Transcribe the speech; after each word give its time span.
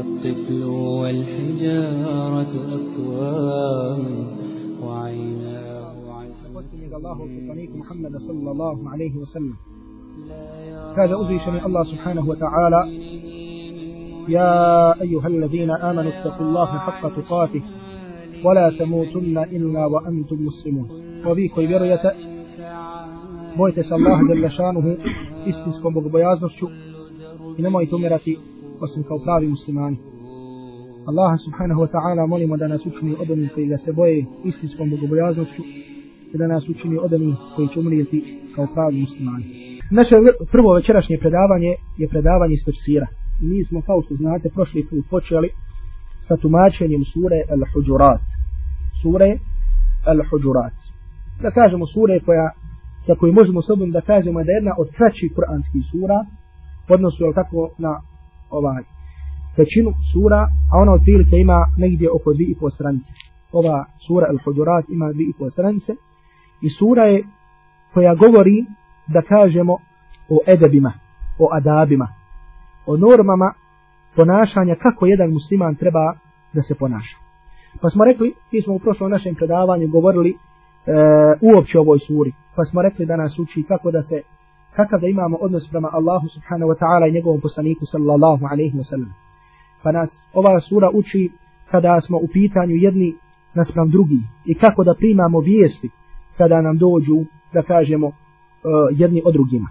الطفل 0.00 0.62
والحجارة 1.00 2.52
أكوام 2.78 4.04
وعيناه 4.82 5.92
الله 6.96 7.18
محمد 7.76 8.16
صلى 8.16 8.50
الله 8.50 8.90
عليه 8.90 9.16
وسلم. 9.16 9.54
هذا 10.98 11.14
أزيش 11.22 11.48
من 11.48 11.64
الله 11.64 11.84
سبحانه 11.84 12.28
وتعالى. 12.28 12.80
يا 14.28 14.52
أيها 15.02 15.26
الذين 15.26 15.70
آمنوا 15.70 16.12
اتقوا 16.12 16.46
الله 16.46 16.66
حق 16.66 17.02
تقاته 17.16 17.62
ولا 18.44 18.70
تموتن 18.78 19.38
إلا 19.38 19.86
وأنتم 19.86 20.38
مسلمون. 20.46 20.88
وبيك 21.26 21.54
برية 21.56 22.14
مويتس 23.56 23.92
الله 23.92 24.18
جل 24.28 24.50
شانه. 24.50 24.96
استسكم 25.48 25.94
بغبيازنشو 25.94 26.68
إنما 27.58 27.82
يتمرتي. 27.82 28.38
Osim 28.80 29.02
kao 29.02 29.18
pravi 29.18 29.48
muslimani. 29.48 29.98
Allaha 31.10 31.36
subhanahu 31.46 31.80
wa 31.84 31.90
ta'ala 31.94 32.26
molimo 32.26 32.56
da 32.56 32.68
nas 32.68 32.86
učini 32.86 33.16
od 33.22 33.30
onih 33.30 33.50
koji 33.54 33.66
ga 33.66 33.78
se 33.78 33.92
boje 33.92 34.26
istinskom 34.44 34.90
bogobojaznošću 34.90 35.62
i 36.32 36.38
da 36.38 36.46
nas 36.46 36.68
učini 36.68 36.96
od 37.04 37.12
onih 37.12 37.34
koji 37.56 37.68
će 37.68 37.80
umrijeti 37.80 38.18
kao 38.54 38.66
pravi 38.74 39.00
muslimani. 39.00 39.44
Naše 39.90 40.14
prvo 40.52 40.74
večerašnje 40.74 41.16
predavanje 41.18 41.72
je 41.98 42.08
predavanje 42.08 42.54
iz 42.54 42.64
tefsira. 42.66 43.06
I 43.42 43.44
mi 43.46 43.64
smo, 43.64 43.82
kao 43.82 44.02
što 44.02 44.14
znate, 44.14 44.48
prošli 44.54 44.86
put 44.90 45.04
počeli 45.10 45.48
sa 46.26 46.36
tumačenjem 46.36 47.02
sure 47.12 47.38
Al-Hujurat. 47.54 48.24
Sure 49.02 49.30
Al-Hujurat. 50.10 50.76
Da 51.42 51.50
kažemo 51.50 51.86
sure 51.94 52.20
koja, 52.26 52.46
sa 53.06 53.14
kojoj 53.14 53.32
možemo 53.32 53.62
sobom 53.62 53.90
da 53.90 54.00
kažemo 54.00 54.44
da 54.44 54.50
je 54.50 54.56
jedna 54.60 54.74
od 54.82 54.88
kraćih 54.96 55.30
kuranskih 55.34 55.82
sura, 55.90 56.18
odnosu 56.88 57.24
je 57.24 57.32
tako 57.40 57.60
na 57.78 57.92
ovaj 58.50 58.82
većinu 59.56 59.90
sura, 60.12 60.40
a 60.72 60.74
ona 60.82 60.92
od 60.92 61.00
prilike 61.04 61.36
ima 61.36 61.66
negdje 61.76 62.10
oko 62.10 62.32
dvije 62.32 62.50
i 62.50 62.58
pol 62.60 62.70
stranice. 62.70 63.12
Ova 63.52 63.84
sura 64.06 64.26
Al-Hudurat 64.32 64.84
ima 64.88 65.12
dvije 65.12 65.28
i 65.30 65.38
pol 65.38 65.50
stranice 65.50 65.92
i 66.62 66.68
sura 66.78 67.04
je 67.04 67.24
koja 67.94 68.14
govori 68.14 68.64
da 69.06 69.22
kažemo 69.22 69.72
o 70.28 70.38
edebima, 70.46 70.92
o 71.38 71.48
adabima, 71.52 72.08
o 72.86 72.96
normama 72.96 73.52
ponašanja 74.16 74.74
kako 74.74 75.06
jedan 75.06 75.30
musliman 75.30 75.74
treba 75.74 76.14
da 76.52 76.62
se 76.62 76.74
ponaša. 76.74 77.16
Pa 77.80 77.90
smo 77.90 78.04
rekli, 78.04 78.34
mi 78.52 78.62
smo 78.62 78.74
u 78.74 78.78
prošlom 78.78 79.10
našem 79.10 79.34
predavanju 79.34 79.88
govorili 79.88 80.30
e, 80.30 80.36
uopće 81.40 81.78
o 81.78 81.80
ovoj 81.80 81.98
suri, 81.98 82.32
pa 82.56 82.64
smo 82.64 82.82
rekli 82.82 83.06
da 83.06 83.16
nas 83.16 83.38
uči 83.38 83.64
kako 83.68 83.90
da 83.90 84.02
se, 84.02 84.22
kakav 84.78 85.00
da 85.00 85.06
imamo 85.06 85.36
odnos 85.46 85.64
prema 85.70 85.88
Allahu 85.98 86.26
subhanahu 86.34 86.70
wa 86.72 86.78
ta'ala 86.82 87.04
i 87.08 87.16
njegovom 87.16 87.40
poslaniku 87.40 87.84
sallallahu 87.92 88.44
alaihi 88.52 88.76
wa 88.80 88.86
sallam. 88.90 89.12
Pa 89.82 89.92
nas 89.92 90.10
ova 90.40 90.60
sura 90.60 90.88
uči 91.00 91.22
kada 91.70 92.00
smo 92.00 92.16
u 92.18 92.28
pitanju 92.32 92.74
jedni 92.86 93.08
naspram 93.54 93.90
drugi 93.90 94.20
i 94.50 94.54
kako 94.54 94.84
da 94.84 94.94
primamo 94.94 95.38
vijesti 95.40 95.88
kada 96.38 96.62
nam 96.62 96.76
dođu 96.78 97.18
da 97.54 97.62
kažemo 97.62 98.06
uh, 98.06 98.14
jedni 99.00 99.20
od 99.24 99.32
drugima. 99.32 99.68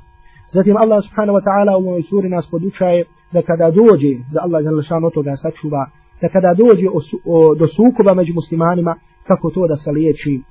Zatim 0.56 0.78
Allah 0.78 1.00
subhanahu 1.08 1.38
wa 1.40 1.44
ta'ala 1.48 1.72
u 1.76 1.88
ovoj 1.90 2.04
suri 2.10 2.30
nas 2.30 2.50
podučaje 2.52 3.04
da 3.34 3.42
kada 3.42 3.68
dođe, 3.72 4.14
da 4.34 4.40
Allah 4.46 4.64
je 4.64 4.72
lešan 4.72 5.04
od 5.04 5.14
toga 5.14 5.34
sačuva, 5.36 5.84
da 6.22 6.28
kada 6.30 6.54
dođe 6.54 6.88
o, 6.98 7.00
o, 7.26 7.56
do 7.56 7.66
sukoba 7.68 8.14
među 8.14 8.34
muslimanima, 8.34 8.96
kako 9.28 9.50
to 9.50 9.68
da 9.68 9.76
se 9.76 9.92
liječi, 9.92 10.34
e, 10.36 10.42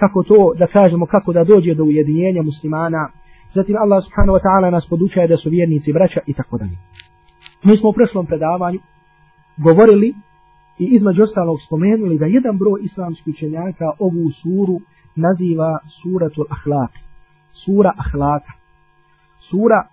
kako 0.00 0.22
to 0.22 0.54
da 0.58 0.66
kažemo, 0.66 1.06
kako 1.06 1.32
da 1.32 1.44
dođe 1.44 1.74
do 1.74 1.84
ujedinjenja 1.84 2.42
muslimana. 2.42 3.08
Zatim 3.56 3.76
Allah 3.84 4.00
subhanahu 4.04 4.36
wa 4.38 4.42
ta'ala 4.46 4.70
nas 4.70 4.86
podučaje 4.88 5.28
da 5.28 5.36
su 5.36 5.50
vjernici 5.50 5.92
braća 5.92 6.20
i 6.26 6.34
tako 6.34 6.58
dalje. 6.58 6.76
Mi 7.64 7.76
smo 7.76 7.88
u 7.90 7.92
prošlom 7.92 8.26
predavanju 8.26 8.80
govorili 9.56 10.08
i 10.78 10.84
između 10.96 11.22
ostalog 11.22 11.58
spomenuli 11.66 12.18
da 12.18 12.26
jedan 12.26 12.58
broj 12.58 12.80
islamskih 12.82 13.34
učenjaka 13.34 13.88
ovu 13.98 14.26
suru 14.40 14.76
naziva 15.26 15.78
suratul 16.00 16.46
ahlak. 16.56 16.92
Sura 17.64 17.92
ahlaka. 18.04 18.52
Sura 19.48 19.80
e, 19.84 19.88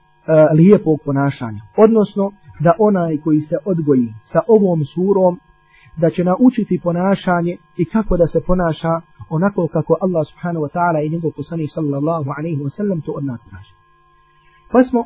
lijepog 0.58 0.98
ponašanja. 1.06 1.62
Odnosno, 1.86 2.26
da 2.66 2.72
onaj 2.80 3.18
koji 3.24 3.42
se 3.42 3.56
odgoji 3.66 4.08
sa 4.32 4.40
ovom 4.48 4.80
surom, 4.94 5.34
da 6.02 6.10
će 6.10 6.24
naučiti 6.24 6.82
ponašanje 6.84 7.54
i 7.78 7.86
kako 7.86 8.18
da 8.18 8.28
se 8.28 8.40
ponaša 8.48 8.94
onako 9.30 9.68
kako 9.68 9.98
Allah 10.02 10.24
subhanahu 10.32 10.66
wa 10.66 10.72
ta'ala 10.76 11.00
i 11.02 11.10
njegov 11.10 11.32
poslanik 11.32 11.70
sallallahu 11.72 12.30
alaihi 12.38 12.62
wa 12.64 12.70
sallam 12.70 13.02
to 13.02 13.12
od 13.12 13.26
nas 13.26 13.42
traži. 13.50 13.74
Pa 14.72 14.84
smo 14.84 15.06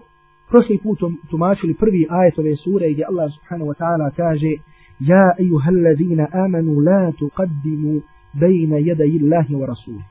prošli 0.50 0.79
put 0.83 1.00
tumačili 1.29 1.73
prvi 1.73 2.07
ajet 2.09 2.39
ove 2.39 2.56
sure 2.56 2.91
gdje 2.91 3.03
Allah 3.11 3.27
subhanahu 3.35 3.69
wa 3.72 3.77
ta'ala 3.81 4.11
kaže 4.16 4.51
Ja 5.00 5.25
ejuhallazina 5.39 6.27
amanu 6.45 6.79
la 6.79 7.11
tuqaddimu 7.19 8.01
bejna 8.33 8.77
jadaji 8.77 9.19
Allahi 9.23 9.53
wa 9.56 9.66
rasuli. 9.66 10.03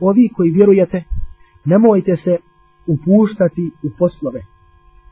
Ovi 0.00 0.28
koji 0.36 0.50
vjerujete, 0.50 1.04
nemojte 1.64 2.16
se 2.16 2.38
upuštati 2.86 3.70
u 3.86 3.88
poslove 3.98 4.42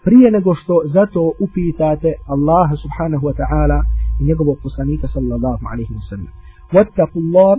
prije 0.05 0.31
nego 0.31 0.55
što 0.55 0.75
zato 0.85 1.33
upitate 1.41 2.11
Allaha 2.35 2.75
subhanahu 2.85 3.27
wa 3.29 3.35
ta'ala 3.41 3.79
i 4.21 4.25
njegovog 4.25 4.57
poslanika 4.63 5.07
sallallahu 5.07 5.65
alaihi 5.73 5.95
wa 5.95 6.05
sallam. 6.11 6.33
Wattaku 6.73 7.19
Allah, 7.25 7.59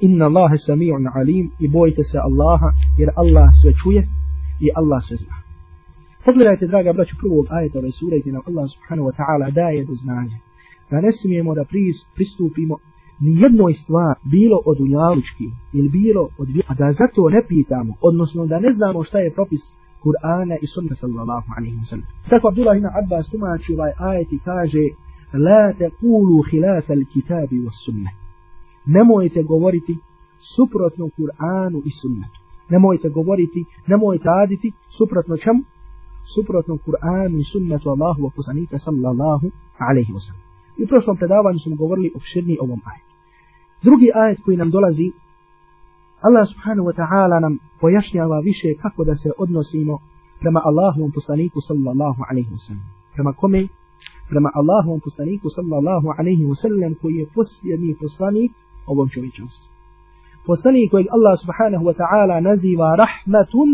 inna 0.00 0.24
Allahe 0.24 0.56
sami'un 0.68 1.06
alim 1.14 1.50
i 1.60 1.68
bojite 1.68 2.02
se 2.04 2.18
Allaha 2.18 2.70
jer 2.98 3.10
Allah 3.16 3.48
sve 3.62 3.72
čuje 3.82 4.02
i 4.60 4.68
Allah 4.74 5.00
sve 5.06 5.16
zna. 5.16 5.36
Pogledajte, 6.24 6.66
draga 6.66 6.92
braću, 6.92 7.16
prvog 7.20 7.46
ajeta 7.50 7.78
ove 7.78 7.90
sure 7.90 8.20
gdje 8.20 8.32
nam 8.32 8.42
Allah 8.46 8.66
subhanahu 8.74 9.08
wa 9.08 9.14
ta'ala 9.18 9.46
daje 9.50 9.84
do 9.84 9.94
znanja 9.94 10.36
da 10.90 11.00
ne 11.00 11.12
smijemo 11.12 11.54
da 11.54 11.64
pristupimo 12.14 12.76
ni 13.20 13.40
jednoj 13.40 13.72
stvar, 13.72 14.14
bilo 14.32 14.58
od 14.70 14.80
unjalučki 14.80 15.48
ili 15.76 15.88
bilo 15.88 16.22
od 16.38 16.48
a 16.66 16.74
da 16.74 16.92
zato 16.92 17.28
ne 17.28 17.42
pitamo, 17.48 17.92
odnosno 18.00 18.46
da 18.46 18.58
ne 18.58 18.72
znamo 18.72 19.02
šta 19.02 19.18
je 19.18 19.34
propis 19.34 19.62
Kur'ana 20.04 20.56
i 20.62 20.66
sunna 20.74 20.94
sallallahu 20.94 21.48
alaihi 21.56 21.76
wa 21.76 21.86
sallam. 21.90 22.06
Tako 22.30 22.48
Abdullah 22.48 22.76
ibn 22.76 22.88
Abbas 23.00 23.30
tumači 23.30 23.74
ovaj 23.74 23.92
ajet 24.10 24.32
i 24.32 24.38
kaže 24.38 24.84
La 25.46 25.64
taqulu 25.80 26.36
khilafa 26.48 26.92
al-kitabi 26.98 27.56
wa 27.66 27.72
sunnah. 27.84 28.12
Nemojte 28.86 29.42
govoriti 29.42 29.98
suprotno 30.56 31.04
Kur'anu 31.16 31.78
i 31.84 31.90
sunnetu. 32.00 32.38
Nemojte 32.68 33.08
govoriti, 33.08 33.64
nemojte 33.86 34.24
raditi 34.24 34.72
suprotno 34.98 35.36
čemu? 35.36 35.60
Suprotno 36.34 36.74
Kur'anu 36.86 37.36
i 37.38 37.44
sunnetu 37.52 37.86
Allahu 37.94 38.20
wa 38.26 38.30
kusanika 38.36 38.78
sallallahu 38.78 39.46
alaihi 39.88 40.12
wa 40.16 40.20
sallam. 40.26 40.42
I 40.78 40.84
u 40.84 40.86
prošlom 40.86 41.16
predavanju 41.16 41.58
smo 41.58 41.76
govorili 41.76 42.12
o 42.16 42.20
širni 42.30 42.56
ovom 42.60 42.80
ajetu. 42.90 43.12
Drugi 43.86 44.08
ajet 44.22 44.38
koji 44.44 44.56
nam 44.56 44.70
dolazi 44.70 45.06
Allah 46.26 46.44
subhanahu 46.52 46.86
wa 46.88 46.94
ta'ala 47.00 47.36
nam 47.40 47.54
pojašnjava 47.80 48.38
više 48.48 48.68
kako 48.82 49.04
da 49.04 49.14
se 49.22 49.30
odnosimo 49.44 49.94
prema 50.40 50.60
Allahovom 50.68 51.10
poslaniku 51.18 51.58
sallallahu 51.68 52.20
alaihi 52.30 52.50
wa 52.56 52.60
sallam. 52.66 52.86
Prema 53.14 53.32
kome? 53.40 53.60
Prema 54.30 54.50
Allahovom 54.58 55.00
poslaniku 55.06 55.46
sallallahu 55.56 56.08
alaihi 56.18 56.44
wa 56.50 56.56
sallam 56.62 56.92
koji 57.00 57.14
je 57.20 57.30
posljednji 57.36 57.92
poslanik 58.02 58.52
ovom 58.92 59.08
čovječanstvu. 59.14 59.66
Poslanik 60.46 60.90
kojeg 60.90 61.06
Allah 61.16 61.34
subhanahu 61.42 61.84
wa 61.88 61.94
ta'ala 62.00 62.36
naziva 62.50 62.88
rahmatun 63.04 63.68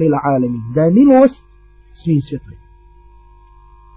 lil 0.00 0.14
alamin. 0.32 0.62
Da 0.74 0.80
je 0.86 0.90
milost 1.00 1.38
svim 2.02 2.20
svjetovima. 2.28 2.62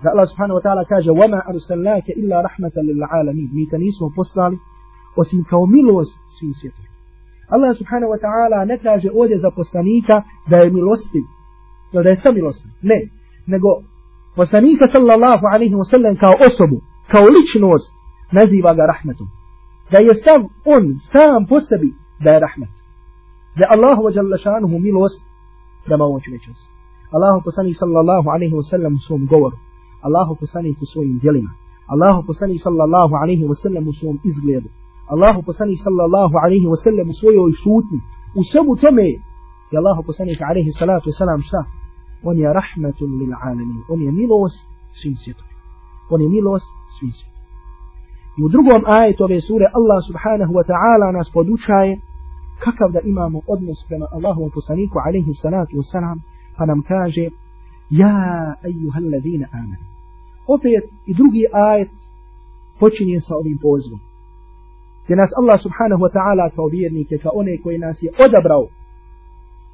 Da 0.03 0.08
Allah 0.14 0.28
subhanahu 0.31 0.58
wa 0.59 0.64
ta'ala 0.66 0.84
kaže 0.94 1.09
وَمَا 1.22 1.40
أَرْسَلْنَاكَ 1.52 2.08
إِلَّا 2.22 2.38
رَحْمَةً 2.48 2.76
لِلْعَالَمِينَ 2.90 3.50
Mi 3.58 3.64
te 3.70 3.78
nismo 3.78 4.08
poslali 4.16 4.58
osim 5.22 5.44
kao 5.50 5.64
milost 5.66 6.16
svim 6.38 6.53
svjetovima. 6.59 6.96
Allah 7.56 7.72
subhanahu 7.80 8.12
wa 8.14 8.20
ta'ala 8.26 8.59
ne 8.72 8.78
kaže 8.78 9.09
ovdje 9.20 9.38
za 9.46 9.52
poslanika 9.59 10.16
da 10.50 10.56
je 10.58 10.72
milostiv, 10.78 11.24
da 11.94 12.09
je 12.09 12.16
samilostiv. 12.16 12.72
Ne, 12.82 13.00
nego 13.53 13.70
poslanika 14.36 14.86
sallallahu 14.88 15.46
alaihi 15.53 15.76
wa 15.82 15.88
sallam 15.92 16.16
kao 16.23 16.34
osobu, 16.50 16.78
kao 17.12 17.26
ličnost, 17.35 17.90
naziva 18.38 18.72
ga 18.73 18.84
rahmetom. 18.94 19.28
Da 19.91 19.97
je 20.08 20.14
sam 20.26 20.41
on, 20.76 20.84
sam 21.11 21.41
po 21.49 21.58
sebi, 21.70 21.90
da 22.23 22.29
je 22.34 22.40
rahmet. 22.46 22.73
Da 23.58 23.61
je 23.64 23.72
Allahu 23.76 24.02
wa 24.05 24.11
jalla 24.17 24.37
šanuhu 24.46 24.76
milost 24.87 25.20
prema 25.85 26.03
ovom 26.09 26.22
čovečnosti. 26.26 26.67
Allahu 27.16 27.40
poslanik 27.47 27.76
sallallahu 27.82 28.28
alaihi 28.35 28.55
wa 28.59 28.66
sallam 28.72 28.93
u 28.99 29.02
svom 29.08 29.23
govoru. 29.34 29.58
Allahu 30.08 30.34
poslanik 30.41 30.78
u 30.84 30.85
svojim 30.93 31.17
djelima. 31.23 31.52
Allahu 31.93 32.20
poslanik 32.29 32.59
sallallahu 32.67 33.14
alaihi 33.22 33.46
wa 33.52 33.55
sallam 33.64 33.84
u 33.91 33.93
svom 33.99 34.16
izgledu. 34.29 34.70
Allahu 35.14 35.40
poslanik 35.49 35.79
sallallahu 35.88 36.35
alaihi 36.43 36.67
wa 36.72 36.78
sallam 36.85 37.08
u 37.09 37.16
svojoj 37.22 37.52
šutni, 37.64 37.99
u 38.40 38.41
svemu 38.52 38.73
tome 38.84 39.08
je 39.72 39.78
Allahu 39.81 40.02
poslanik 40.09 40.40
alaihi 40.49 40.72
salatu 40.81 41.09
wasalam 41.09 41.41
šta? 41.47 41.61
On 42.23 42.35
je 42.38 42.47
rahmetun 42.59 43.09
lil 43.20 43.34
alamin, 43.47 43.79
on 43.93 43.99
je 44.02 44.11
milost 44.11 44.59
svim 44.99 45.16
svjetovima. 45.23 45.61
On 46.14 46.22
je 46.22 46.29
milost 46.29 46.70
svim 46.99 47.11
svjetovima. 47.11 47.34
I 48.37 48.43
u 48.43 48.49
drugom 48.53 48.82
ajetu 48.85 49.23
ove 49.23 49.41
sure 49.41 49.66
Allah 49.79 49.99
subhanahu 50.08 50.53
wa 50.58 50.66
ta'ala 50.72 51.08
nas 51.17 51.28
podučaje 51.34 51.93
kakav 52.64 52.90
da 52.91 52.99
imamo 53.11 53.41
odnos 53.53 53.79
prema 53.87 54.08
Allahu 54.16 54.49
poslaniku 54.53 54.97
alaihi 55.05 55.34
salatu 55.34 55.73
wasalam, 55.78 56.17
pa 56.58 56.66
nam 56.66 56.82
kaže 56.82 57.26
Ja 57.90 58.55
ejuhal 58.64 59.05
ladhina 59.14 59.47
amen. 59.52 59.82
opet 60.47 60.84
i 61.05 61.14
drugi 61.14 61.43
ajet 61.53 61.90
počinje 62.79 63.20
sa 63.22 63.35
ovim 63.35 63.58
pozivom. 63.61 63.99
Gdje 65.03 65.16
nas 65.16 65.31
Allah 65.40 65.58
subhanahu 65.66 66.02
wa 66.05 66.11
ta'ala 66.16 66.49
kao 66.55 66.67
vjernike, 66.67 67.17
kao 67.17 67.31
one 67.35 67.58
koji 67.64 67.78
nas 67.78 68.03
je 68.03 68.09
odabrao. 68.26 68.67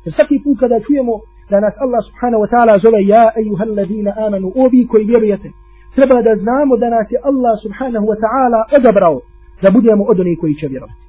Jer 0.03 0.13
svaki 0.13 0.41
put 0.43 0.59
kada 0.59 0.79
čujemo 0.85 1.13
da 1.49 1.59
nas 1.59 1.75
Allah 1.85 2.01
subhanahu 2.07 2.43
wa 2.43 2.49
ta'ala 2.51 2.73
zove 2.83 2.99
ja 3.15 3.25
ejuhal 3.41 3.75
ladina 3.77 4.11
amanu, 4.25 4.47
ovi 4.55 4.87
koji 4.91 5.05
vjerujete, 5.05 5.51
treba 5.95 6.17
da 6.27 6.33
znamo 6.43 6.73
da 6.81 6.87
nas 6.95 7.07
je 7.13 7.19
Allah 7.29 7.53
subhanahu 7.63 8.05
wa 8.11 8.17
ta'ala 8.23 8.59
odabrao 8.77 9.17
da 9.63 9.67
budemo 9.77 10.03
od 10.11 10.17
onih 10.23 10.37
koji 10.41 10.53
će 10.59 10.67
vjerovati. 10.67 11.01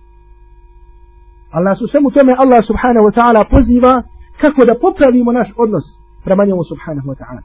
Ali 1.54 1.64
nas 1.64 1.78
u 1.80 1.86
svemu 1.92 2.08
tome 2.16 2.32
Allah 2.42 2.60
subhanahu 2.70 3.04
wa 3.08 3.14
ta'ala 3.16 3.42
poziva 3.54 3.94
kako 4.42 4.60
da 4.68 4.80
popravimo 4.84 5.30
naš 5.32 5.48
odnos 5.64 5.86
prema 6.24 6.42
njemu 6.48 6.62
subhanahu 6.72 7.08
wa 7.12 7.16
ta'ala. 7.20 7.42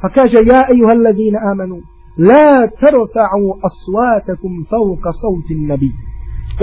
Pa 0.00 0.08
kaže 0.16 0.38
ja 0.52 0.60
ejuha 0.74 0.92
allazina 0.98 1.38
amanu, 1.52 1.78
la 2.30 2.52
tarfa'u 2.82 3.46
aswatakum 3.68 4.52
fawqa 4.70 5.10
sawti 5.22 5.54
nabi. 5.70 5.90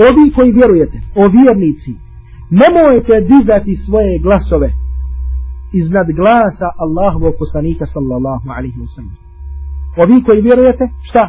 Ovi 0.06 0.26
koji 0.36 0.50
vjerujete, 0.58 0.98
o 1.20 1.22
vjernici, 1.36 1.92
nemojte 2.60 3.14
dizati 3.32 3.72
svoje 3.86 4.18
glasove 4.18 4.70
iznad 5.72 6.06
glasa 6.20 6.68
Allahovog 6.84 7.34
poslanika 7.38 7.86
sallallahu 7.86 8.46
alaihi 8.56 8.80
wa 8.84 8.90
sallam 8.94 9.16
Ovi 10.03 10.23
koji 10.25 10.41
vjerujete, 10.41 10.85
šta? 11.09 11.23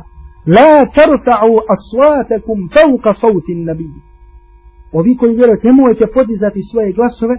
La 0.57 0.73
tarfa'u 0.97 1.55
aswatakum 1.75 2.59
fawqa 2.75 3.13
sawti 3.23 3.55
nabi. 3.55 3.89
Ovi 4.93 5.17
koji 5.17 5.37
vjerujete, 5.37 5.67
nemojte 5.69 6.05
podizati 6.15 6.61
svoje 6.71 6.93
glasove 6.93 7.37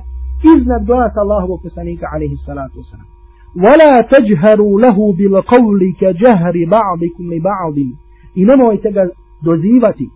iznad 0.56 0.81
glasa 0.85 1.19
Allahovog 1.25 1.59
poslanika 1.63 2.06
alaihi 2.13 2.38
salatu 2.47 2.79
wa 2.79 2.88
sallam. 2.91 3.18
ولا 3.56 4.01
تجهروا 4.01 4.81
له 4.81 5.13
بالقول 5.13 5.81
كجهر 6.00 6.56
بعضكم 6.68 7.24
لبعض 7.33 7.77
i 8.35 8.45
nemojte 8.45 8.91
ga 8.91 9.03
dozivati 9.41 10.09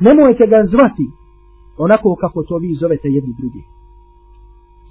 nemojte 0.00 0.46
ga 0.46 0.62
zvati 0.62 1.06
onako 1.78 2.16
kako 2.20 2.42
to 2.42 2.58
vi 2.58 2.74
zovete 2.74 3.08
jedni 3.08 3.34
drugi 3.38 3.62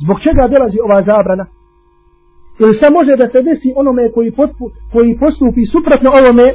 zbog 0.03 0.17
čega 0.19 0.47
dolazi 0.47 0.77
ova 0.85 1.01
zabrana 1.01 1.45
Ili 2.60 2.74
šta 2.74 2.86
može 2.98 3.12
da 3.16 3.26
se 3.26 3.40
desi 3.48 3.68
onome 3.76 4.12
koji, 4.14 4.30
potpu, 4.32 4.64
koji 4.92 5.18
postupi 5.22 5.62
suprotno 5.74 6.10
ovome 6.20 6.46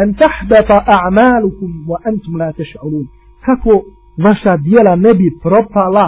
an 0.00 0.08
tahbata 0.22 0.76
a'malukum 0.96 1.70
wa 1.90 1.98
antum 2.08 2.34
la 2.40 2.50
tash'urun 2.58 3.06
kako 3.46 3.72
vaša 4.26 4.56
djela 4.56 4.96
ne 4.96 5.12
bi 5.18 5.26
propala 5.42 6.06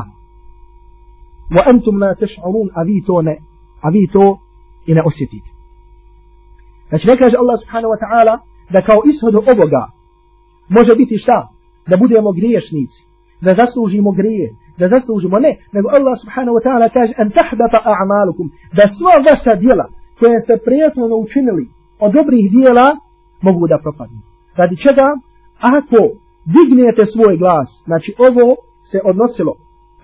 wa 1.55 1.63
antum 1.73 1.97
la 2.03 2.13
tash'urun 2.23 2.69
a 2.79 2.81
vi 2.89 2.97
to 3.07 3.23
ne 3.23 3.37
a 3.85 3.89
vi 3.95 4.09
to 4.13 4.39
i 4.87 4.95
ne 4.95 5.03
osjetite. 5.07 5.51
Znači 6.89 7.07
ne 7.07 7.17
kaže 7.17 7.37
Allah 7.37 7.57
subhanahu 7.63 7.93
wa 7.95 8.01
ta'ala 8.05 8.35
da 8.73 8.81
kao 8.83 8.99
ishod 9.11 9.35
ovoga 9.35 9.83
može 10.69 10.95
biti 10.95 11.19
šta? 11.19 11.49
Da 11.91 11.97
budemo 11.97 12.33
griješnici, 12.33 13.01
da 13.41 13.55
zaslužimo 13.61 14.11
grije, 14.13 14.47
da 14.81 14.87
zaslužimo 14.95 15.37
ne, 15.47 15.53
nego 15.75 15.87
Allah 15.99 16.15
subhanahu 16.23 16.55
wa 16.57 16.63
ta'ala 16.67 16.87
kaže 16.97 17.13
an 17.23 17.29
tahbata 17.39 17.79
a'malukum, 17.93 18.47
da 18.79 18.85
sva 18.97 19.15
vaša 19.29 19.53
dijela 19.63 19.87
koje 20.19 20.37
ste 20.45 20.55
prijatno 20.67 21.05
učinili 21.25 21.65
od 22.05 22.11
dobrih 22.19 22.45
dijela 22.57 22.89
mogu 23.47 23.65
da 23.73 23.77
propadnu. 23.85 24.21
Radi 24.61 24.77
čega? 24.85 25.07
Ako 25.75 26.01
dignete 26.57 27.03
svoj 27.15 27.35
glas, 27.43 27.69
znači 27.89 28.11
ovo 28.29 28.47
se 28.91 28.99
odnosilo 29.11 29.53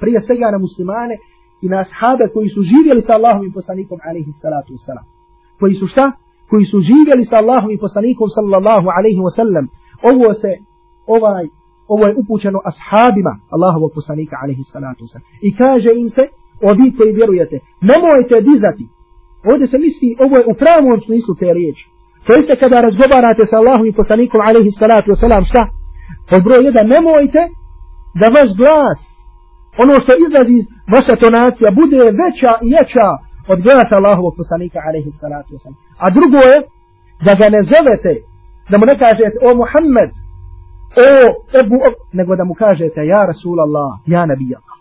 prije 0.00 0.18
svega 0.20 0.48
na 0.54 0.58
muslimane 0.58 1.16
i 1.64 1.66
na 1.72 1.78
ashabe 1.84 2.24
koji 2.34 2.48
su 2.54 2.60
živjeli 2.72 3.00
sa 3.06 3.12
Allahom 3.18 3.44
i 3.46 3.54
poslanikom 3.58 3.98
alaihi 4.08 4.32
salatu 4.42 4.70
wasalam. 4.76 5.06
Koji 5.60 5.74
su 5.80 5.86
šta? 5.92 6.06
Koji 6.50 6.64
su 6.64 6.78
živjeli 6.90 7.24
sa 7.24 7.36
Allahom 7.42 7.70
i 7.70 7.82
poslanikom 7.86 8.28
sallallahu 8.36 8.88
alaihi 8.98 9.20
wasallam. 9.26 9.64
Ovo 10.10 10.28
se, 10.42 10.50
ovaj, 11.16 11.44
ovo 11.94 12.04
je 12.08 12.16
upućeno 12.22 12.58
ashabima 12.70 13.32
Allahovog 13.54 13.90
poslanika 13.98 14.34
alaihi 14.42 14.64
salatu 14.74 15.04
sa. 15.12 15.18
I 15.46 15.48
kaže 15.60 15.90
im 16.02 16.08
se, 16.16 16.24
ovi 16.70 16.88
koji 16.96 17.18
vjerujete, 17.20 17.56
nemojte 17.90 18.36
dizati. 18.50 18.84
Ovdje 19.50 19.66
se 19.72 19.78
misli, 19.84 20.08
ovo 20.24 20.34
je 20.40 20.48
u 20.52 20.54
pravom 20.62 20.98
smislu 21.06 21.32
te 21.40 21.48
riječi. 21.58 21.84
To 22.24 22.30
jeste 22.38 22.54
kada 22.62 22.86
razgovarate 22.88 23.42
sa 23.46 23.56
Allahom 23.60 23.86
i 23.86 23.98
poslanikom 24.00 24.40
alaihi 24.48 24.70
salatu 24.82 25.08
wasalam, 25.14 25.44
šta? 25.50 25.62
Pod 26.30 26.40
broj 26.46 26.60
jedan, 26.68 26.86
nemojte 26.96 27.42
da 28.20 28.26
vaš 28.36 28.50
glas 28.60 29.00
ono 29.82 29.94
što 30.02 30.12
izlazi 30.26 30.54
iz 30.60 30.64
vaša 30.94 31.14
tonacija 31.24 31.68
bude 31.80 32.00
veća 32.22 32.52
i 32.66 32.68
jača 32.76 33.08
od 33.52 33.58
glasa 33.66 33.94
Allahovog 34.00 34.34
poslanika 34.40 34.78
alaihi 34.88 35.10
salatu 35.22 35.50
wasalam. 35.54 35.76
A 36.04 36.06
drugo 36.16 36.40
je 36.50 36.56
da 37.26 37.32
ga 37.40 37.46
ne 37.56 37.60
zovete, 37.72 38.12
da 38.70 38.74
mu 38.78 38.84
ne 38.90 38.96
kažete 39.04 39.36
o 39.46 39.50
Muhammed, 39.60 40.10
o 40.96 41.08
Ebu, 41.60 41.78
nego 42.12 42.36
da 42.36 42.44
mu 42.44 42.54
kažete 42.54 43.00
ja 43.06 43.26
Rasul 43.26 43.60
Allah, 43.60 43.90
ja 44.06 44.26
Nabi 44.26 44.54
Allah. 44.58 44.76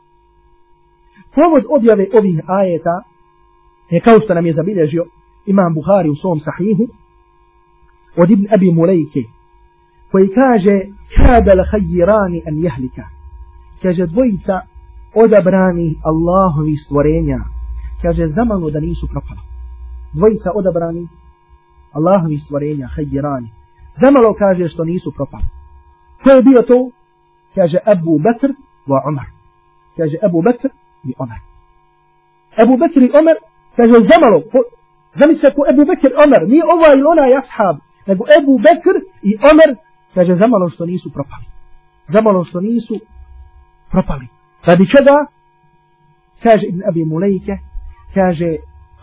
Povod 1.36 1.64
objave 1.78 2.08
ovih 2.14 2.42
ajeta 2.48 3.02
je 3.90 4.00
kao 4.00 4.20
što 4.20 4.34
nam 4.34 4.46
je 4.46 4.54
zabilježio 4.54 5.06
Imam 5.46 5.74
Buhari 5.74 6.10
u 6.10 6.16
svom 6.16 6.40
sahihu 6.40 6.86
od 8.18 8.32
Ibn 8.32 8.46
Abi 8.54 8.72
Mulejke 8.72 9.24
koji 10.12 10.28
kaže 10.28 10.80
kada 11.18 11.54
la 11.54 11.66
an 12.48 12.58
jehlika 12.64 13.16
kaže 13.82 14.06
dvojica 14.08 14.56
odabrani 15.16 15.96
Allahovi 16.04 16.76
stvorenja, 16.78 17.40
kaže 18.02 18.28
zamalo 18.28 18.70
da 18.70 18.80
nisu 18.80 19.08
propali. 19.08 19.40
Dvojica 20.14 20.50
odabrani 20.56 21.08
Allahovi 21.92 22.38
stvorenja, 22.38 22.88
hajirani. 22.96 23.50
Zamalo 24.02 24.34
kaže 24.34 24.68
što 24.68 24.84
nisu 24.84 25.12
propali. 25.16 25.44
Ko 26.26 26.32
je 26.34 26.42
bio 26.42 26.62
to? 26.62 26.90
Kaže 27.56 27.78
Abu 27.86 28.18
Bakr 28.26 28.50
wa 28.90 29.00
Umar. 29.10 29.28
Kaže 29.98 30.18
Abu 30.26 30.42
Bakr 30.42 30.70
i 31.10 31.14
Umar. 31.24 31.40
Abu 32.64 32.78
Bakr 32.82 33.00
i 33.08 33.12
Umar 33.20 33.38
kaže 33.78 33.96
zamalo. 34.10 34.38
Zamislite 35.20 35.54
ko 35.56 35.62
Abu 35.72 35.86
Bakr 35.86 36.08
i 36.10 36.18
Umar. 36.26 36.42
Nije 36.52 36.64
ova 36.74 36.90
ili 36.94 37.06
ona 37.14 37.24
ashab. 37.40 37.78
Nego 38.08 38.24
Abu 38.40 38.54
Bakr 38.66 38.96
i 39.30 39.32
Umar 39.52 39.70
kaže 40.16 40.34
zamalo 40.34 40.70
što 40.70 40.86
nisu 40.86 41.14
propali. 41.14 41.46
Zamalo 42.08 42.44
što 42.44 42.60
nisu 42.62 42.96
propali. 43.92 44.28
Radi 44.68 44.86
čega? 44.94 45.16
Kaže 46.44 46.68
Ibn 46.68 46.82
Abi 46.90 47.06
Mulejke, 47.06 47.56
kaže, 48.14 48.50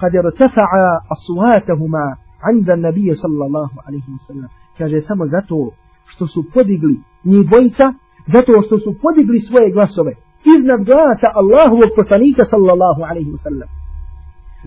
kad 0.00 0.14
je 0.14 0.20
rtafa'a 0.22 0.84
asuatahuma 1.14 2.16
anda 2.50 2.76
nabije 2.76 3.16
sallallahu 3.16 3.76
alaihi 3.86 4.10
wa 4.16 4.26
sallam, 4.26 4.50
kaže 4.78 5.00
samo 5.00 5.24
zato 5.24 5.70
što 6.06 6.26
su 6.26 6.44
podigli 6.54 6.96
njih 7.24 7.46
dvojica, 7.48 7.86
zato 8.26 8.52
što 8.66 8.78
su 8.78 8.94
podigli 9.02 9.40
svoje 9.40 9.70
glasove 9.70 10.12
iznad 10.58 10.80
glasa 10.84 11.28
Allahovog 11.40 11.90
poslanika 11.96 12.44
sallallahu 12.44 13.00
alaihi 13.10 13.30
wa 13.30 13.42
sallam. 13.46 13.68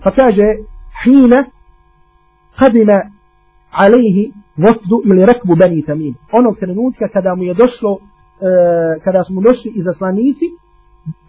Pa 0.04 0.10
kaže, 0.10 0.46
hina 1.04 1.44
kadima 2.58 2.98
alaihi 3.70 4.32
vofdu 4.56 4.96
ili 5.04 5.26
rekbu 5.26 5.56
bani 5.56 5.82
tamim. 5.82 6.14
Onog 6.32 6.54
trenutka 6.58 7.08
kada 7.08 7.34
mu 7.34 7.42
je 7.42 7.54
došlo, 7.54 7.92
uh, 7.92 8.00
kada 9.04 9.24
su 9.24 9.34
mu 9.34 9.40
došli 9.40 9.72
izaslanici, 9.74 10.46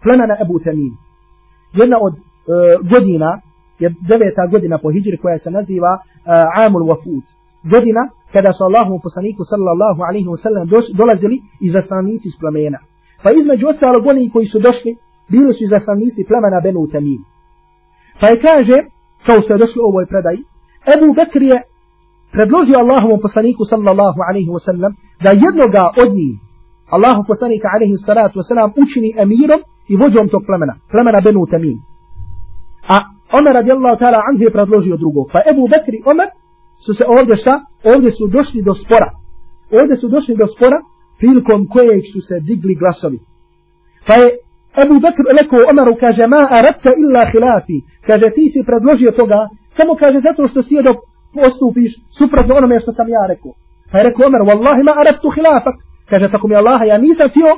plemena 0.02 0.34
Ebu 0.44 0.58
Tamim. 0.64 0.92
Jedna 1.80 1.96
od 2.06 2.14
uh, 2.14 2.20
godina, 2.92 3.40
je 3.78 3.94
deveta 4.08 4.46
godina 4.50 4.78
po 4.78 4.90
hijri 4.90 5.16
koja 5.22 5.38
se 5.38 5.50
naziva 5.50 5.92
uh, 5.98 6.64
Amul 6.66 6.86
Wafud. 6.90 7.24
Godina 7.72 8.02
kada 8.32 8.50
su 8.52 8.62
Allahu 8.68 8.94
poslaniku 9.04 9.42
sallallahu 9.52 10.00
alaihi 10.08 10.28
wasallam 10.34 10.64
dolazili 11.00 11.36
izaslanici 11.68 12.26
iz 12.28 12.36
plemena. 12.40 12.78
Pa 13.22 13.28
između 13.40 13.64
ostalog 13.72 14.02
oni 14.06 14.30
koji 14.34 14.46
su 14.52 14.58
došli, 14.68 14.92
bili 15.32 15.52
su 15.52 15.62
izaslanici 15.64 15.74
zaslanici 15.74 16.28
plemena 16.28 16.58
Benu 16.64 16.82
Tamim. 16.92 17.20
Pa 18.20 18.26
je 18.28 18.36
kaže, 18.46 18.76
kao 19.26 19.38
što 19.42 19.50
je 19.52 19.62
došlo 19.64 19.80
u 19.82 19.90
ovoj 19.92 20.06
predaji, 20.12 20.40
Ebu 20.94 21.08
Bekr 21.18 21.42
je 21.52 21.58
predložio 22.34 22.76
Allahovom 22.82 23.20
poslaniku 23.26 23.62
sallallahu 23.72 24.20
alaihi 24.28 24.50
wasallam 24.56 24.92
da 25.24 25.30
jednoga 25.46 25.84
od 26.02 26.10
njih 26.18 26.34
Allahu 26.94 27.22
poslanika 27.30 27.66
alaihi 27.74 27.96
salatu 28.08 28.34
wasalam 28.40 28.70
učini 28.82 29.10
emirom 29.22 29.60
i 29.92 29.94
vođom 30.02 30.26
tog 30.32 30.42
plemena, 30.48 30.74
plemena 30.92 31.20
Benu 31.26 31.42
Tamim. 31.52 31.78
A 32.94 32.96
Omer 33.38 33.52
radijallahu 33.60 33.96
ta'ala 34.02 34.20
anhu 34.28 34.42
je 34.44 34.56
predložio 34.56 34.96
drugo. 34.96 35.20
Pa 35.32 35.38
Ebu 35.50 35.62
Bekri 35.72 35.98
Omer 36.12 36.28
su 36.84 36.90
se 36.98 37.04
ovdje 37.16 37.34
šta? 37.42 37.54
Ovdje 37.92 38.10
su 38.18 38.24
došli 38.36 38.60
do 38.68 38.74
spora. 38.82 39.10
Ovdje 39.80 39.96
su 39.96 40.06
došli 40.08 40.34
do 40.42 40.46
spora 40.54 40.78
prilikom 41.20 41.60
kojeg 41.74 42.02
su 42.12 42.20
se 42.28 42.34
digli 42.48 42.74
glasovi. 42.80 43.18
Pa 44.06 44.14
je 44.20 44.26
Ebu 44.82 44.96
Bekr 45.04 45.24
rekao 45.40 45.68
Omeru 45.70 45.94
kaže 46.04 46.24
ma 46.34 46.42
arabta 46.58 46.90
illa 47.02 47.22
hilafi. 47.32 47.78
Kaže 48.08 48.26
ti 48.36 48.44
si 48.52 48.68
predložio 48.68 49.10
toga 49.20 49.40
samo 49.76 49.92
kaže 50.02 50.18
zato 50.28 50.42
što 50.50 50.60
si 50.62 50.74
da 50.86 50.92
postupiš 51.38 51.90
suprotno 52.18 52.52
onome 52.60 52.76
što 52.82 52.92
sam 52.98 53.06
ja 53.16 53.22
rekao. 53.32 53.52
Pa 53.90 53.94
je 53.98 54.06
rekao 54.08 54.26
Omer 54.28 54.42
wallahi 54.50 54.82
ma 54.88 54.92
arabtu 55.02 55.28
hilafak. 55.36 55.76
Kaže, 56.10 56.26
tako 56.34 56.48
mi 56.48 56.54
Allaha, 56.56 56.84
ja 56.84 56.98
nisam 56.98 57.28
htio 57.32 57.50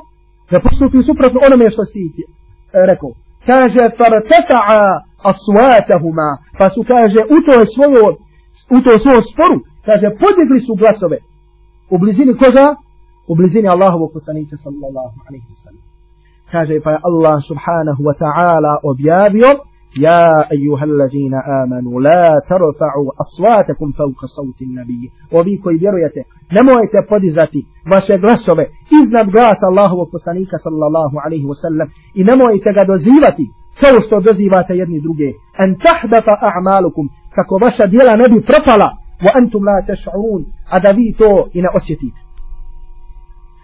da 0.51 0.65
postupim 0.67 1.03
suprotno 1.03 1.39
onome 1.49 1.67
što 1.75 1.83
si 1.85 1.93
ti 2.15 2.23
eh, 2.27 2.87
rekao. 2.91 3.11
Kaže, 3.51 3.83
farteta'a 3.99 4.83
aswatahuma, 5.31 6.31
pa 6.59 6.67
su, 6.75 6.81
kaže, 6.93 7.21
u 7.35 7.39
toj 7.47 7.65
svojoj 7.75 8.13
u 8.76 8.78
to 8.86 8.92
svom 9.04 9.22
sporu, 9.32 9.58
kaže, 9.88 10.08
podigli 10.24 10.60
su 10.66 10.74
glasove. 10.82 11.18
U 11.94 11.96
blizini 12.02 12.34
koga? 12.42 12.68
U 13.32 13.36
blizini 13.40 13.68
Allahovog 13.76 14.10
poslanika 14.18 14.56
sallallahu 14.64 15.18
alaihi 15.28 15.48
wa 15.54 15.60
sallam. 15.64 15.84
Kaže, 16.52 16.76
pa 16.84 16.90
je 16.92 17.00
Allah 17.10 17.38
subhanahu 17.50 18.02
wa 18.10 18.16
ta'ala 18.24 18.74
objavio, 18.92 19.52
يا 20.00 20.52
أيها 20.52 20.84
الذين 20.84 21.34
آمنوا 21.64 22.02
لا 22.02 22.24
ترفعوا 22.50 23.10
أصواتكم 23.24 23.92
فوق 23.92 24.20
صوت 24.38 24.62
النبي 24.62 25.12
وبي 25.34 25.58
كوي 25.58 25.78
vjerujete 25.78 26.22
nemojte 26.52 26.98
podizati 27.10 27.66
vaše 27.94 28.18
glasove 28.18 28.66
iznad 29.02 29.28
glasa 29.36 29.66
Allahovog 29.72 30.08
poslanika 30.12 30.58
sallallahu 30.58 31.16
alaihi 31.26 31.46
wa 31.52 31.58
sallam 31.64 31.88
i 32.20 32.24
nemojte 32.24 32.70
ga 32.78 32.84
dozivati 32.94 33.46
kao 33.82 33.98
što 34.06 34.16
dozivate 34.30 34.74
jedni 34.82 35.00
druge 35.06 35.30
an 35.64 35.70
tahdata 35.86 36.34
a'malukum 36.50 37.06
kako 37.35 37.59
vaša 37.65 37.87
djela 37.87 38.17
ne 38.17 38.27
bi 38.33 38.47
propala 38.51 38.89
wa 39.25 39.31
antum 39.39 39.63
la 39.65 39.79
tash'urun 39.89 40.43
a 40.71 40.81
da 40.81 40.91
vi 40.91 41.15
to 41.19 41.49
i 41.53 41.63
ne 41.63 41.69
osjetite. 41.75 42.21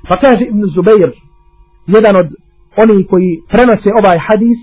Pa 0.08 0.16
kaže 0.22 0.44
Ibn 0.44 0.62
Zubair 0.74 1.10
jedan 1.86 2.16
od 2.16 2.28
oni 2.76 3.06
koji 3.10 3.40
prenose 3.52 3.90
ovaj 4.00 4.18
hadis 4.28 4.60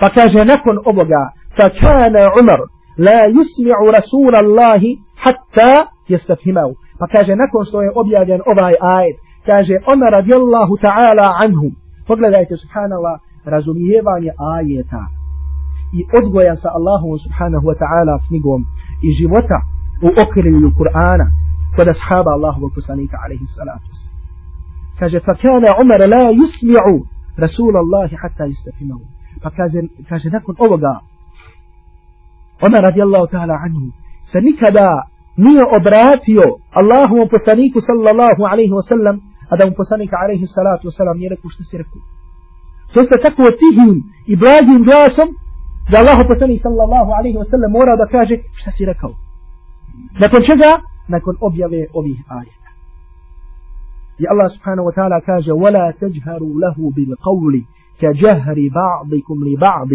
pa 0.00 0.08
kaže 0.16 0.44
nakon 0.44 0.76
ovoga 0.90 1.24
fa 1.56 1.66
kana 1.80 2.22
Umar 2.40 2.60
la 3.06 3.20
yusmi'u 3.36 3.86
rasul 3.96 4.32
Allah 4.42 4.82
hatta 5.24 5.72
yastafhimahu 6.08 6.72
pa 6.98 7.06
kaže 7.14 7.32
nakon 7.36 7.64
što 7.64 7.82
je 7.82 7.90
objavljen 7.94 8.40
ovaj 8.52 8.74
ajet 8.80 9.16
kaže 9.46 9.74
Umar 9.92 10.10
radijallahu 10.12 10.74
ta'ala 10.86 11.26
anhu. 11.44 11.68
Pogledajte 12.06 12.56
subhanallah 12.56 13.16
razumijevanje 13.44 14.30
ajeta 14.56 15.17
i 15.92 16.00
odgoja 16.18 16.54
sa 16.62 16.68
Allahom 16.78 17.18
subhanahu 17.24 17.64
wa 17.70 17.76
ta'ala 17.82 18.14
knjigom 18.26 18.60
i 19.06 19.08
života 19.20 19.58
u 20.06 20.08
okrilju 20.22 20.68
Kur'ana 20.80 21.26
kod 21.76 21.86
ashaba 21.94 22.30
Allahovog 22.36 22.70
poslanika 22.78 23.16
alaihi 23.24 23.46
salatu 23.56 23.90
kaže 24.98 25.20
fa 25.26 25.34
kana 25.42 25.70
Umar 25.82 26.00
la 26.14 26.24
yusmi'u 26.40 26.94
rasul 27.44 27.74
Allahi 27.84 28.14
hatta 28.22 28.44
yastafhimahu 28.52 29.04
pa 29.42 29.50
kaže, 29.50 29.80
kaže 30.08 30.28
nakon 30.30 30.54
ovoga 30.58 30.94
Umar 32.66 32.82
radijallahu 32.82 33.26
ta'ala 33.34 33.54
anhu 33.66 33.86
se 34.30 34.38
nikada 34.40 34.88
nije 35.36 35.64
obratio 35.78 36.44
Allahovom 36.80 37.28
poslaniku 37.28 37.78
sallallahu 37.80 38.42
alaihi 38.52 38.74
wa 38.78 38.82
sallam 38.82 39.16
a 39.50 39.56
da 39.56 39.66
mu 39.66 39.72
poslanika 39.80 40.16
alaihi 40.24 40.46
salatu 40.46 40.84
wa 40.88 40.94
sallam 40.98 41.16
nije 41.18 41.30
rekao 41.34 41.50
što 41.50 41.62
si 41.64 41.78
rekao. 41.82 42.00
To 42.94 42.98
ste 43.06 43.16
tako 43.26 43.44
tihim 43.62 43.92
i 44.32 44.34
blagim 44.42 44.80
glasom 44.88 45.28
da 45.91 45.95
Allah 46.01 46.17
poslanik 46.27 46.61
sallallahu 46.61 47.11
alaihi 47.17 47.37
wa 47.41 47.47
sallam 47.51 47.71
mora 47.71 47.95
da 47.95 48.05
kaže 48.15 48.35
šta 48.59 48.71
si 48.71 48.85
rekao 48.85 49.13
nakon 50.21 50.41
čega 50.49 50.71
nakon 51.07 51.35
objave 51.47 51.81
ovih 51.99 52.19
ajeta 52.39 52.69
i 54.21 54.23
Allah 54.31 54.47
subhanahu 54.55 54.87
wa 54.89 54.93
ta'ala 54.97 55.17
kaže 55.29 55.51
ولا 55.63 55.85
تجهروا 56.01 56.53
له 56.63 56.77
بالقول 56.95 57.55
كجهر 57.99 58.57
بعضكم 58.79 59.37
لبعض 59.49 59.91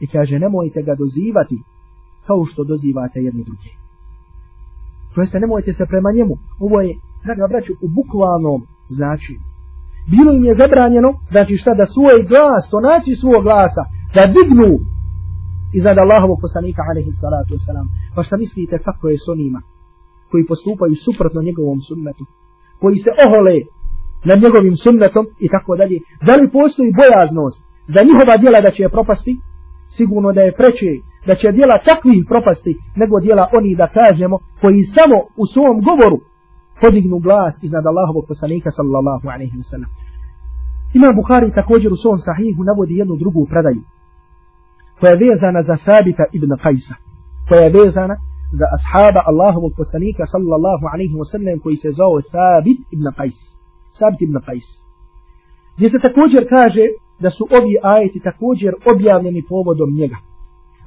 i 0.00 0.06
kaže 0.06 0.38
nemojte 0.38 0.82
ga 0.82 0.94
dozivati 0.94 1.58
kao 2.26 2.44
što 2.44 2.64
dozivate 2.64 3.20
jedni 3.20 3.44
drugi. 3.44 3.72
To 5.14 5.20
jeste 5.20 5.40
nemojte 5.40 5.72
se 5.72 5.84
prema 5.86 6.10
njemu. 6.16 6.34
Ovo 6.64 6.80
je, 6.80 6.92
draga 7.24 7.46
braću, 7.52 7.72
u 7.84 7.88
bukvalnom 7.98 8.60
značenju. 8.98 9.44
Bilo 10.12 10.30
im 10.32 10.44
je 10.44 10.54
zabranjeno, 10.62 11.10
znači 11.32 11.54
šta 11.62 11.72
da 11.74 11.86
svoj 11.86 12.18
glas, 12.30 12.62
to 12.70 12.78
naći 12.90 13.20
svog 13.22 13.42
glasa, 13.48 13.82
da 14.14 14.22
dignu 14.36 14.70
iznad 15.73 15.97
Allahovog 15.97 16.39
poslanika 16.41 16.81
alaihi 16.89 17.11
salatu 17.11 17.51
wasalam. 17.55 17.87
Pa 18.15 18.23
šta 18.23 18.37
mislite 18.37 18.75
kako 18.87 19.03
je 19.09 19.17
s 19.17 19.27
onima 19.35 19.61
koji 20.31 20.49
postupaju 20.51 20.95
suprotno 21.05 21.41
njegovom 21.41 21.79
sunnetu, 21.89 22.23
koji 22.81 22.97
se 23.05 23.11
ohole 23.25 23.55
nad 24.29 24.37
njegovim 24.43 24.75
sunnetom 24.85 25.25
i 25.45 25.47
tako 25.53 25.71
dalje. 25.81 25.97
Da 26.27 26.33
li 26.35 26.53
postoji 26.59 26.97
bojaznost 27.01 27.57
za 27.93 28.01
njihova 28.07 28.35
djela 28.41 28.59
da 28.65 28.71
će 28.75 28.81
je 28.83 28.95
propasti? 28.95 29.33
Sigurno 29.97 30.29
da 30.37 30.41
je 30.41 30.57
preče 30.59 30.91
da 31.27 31.33
će 31.35 31.51
djela 31.57 31.77
takvih 31.89 32.21
propasti 32.31 32.73
nego 33.01 33.15
djela 33.25 33.43
oni 33.57 33.71
da 33.81 33.87
kažemo 33.99 34.35
koji 34.61 34.91
samo 34.95 35.17
u 35.41 35.43
svom 35.53 35.75
govoru 35.87 36.17
podignu 36.81 37.17
glas 37.25 37.53
iznad 37.67 37.85
Allahovog 37.91 38.25
poslanika 38.31 38.69
sallallahu 38.77 39.25
alaihi 39.33 39.57
wa 39.61 39.67
sallam. 39.71 39.89
Imam 40.97 41.13
Bukhari 41.19 41.57
također 41.59 41.89
u 41.93 42.01
svom 42.03 42.17
sahihu 42.27 42.61
navodi 42.69 42.93
jednu 43.01 43.15
drugu 43.23 43.41
predaju 43.51 43.81
koja 44.99 45.11
je 45.11 45.21
vezana 45.27 45.61
za 45.69 45.75
Thabita 45.85 46.25
ibn 46.37 46.51
Qajsa 46.63 46.95
koja 47.47 47.61
je 47.63 47.75
vezana 47.79 48.15
za 48.59 48.65
ashaba 48.77 49.21
Allahovog 49.31 49.71
poslanika 49.81 50.23
sallallahu 50.33 50.85
alaihi 50.93 51.15
wa 51.21 51.27
sallam 51.31 51.59
koji 51.63 51.77
se 51.83 51.89
zove 51.99 52.21
Thabit 52.33 52.79
ibn 52.95 53.05
Qajs. 53.17 53.37
Sabit 53.99 54.21
ibn 54.21 54.35
Qais. 54.47 54.67
Gdje 55.75 55.89
se 55.89 55.99
također 56.07 56.41
kaže 56.55 56.85
da 57.23 57.29
su 57.29 57.43
ovi 57.59 57.73
ajeti 57.83 58.19
također 58.29 58.71
objavljeni 58.93 59.41
povodom 59.49 59.89
njega. 59.99 60.17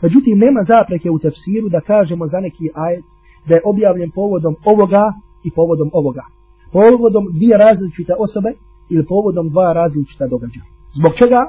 Međutim, 0.02 0.38
nema 0.38 0.61
zapreke 0.73 1.09
u 1.11 1.19
tefsiru 1.19 1.69
da 1.69 1.81
kažemo 1.81 2.25
za 2.26 2.38
neki 2.47 2.67
ajet 2.75 3.05
da 3.49 3.55
je 3.55 3.67
objavljen 3.73 4.11
povodom 4.11 4.55
ovoga 4.64 5.05
i 5.47 5.50
povodom 5.59 5.90
ovoga. 5.93 6.25
Povodom 6.73 7.25
dvije 7.38 7.57
različite 7.59 8.12
osobe 8.19 8.50
ili 8.93 9.07
povodom 9.07 9.49
dva 9.49 9.73
različita 9.73 10.25
događaja. 10.26 10.67
Zbog 10.99 11.12
čega? 11.21 11.40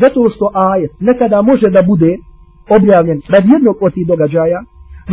Zato 0.00 0.20
što 0.34 0.46
ajet 0.68 0.92
nekada 1.08 1.38
može 1.50 1.68
da 1.76 1.82
bude 1.90 2.12
objavljen 2.78 3.18
radi 3.32 3.48
jednog 3.56 3.76
od 3.84 3.92
tih 3.94 4.06
događaja, 4.12 4.60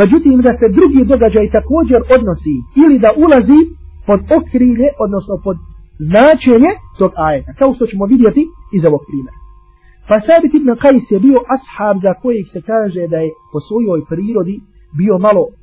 međutim 0.01 0.37
da 0.47 0.51
se 0.59 0.75
drugi 0.77 1.01
događaj 1.13 1.45
također 1.57 1.99
odnosi 2.15 2.55
ili 2.83 2.95
da 3.03 3.09
ulazi 3.23 3.59
pod 4.07 4.19
okrilje, 4.37 4.87
odnosno 5.05 5.35
pod 5.45 5.57
značenje 6.09 6.71
tog 6.99 7.11
ajeta, 7.27 7.51
kao 7.59 7.69
što 7.75 7.83
ćemo 7.91 8.05
vidjeti 8.13 8.43
iz 8.77 8.83
ovog 8.89 9.01
primjera. 9.09 9.39
Pa 10.07 10.15
Sabit 10.27 10.53
ibn 10.53 10.69
Qais 10.83 11.05
je 11.13 11.19
bio 11.27 11.39
ashab 11.55 11.95
za 12.05 12.13
kojeg 12.21 12.45
se 12.53 12.59
kaže 12.71 13.03
da 13.13 13.17
je 13.25 13.29
po 13.51 13.59
svojoj 13.67 14.01
prirodi 14.11 14.55
bio 14.99 15.15
malo 15.27 15.43
e, 15.49 15.53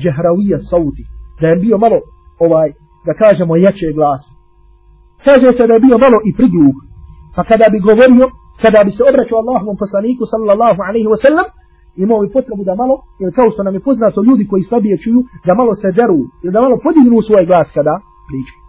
džehravija 0.00 0.58
sauti, 0.70 1.04
da 1.40 1.46
je 1.48 1.56
bio 1.64 1.76
malo, 1.84 1.98
ovaj, 2.46 2.68
da 3.06 3.12
kažemo, 3.22 3.56
jače 3.56 3.88
glas. 3.98 4.22
Kaže 5.26 5.48
se 5.56 5.66
da 5.66 5.74
je 5.74 5.84
bio 5.86 5.98
malo 6.04 6.18
i 6.28 6.30
prigluh, 6.38 6.76
pa 7.34 7.42
kada 7.50 7.66
bi 7.72 7.86
govorio, 7.88 8.26
kada 8.62 8.78
bi 8.86 8.90
se 8.96 9.02
obraćao 9.10 9.38
Allahovom 9.42 9.76
poslaniku 9.82 10.22
sallallahu 10.32 10.80
alaihi 10.88 11.08
wa 11.12 11.18
sallam, 11.24 11.46
imao 12.04 12.18
bi 12.22 12.34
potrebu 12.36 12.62
da 12.68 12.74
malo, 12.82 12.94
jer 13.20 13.28
kao 13.38 13.48
što 13.52 13.60
nam 13.66 13.74
je 13.76 13.86
poznato 13.88 14.18
ljudi 14.28 14.44
koji 14.50 14.62
slabije 14.68 14.96
čuju, 15.02 15.20
da 15.46 15.52
malo 15.60 15.72
se 15.80 15.88
deru, 15.98 16.20
ili 16.42 16.52
da 16.54 16.60
malo 16.64 16.76
podignu 16.86 17.18
svoj 17.28 17.44
glas 17.50 17.68
kada 17.76 17.94
pričaju. 18.28 18.60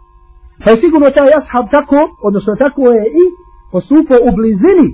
Pa 0.63 0.67
je 0.71 0.81
sigurno 0.83 1.07
taj 1.17 1.31
ashab 1.39 1.65
tako, 1.77 1.99
odnosno 2.27 2.53
tako 2.63 2.81
je 2.95 3.03
i 3.21 3.23
postupao 3.73 4.19
u 4.27 4.29
blizini 4.37 4.87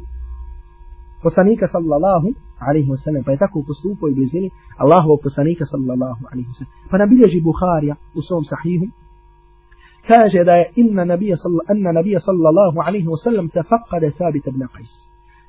poslanika 1.26 1.66
sallallahu 1.74 2.28
alaihi 2.68 2.90
wa 2.94 3.00
sallam. 3.04 3.24
Pa 3.26 3.32
je 3.32 3.44
tako 3.46 3.58
postupao 3.70 4.08
u 4.10 4.16
blizini 4.18 4.50
Allahovog 4.84 5.20
poslanika 5.28 5.66
sallallahu 5.72 6.22
alaihi 6.32 6.50
wa 6.52 6.56
sallam. 6.58 6.74
Pa 6.90 6.96
nam 6.98 7.10
bilježi 7.14 7.40
Bukharija 7.50 7.96
u 8.18 8.22
svom 8.28 8.44
sahihu. 8.52 8.86
Kaže 10.08 10.44
da 10.44 10.54
je 10.56 10.72
inna 10.76 11.06
nabija, 11.06 11.36
anna 11.68 11.92
nabija 11.92 12.20
sallallahu 12.20 12.78
alaihi 12.88 13.08
wa 13.08 13.20
sallam 13.24 13.50
tafaqqada 13.50 14.12
thabit 14.18 14.48
ibn 14.48 14.62
Qais. 14.74 14.92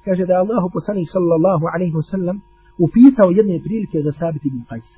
Kaže 0.05 0.27
da 0.27 0.33
je 0.35 0.41
Allahu 0.45 0.71
poslanik 0.73 1.09
sallallahu 1.11 1.65
alaihi 1.75 1.95
wa 1.95 2.03
sallam 2.03 2.37
upitao 2.79 3.31
jedne 3.31 3.61
prilike 3.65 4.03
za 4.03 4.13
Sabit 4.13 4.45
ibn 4.45 4.61
Qais. 4.71 4.89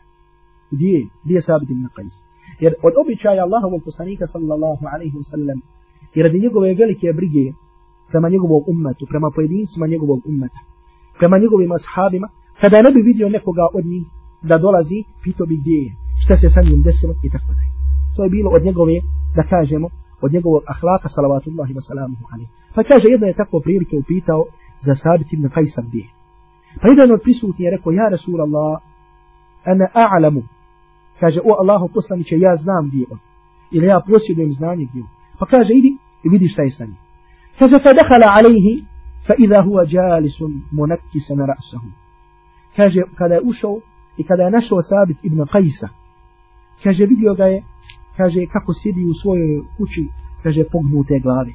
Gdje 0.70 0.88
je? 0.96 1.02
Gdje 1.24 1.34
je 1.34 1.42
Sabit 1.42 1.70
ibn 1.70 1.84
Qais? 1.96 2.26
Jer 2.60 2.72
od 2.82 2.92
običaja 3.02 3.42
Allahovog 3.42 3.80
poslanika 3.84 4.26
sallallahu 4.26 4.84
alaihi 4.94 5.16
wasallam 5.20 5.58
i 6.14 6.22
radi 6.22 6.38
njegove 6.40 6.74
velike 6.74 7.12
brige 7.12 7.52
prema 8.10 8.28
njegovom 8.28 8.62
ummetu, 8.66 9.06
prema 9.12 9.30
pojedincima 9.34 9.86
njegovog 9.86 10.20
ummeta, 10.26 10.60
prema 11.18 11.38
njegovim 11.38 11.72
ashabima, 11.72 12.28
kada 12.60 12.82
ne 12.82 12.90
bi 12.94 13.00
vidio 13.10 13.28
nekoga 13.28 13.66
od 13.74 13.84
njih 13.86 14.04
da 14.42 14.58
dolazi, 14.58 15.04
pito 15.22 15.46
bi 15.46 15.56
gdje 15.60 15.76
je, 15.84 15.90
šta 16.22 16.34
se 16.36 16.48
sa 16.54 16.60
njim 16.60 16.82
desilo 16.82 17.14
i 17.26 17.30
tako 17.30 17.50
dalje. 17.56 17.75
To 18.16 18.24
je 18.24 18.30
bilo 18.36 18.50
od 18.56 18.62
njegove, 18.68 18.96
da 19.36 19.42
kažemo, 19.52 19.88
od 20.24 20.32
njegovog 20.32 20.62
ahlaka 20.74 21.08
salavatullahi 21.08 21.72
wa 21.78 21.82
salamuhu 21.88 22.24
alaihi. 22.32 22.50
Pa 22.74 22.82
kaže, 22.90 23.06
jedno 23.08 23.26
je 23.26 23.40
tako 23.42 23.60
prilike 23.60 23.96
upitao 23.96 24.42
za 24.86 24.94
sabit 24.94 25.32
ibn 25.32 25.46
Qajsa 25.54 25.80
gdje 25.88 25.98
je. 25.98 26.10
Pa 26.80 26.88
jedan 26.88 27.08
od 27.12 27.20
prisutnji 27.24 27.64
je 27.64 27.70
rekao, 27.70 27.90
ja 27.92 28.06
Rasulallah, 28.16 28.72
ana 29.66 29.86
a'lamu 29.94 30.42
kaže 31.20 31.40
o 31.40 31.52
Allahu 31.60 31.88
poslanice 31.88 32.38
ja 32.38 32.56
znam 32.56 32.88
gdje 32.88 33.04
on 33.10 33.18
ili 33.70 33.86
ja 33.86 34.00
posjedujem 34.08 34.52
znanje 34.52 34.86
gdje 34.90 35.02
on 35.02 35.08
pa 35.38 35.46
kaže 35.46 35.72
idi 35.74 35.92
i 36.24 36.28
vidi 36.28 36.48
šta 36.48 36.62
je 36.62 36.70
sa 36.70 36.84
njim 36.84 36.96
kaže 37.58 37.76
fa 37.84 37.92
dakhala 38.00 38.28
alayhi 38.38 38.84
fa 39.26 39.34
idha 39.38 39.62
huwa 39.66 39.82
jalisun 39.88 40.52
munakkisan 40.72 41.38
ra'sahu 41.38 41.90
kaže 42.76 43.00
kada 43.14 43.34
je 43.34 43.40
ušao 43.44 43.80
i 44.16 44.24
kada 44.24 44.42
je 44.42 44.50
našao 44.50 44.82
Sabit 44.82 45.18
ibn 45.22 45.38
Qajsa 45.38 45.88
kaže 46.84 47.06
vidio 47.06 47.34
ga 47.34 47.44
je 47.44 47.62
kaže 48.16 48.40
kako 48.54 48.72
sjedi 48.74 49.02
u 49.12 49.14
svojoj 49.22 49.62
kući 49.76 50.04
kaže 50.42 50.62
pognute 50.72 51.18
glave 51.22 51.52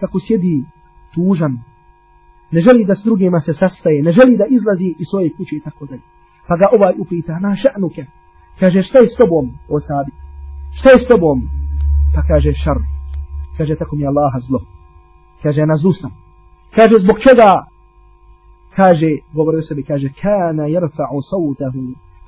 kako 0.00 0.18
sjedi 0.20 0.64
tužan 1.14 1.54
ne 2.50 2.60
želi 2.60 2.84
da 2.84 2.94
s 2.94 3.04
drugima 3.04 3.40
se 3.40 3.52
sastaje 3.52 4.02
ne 4.02 4.10
želi 4.10 4.36
da 4.36 4.46
izlazi 4.56 4.88
iz 5.02 5.06
svoje 5.10 5.28
kuće 5.36 5.56
i 5.56 5.60
tako 5.60 5.86
dalje 5.86 6.06
pa 6.48 6.56
ga 6.56 6.66
ovaj 6.76 6.94
upita 6.98 7.38
na 7.38 7.50
ša'nuke 7.62 8.04
Kaže, 8.60 8.82
šta 8.82 8.98
je 8.98 9.08
s 9.08 9.16
tobom, 9.16 9.46
o 9.68 9.80
sabi? 9.80 10.12
Šta 10.78 10.88
je 10.90 11.00
s 11.00 11.06
tobom? 11.08 11.38
Pa 12.14 12.20
kaže, 12.22 12.52
šar. 12.54 12.78
Kaže, 13.56 13.74
tako 13.80 13.96
mi 13.96 14.06
Allaha 14.06 14.38
zlo. 14.48 14.60
Kaže, 15.42 15.66
nazusam. 15.66 16.12
Kaže, 16.76 16.94
zbog 17.04 17.16
čega? 17.26 17.50
Kaže, 18.76 19.10
govori 19.32 19.56
o 19.58 19.62
sebi, 19.62 19.82
kaže, 19.82 20.08
kana 20.22 20.64
jerfa'u 20.74 21.18
sautahu 21.30 21.80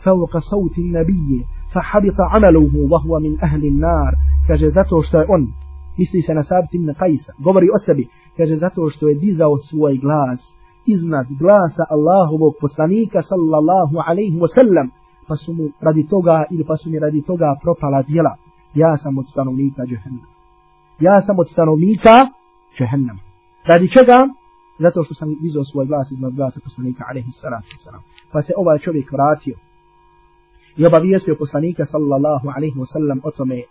fauqa 0.05 0.41
sauti 0.51 0.83
nabije, 0.97 1.41
fahabita 1.73 2.25
amaluhu, 2.37 2.79
wa 2.93 2.99
huwa 3.05 3.21
min 3.21 3.38
ahli 3.41 3.71
nar. 3.71 4.12
Kaže, 4.47 4.69
zato 4.69 5.02
što 5.02 5.19
je 5.19 5.26
on, 5.29 5.43
misli 5.99 6.21
se 6.23 6.35
na 6.35 6.43
sabit 6.43 6.75
ibn 6.75 6.95
Kajsa 6.99 7.33
govori 7.38 7.69
o 7.76 7.79
sebi, 7.87 8.09
kaže, 8.37 8.57
zato 8.57 8.88
što 8.88 9.09
je 9.09 9.14
dizao 9.14 9.59
svoj 9.59 9.99
glas 9.99 10.41
iznad 10.87 11.26
glasa 11.41 11.85
Allahovog 11.91 12.55
poslanika, 12.61 13.23
sallallahu 13.23 13.97
alaihi 14.07 14.38
wa 14.45 14.49
sallam, 14.57 14.91
pa 15.29 15.37
su 15.37 15.52
mu 15.52 15.64
radi 15.81 16.07
toga, 16.09 16.45
ili 16.50 16.64
pa 16.64 16.76
su 16.76 16.91
mi 16.91 16.99
radi 16.99 17.23
toga 17.23 17.57
propala 17.62 18.02
djela. 18.02 18.35
Ja 18.75 18.97
sam 18.97 19.19
od 19.19 19.26
stanovnika 19.29 19.83
džehennama. 19.87 20.33
Ja 21.00 21.21
sam 21.21 21.38
od 21.38 21.49
stanovnika 21.50 22.17
džehennama. 22.79 23.21
Radi 23.64 23.88
čega? 23.88 24.19
Zato 24.79 25.05
što 25.05 25.14
sam 25.14 25.29
dizao 25.43 25.64
svoj 25.64 25.87
glas 25.87 26.11
iznad 26.11 26.33
glasa 26.33 26.61
poslanika, 26.64 27.05
alaihi 27.09 27.33
salatu 27.33 27.69
wasalam. 27.76 28.02
Pa 28.33 28.43
se 28.43 28.52
ovaj 28.57 28.79
čovjek 28.79 29.12
vratio 29.12 29.57
i 30.76 30.87
obavijestio 30.87 31.37
poslanika 31.38 31.85
sallallahu 31.85 32.49
alaihi 32.57 32.76
wa 32.83 32.87
sallam 32.93 33.21
o 33.25 33.31
tome 33.31 33.62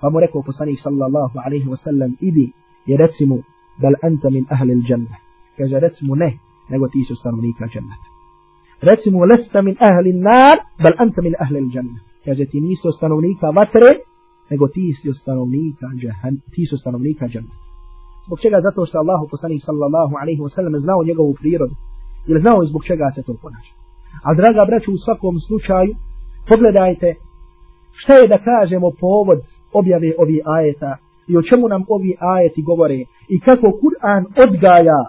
pa 0.00 0.10
mu 0.10 0.20
rekao 0.20 0.42
poslanik 0.42 0.78
sallallahu 0.80 1.36
alaihi 1.44 1.68
wa 1.72 1.76
sallam 1.76 2.10
idi 2.20 2.52
i 2.86 2.96
reci 2.96 3.26
mu 3.26 3.38
bel 3.82 3.94
anta 4.02 4.30
min 4.30 4.44
ahli 4.54 4.72
il 4.72 4.82
džanna 4.88 5.16
kaže 5.58 5.80
reci 5.80 6.06
mu 6.06 6.14
ne 6.16 6.38
nego 6.70 6.88
ti 6.88 7.04
su 7.08 7.14
stanovnika 7.16 7.64
džannata 7.72 8.08
reci 8.80 9.10
mu 9.10 9.24
lesta 9.24 9.62
min 9.62 9.76
ahli 9.88 10.12
nar 10.12 10.56
bel 10.82 10.94
anta 10.98 11.22
min 11.22 11.34
ahli 11.44 11.58
il 11.58 11.68
džanna 11.72 11.98
kaže 12.24 12.44
ti 12.50 12.60
nisu 12.60 12.92
stanovnika 12.98 13.46
vatre 13.50 13.92
nego 14.50 14.68
ti 14.68 14.92
su 15.02 15.12
stanovnika 15.14 15.86
džahan 16.00 16.34
ti 16.54 16.66
su 16.66 16.76
stanovnika 16.82 17.26
džannata 17.32 17.60
zbog 18.26 18.38
čega 18.40 18.58
zato 18.66 18.86
što 18.86 18.98
Allahu 18.98 19.24
poslanik 19.30 19.62
sallallahu 19.68 20.14
alaihi 20.22 20.40
wa 20.46 20.50
sallam 20.56 20.74
znao 20.84 21.04
njegovu 21.04 21.34
prirodu 21.40 21.74
ili 22.28 22.40
znao 22.40 22.64
zbog 22.70 22.82
čega 22.84 23.06
se 23.14 23.22
to 23.22 23.34
ponaša 23.42 23.74
a 24.26 24.34
draga 24.34 24.62
braću 24.70 24.90
u 24.92 25.02
svakom 25.04 25.34
slučaju 25.46 25.92
pogledajte 26.48 27.14
šta 28.00 28.12
je 28.14 28.28
da 28.28 28.38
kažemo 28.38 28.88
povod 29.00 29.38
objave 29.72 30.10
ovih 30.18 30.40
ajeta 30.56 30.96
i 31.30 31.36
o 31.36 31.42
čemu 31.42 31.68
nam 31.68 31.82
ovi 31.88 32.12
ajeti 32.20 32.62
govore 32.62 33.00
i 33.34 33.40
kako 33.46 33.66
Kur'an 33.82 34.22
odgaja 34.44 35.00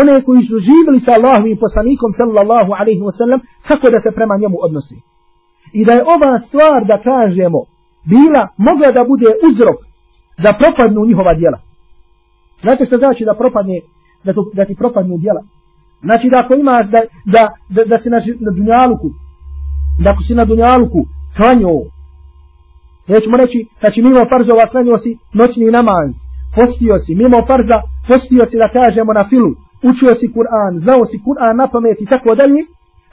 one 0.00 0.24
koji 0.26 0.42
su 0.48 0.56
živjeli 0.68 1.00
sa 1.00 1.12
Allahom 1.18 1.46
i 1.46 1.60
poslanikom 1.64 2.10
sallallahu 2.20 2.70
alaihi 2.80 3.02
wa 3.08 3.14
sallam 3.20 3.40
kako 3.68 3.86
da 3.94 3.98
se 4.00 4.10
prema 4.18 4.34
njemu 4.42 4.56
odnosi 4.66 4.98
i 5.78 5.84
da 5.86 5.92
je 5.92 6.08
ova 6.14 6.32
stvar 6.46 6.80
da 6.90 6.96
kažemo 7.10 7.60
bila 8.12 8.42
mogla 8.68 8.88
da 8.96 9.02
bude 9.12 9.28
uzrok 9.48 9.78
da 10.44 10.58
propadnu 10.60 11.06
njihova 11.10 11.34
djela. 11.40 11.58
Znate 12.64 12.84
što 12.84 12.96
znači 12.98 13.24
da 13.24 13.34
propadne 13.34 13.76
da, 14.24 14.32
tu, 14.32 14.42
da 14.54 14.64
ti 14.64 14.74
propadnu 14.82 15.16
djela? 15.18 15.42
Znači 16.06 16.26
da 16.30 16.36
ako 16.44 16.54
imaš 16.54 16.84
da, 16.94 17.00
da, 17.34 17.42
da, 17.74 17.82
da 17.90 17.98
si 17.98 18.08
na, 18.10 18.18
na 18.44 18.50
dunjaluku 18.56 19.08
da 20.02 20.10
ako 20.10 20.22
si 20.22 20.34
na 20.34 20.44
dunjaluku 20.44 21.00
klanio, 21.36 21.76
nećemo 23.08 23.36
reći, 23.36 23.58
znači 23.80 24.02
mimo 24.02 24.20
farzova 24.32 24.64
klanio 24.72 24.96
si 24.98 25.10
noćni 25.40 25.70
namaz, 25.78 26.10
postio 26.56 26.94
si, 27.04 27.14
mimo 27.22 27.38
farza, 27.48 27.78
postio 28.08 28.44
si 28.50 28.56
da 28.62 28.68
kažemo 28.78 29.12
na 29.18 29.24
filu, 29.30 29.50
učio 29.90 30.12
si 30.20 30.26
Kur'an, 30.36 30.72
znao 30.84 31.02
si 31.10 31.16
Kur'an 31.26 31.54
na 31.60 31.66
pamet 31.72 31.98
i 32.00 32.10
tako 32.12 32.30
dalje, 32.40 32.60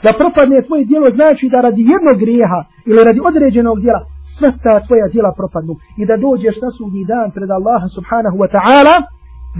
da 0.04 0.18
propadne 0.22 0.58
tvoje 0.68 0.84
dijelo 0.90 1.10
znači 1.18 1.46
da 1.54 1.62
radi 1.68 1.82
jednog 1.94 2.18
grijeha 2.24 2.60
ili 2.90 3.04
radi 3.08 3.20
određenog 3.30 3.78
dijela, 3.84 4.02
sve 4.38 4.50
ta 4.63 4.75
tvoja 4.86 5.08
dijela 5.13 5.32
propadnu. 5.40 5.74
I 6.02 6.04
da 6.10 6.16
dođeš 6.25 6.56
na 6.66 6.70
sudnji 6.78 7.04
dan 7.12 7.28
pred 7.36 7.50
Allaha 7.58 7.88
subhanahu 7.98 8.38
wa 8.43 8.50
ta'ala 8.56 8.96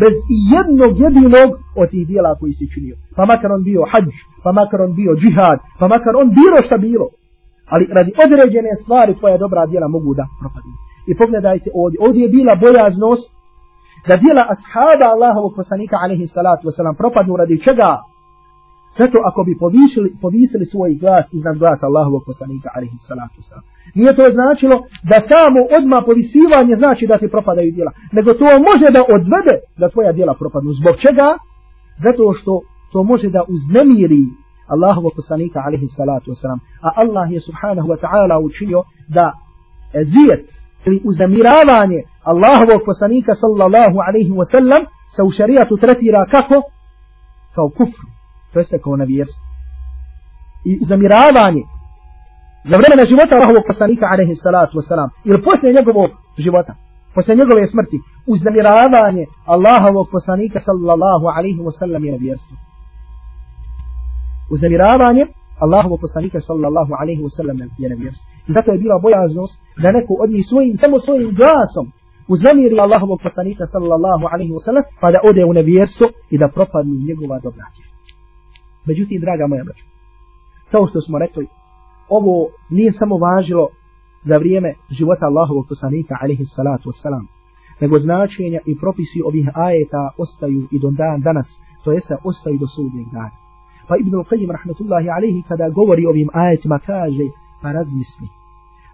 bez 0.02 0.16
i 0.36 0.38
jednog 0.56 0.92
jedinog 1.04 1.50
od 1.82 1.88
tih 1.94 2.08
dijela 2.12 2.32
koji 2.40 2.54
si 2.54 2.72
činio. 2.74 2.96
Pa 3.18 3.24
makar 3.32 3.50
on 3.52 3.64
bio 3.70 3.82
hađ, 3.92 4.10
pa 4.44 4.52
makar 4.60 4.80
on 4.86 4.92
bio 5.00 5.12
džihad, 5.22 5.60
pa 5.80 5.86
makar 5.94 6.14
on 6.22 6.28
bilo 6.40 6.58
šta 6.68 6.78
bilo. 6.88 7.08
Ali 7.74 7.84
radi 7.98 8.12
određene 8.26 8.72
stvari 8.82 9.12
tvoja 9.20 9.38
dobra 9.44 9.66
dijela 9.72 9.88
mogu 9.96 10.12
da 10.20 10.26
propadnu. 10.40 10.74
I 11.10 11.12
pogledajte 11.22 11.70
ovdje, 11.82 11.98
ovdje 12.06 12.22
je 12.24 12.34
bila 12.38 12.54
bojaznost 12.66 13.26
da 14.08 14.14
dijela 14.24 14.44
ashaba 14.54 15.08
Allahovog 15.14 15.52
poslanika 15.60 15.96
alaihi 16.04 16.28
salatu 16.38 16.64
wasalam 16.68 16.96
propadnu 17.02 17.34
radi 17.42 17.64
čega? 17.68 17.90
Sve 18.96 19.06
to 19.12 19.20
ako 19.30 19.40
bi 19.48 19.54
povisili, 19.64 20.10
povisili 20.26 20.66
svoj 20.66 20.92
glas 21.02 21.26
iznad 21.38 21.56
glasa 21.62 21.86
Allahovog 21.90 22.24
poslanika 22.30 22.70
alaihi 22.76 22.98
salatu 23.10 23.36
wasalam. 23.42 23.66
Nije 23.98 24.12
to 24.20 24.26
značilo 24.38 24.76
da 25.12 25.18
samo 25.32 25.60
odma 25.78 26.00
povisivanje 26.10 26.74
znači 26.82 27.04
da 27.12 27.16
ti 27.22 27.28
propadaju 27.36 27.70
djela. 27.76 27.92
Nego 28.18 28.30
to 28.42 28.48
može 28.70 28.88
da 28.96 29.02
odvede 29.16 29.56
da 29.82 29.92
tvoja 29.94 30.12
djela 30.18 30.34
propadnu. 30.42 30.72
Zbog 30.80 30.96
čega? 31.06 31.28
Zato 32.06 32.24
što 32.40 32.54
to 32.94 33.00
može 33.12 33.28
da 33.38 33.42
uznemiri 33.56 34.24
Allahovog 34.74 35.14
poslanika 35.20 35.60
alaihi 35.68 35.88
salatu 36.00 36.28
wasalam. 36.32 36.60
A 36.88 36.90
Allah 37.02 37.26
je 37.36 37.40
subhanahu 37.48 37.88
wa 37.92 37.98
ta'ala 38.04 38.36
učinio 38.48 38.82
da 39.18 39.26
ezijet 40.02 40.46
ili 40.86 41.02
uznemiravanje 41.10 42.00
Allahovog 42.32 42.82
poslanika 42.90 43.34
sallallahu 43.36 43.98
alaihi 44.08 44.34
wasallam 44.40 44.82
se 45.16 45.22
u 45.24 45.30
šarijatu 45.38 45.78
tretira 45.84 46.26
kako? 46.36 46.58
Kao 47.56 47.68
kufru. 47.78 48.08
To 48.54 48.98
na 48.98 49.04
vjerstvo. 49.04 49.44
I 50.66 50.80
uznemiravanje 50.84 51.64
za 52.70 52.76
vremena 52.80 53.06
života 53.12 53.34
Allahovog 53.36 53.64
poslanika 53.72 54.06
alaihi 54.14 54.36
salatu 54.36 54.74
wasalam 54.80 55.10
ili 55.30 55.44
poslije 55.48 55.76
njegovog 55.78 56.10
života 56.38 56.74
poslije 57.16 57.36
njegove 57.42 57.68
smrti 57.68 57.98
uznamiravanje 58.34 59.24
Allahovog 59.54 60.08
poslanika 60.16 60.60
sallallahu 60.68 61.26
alaihi 61.38 61.62
wasallam 61.68 62.02
je 62.06 62.12
nevjerstvo 62.12 62.56
uznamiravanje 64.56 65.24
Allahovog 65.66 66.00
poslanika 66.06 66.40
sallallahu 66.48 66.92
alaihi 67.02 67.24
wasallam 67.28 67.58
je 67.82 67.90
nevjerstvo 67.90 68.26
i 68.48 68.52
zato 68.56 68.72
je 68.72 68.82
bila 68.84 69.00
bojaznost 69.06 69.54
da 69.84 69.92
neko 69.98 70.14
od 70.24 70.30
njih 70.34 70.46
svojim 70.50 70.78
samo 70.78 71.00
svojim 71.00 71.30
glasom 71.40 71.86
uznamiri 72.34 72.80
Allahovog 72.86 73.20
poslanika 73.28 73.66
sallallahu 73.74 74.26
alaihi 74.34 74.54
wasallam 74.58 74.84
pa 75.02 75.12
da 75.12 75.20
ode 75.30 75.44
u 75.46 75.54
nevjerstvo 75.54 76.08
i 76.34 76.38
da 76.42 76.48
propadnu 76.56 76.96
njegova 77.08 77.40
dobra 77.40 77.66
međutim 78.88 79.22
draga 79.22 79.48
moja 79.48 79.64
braća 79.64 79.94
kao 80.74 80.88
što 80.90 81.00
smo 81.02 81.20
rekli 81.26 81.46
ovo 82.18 82.36
nije 82.76 82.92
samo 82.92 83.16
važilo 83.28 83.66
za 84.30 84.36
vrijeme 84.38 84.72
života 84.98 85.26
Allahovog 85.32 85.66
poslanika 85.72 86.14
alaihi 86.22 86.46
salatu 86.58 86.86
wassalam, 86.90 87.26
nego 87.82 87.96
značenja 88.06 88.60
i 88.72 88.74
propisi 88.82 89.20
ovih 89.30 89.48
ajeta 89.68 90.04
ostaju 90.24 90.62
i 90.76 90.78
do 90.84 90.90
dan 91.00 91.18
danas, 91.28 91.48
to 91.84 91.90
jeste 91.98 92.16
ostaju 92.30 92.58
do 92.64 92.68
sudnjeg 92.76 93.08
dana. 93.18 93.36
Pa 93.88 93.94
Ibn 94.02 94.14
Qayyim 94.30 94.52
rahmetullahi 94.58 95.08
alaihi 95.18 95.42
kada 95.50 95.76
govori 95.80 96.04
ovim 96.12 96.30
ajetima 96.44 96.78
kaže, 96.90 97.26
pa 97.62 97.70
razmisli. 97.78 98.28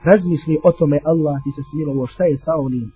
Razmisli 0.10 0.56
o 0.68 0.72
tome 0.80 0.98
Allah 1.12 1.36
ti 1.44 1.52
se 1.56 1.64
smilovo 1.70 2.04
šta 2.14 2.24
je 2.24 2.38
sa 2.46 2.54
onim 2.68 2.88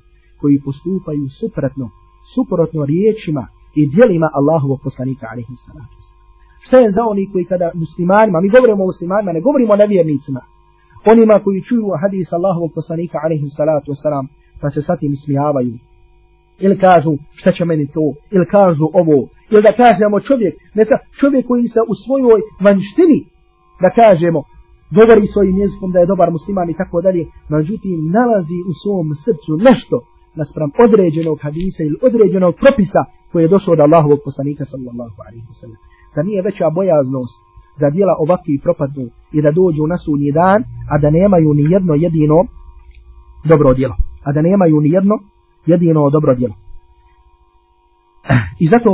koji 0.41 0.63
postupaju 0.65 1.25
suprotno, 1.39 1.85
suprotno 2.33 2.81
riječima 2.93 3.43
i 3.79 3.81
dijelima 3.93 4.27
Allahovog 4.39 4.79
poslanika 4.83 5.25
alaihi 5.31 5.55
salatu 5.65 6.12
Šta 6.65 6.77
je 6.79 6.91
za 6.91 7.03
oni 7.11 7.23
koji 7.31 7.45
kada 7.45 7.71
muslimanima, 7.73 8.41
mi 8.41 8.49
govorimo 8.55 8.83
o 8.83 8.91
muslimanima, 8.91 9.31
ne 9.31 9.41
govorimo 9.47 9.73
o 9.73 9.81
nevjernicima, 9.83 10.41
onima 11.13 11.35
koji 11.43 11.65
čuju 11.67 11.87
hadis 12.01 12.33
Allahovog 12.33 12.71
poslanika 12.75 13.17
alaihi 13.23 13.47
salatu 13.57 13.91
wasalam, 13.93 14.25
pa 14.61 14.67
se 14.69 14.81
sa 14.81 14.95
tim 14.95 15.13
smijavaju. 15.23 15.73
Ili 16.65 16.75
kažu 16.85 17.11
šta 17.39 17.51
će 17.57 17.65
meni 17.65 17.85
to, 17.95 18.05
ili 18.35 18.45
kažu 18.57 18.85
ovo, 19.01 19.17
ili 19.51 19.61
da 19.67 19.73
kažemo 19.83 20.19
čovjek, 20.29 20.53
ne 20.77 20.83
sa, 20.85 20.95
čovjek 21.19 21.43
koji 21.47 21.67
se 21.73 21.79
u 21.91 21.93
svojoj 22.03 22.39
vanštini, 22.65 23.19
da 23.83 23.89
kažemo, 24.01 24.39
govori 24.97 25.27
svojim 25.33 25.57
jezikom 25.63 25.89
da 25.91 25.99
je 25.99 26.11
dobar 26.13 26.29
musliman 26.37 26.69
i 26.69 26.79
tako 26.81 26.97
dalje, 27.05 27.23
međutim 27.55 27.97
nalazi 28.17 28.59
u 28.69 28.73
svom 28.81 29.07
srcu 29.25 29.51
nešto 29.69 29.97
naspram 30.39 30.69
određenog 30.85 31.37
hadisa 31.45 31.81
ili 31.83 31.97
određenog 32.07 32.53
propisa 32.61 33.01
koji 33.31 33.41
je 33.43 33.53
došao 33.55 33.73
od 33.73 33.81
Allahovog 33.85 34.19
poslanika 34.27 34.63
sallallahu 34.71 35.17
alaihi 35.25 35.47
wa 35.51 35.57
sallam. 35.61 35.92
Zar 36.15 36.25
nije 36.25 36.41
veća 36.41 36.69
bojaznost 36.69 37.35
da 37.79 37.89
dijela 37.89 38.15
ovakvi 38.19 38.59
propadnu 38.63 39.05
i 39.31 39.41
da 39.41 39.51
dođu 39.51 39.83
na 39.87 39.97
sunji 39.97 40.31
dan, 40.31 40.59
a 40.91 40.97
da 40.97 41.09
nemaju 41.09 41.53
ni 41.53 41.63
jedno 41.73 41.93
jedino 41.93 42.39
dobro 43.51 43.73
djelo. 43.73 43.95
A 44.23 44.31
da 44.31 44.41
nemaju 44.41 44.81
ni 44.81 44.89
jedno 44.89 45.15
jedino 45.65 46.09
dobro 46.09 46.35
djelo. 46.35 46.55
I 48.63 48.65
zato 48.67 48.91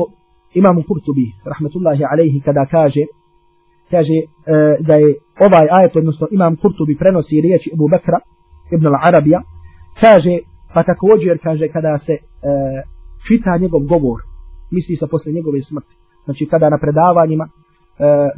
imam 0.54 0.84
Kurtubi, 0.88 1.26
rahmetullahi 1.46 2.04
alaihi, 2.12 2.40
kada 2.42 2.66
kaže, 2.66 3.04
kaže 3.92 4.18
e, 4.24 4.26
da 4.88 4.94
je 4.94 5.10
ovaj 5.46 5.68
ajet, 5.78 5.96
odnosno 5.96 6.28
imam 6.32 6.56
Kurtubi 6.56 6.98
prenosi 6.98 7.42
riječi 7.42 7.72
Ebu 7.74 7.88
Bekra, 7.92 8.20
ibn 8.76 8.86
al-Arabija, 8.86 9.40
kaže, 10.02 10.36
pa 10.74 10.84
također 10.84 11.40
kaže 11.44 11.68
kada 11.76 11.98
se 11.98 12.14
e, 12.14 12.20
čita 13.28 13.58
njegov 13.58 13.82
govor, 13.94 14.20
misli 14.72 14.96
se 14.96 15.08
posle 15.12 15.32
njegove 15.32 15.62
smrti, 15.62 15.96
znači 16.26 16.44
kada 16.52 16.70
na 16.70 16.78
predavanjima 16.84 17.46
e, 17.46 17.52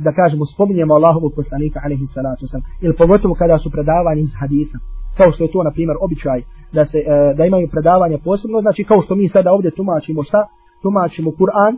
da 0.05 0.11
kažemo 0.19 0.45
spominjemo 0.53 0.93
Allahovog 0.93 1.31
poslanika 1.35 1.79
alejhi 1.85 2.05
salatu 2.15 2.41
vesselam 2.45 2.65
ili 2.83 2.95
pogotovo 3.01 3.33
kada 3.41 3.57
su 3.57 3.69
predavanja 3.75 4.21
iz 4.21 4.33
hadisa 4.41 4.77
kao 5.17 5.31
što 5.31 5.43
je 5.43 5.51
to 5.51 5.63
na 5.63 5.71
primjer 5.71 5.97
običaj 6.05 6.39
da 6.77 6.83
se 6.85 6.97
e, 6.97 7.33
da 7.37 7.43
imaju 7.45 7.67
predavanja 7.75 8.17
posebno 8.27 8.57
znači 8.65 8.81
kao 8.83 8.99
što 9.01 9.15
mi 9.15 9.27
sada 9.27 9.49
ovdje 9.55 9.71
tumačimo 9.71 10.23
šta? 10.23 10.41
Tumačimo 10.83 11.29
Kur'an 11.39 11.73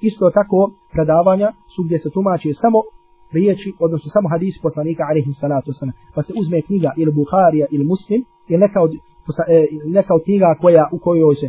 isto 0.00 0.30
tako 0.38 0.58
predavanja 0.94 1.48
su 1.74 1.80
gdje 1.86 1.98
se 1.98 2.08
tumači 2.14 2.50
samo 2.62 2.78
riječi 3.32 3.68
odnosno 3.84 4.08
samo 4.16 4.28
hadis 4.34 4.54
poslanika 4.62 5.02
alejhi 5.10 5.32
salatu 5.32 5.70
vesselam 5.70 5.94
pa 6.14 6.20
se 6.22 6.32
uzme 6.40 6.62
knjiga 6.62 6.90
ili 7.00 7.12
Buharija 7.12 7.66
ili 7.74 7.84
Muslim 7.92 8.20
ili 8.48 8.60
neka 8.64 8.78
od 8.86 8.92
e, 8.94 8.98
neka 9.98 10.14
od 10.14 10.22
knjiga 10.26 10.48
koja 10.60 10.84
u 10.92 10.98
kojoj 10.98 11.34
se 11.34 11.48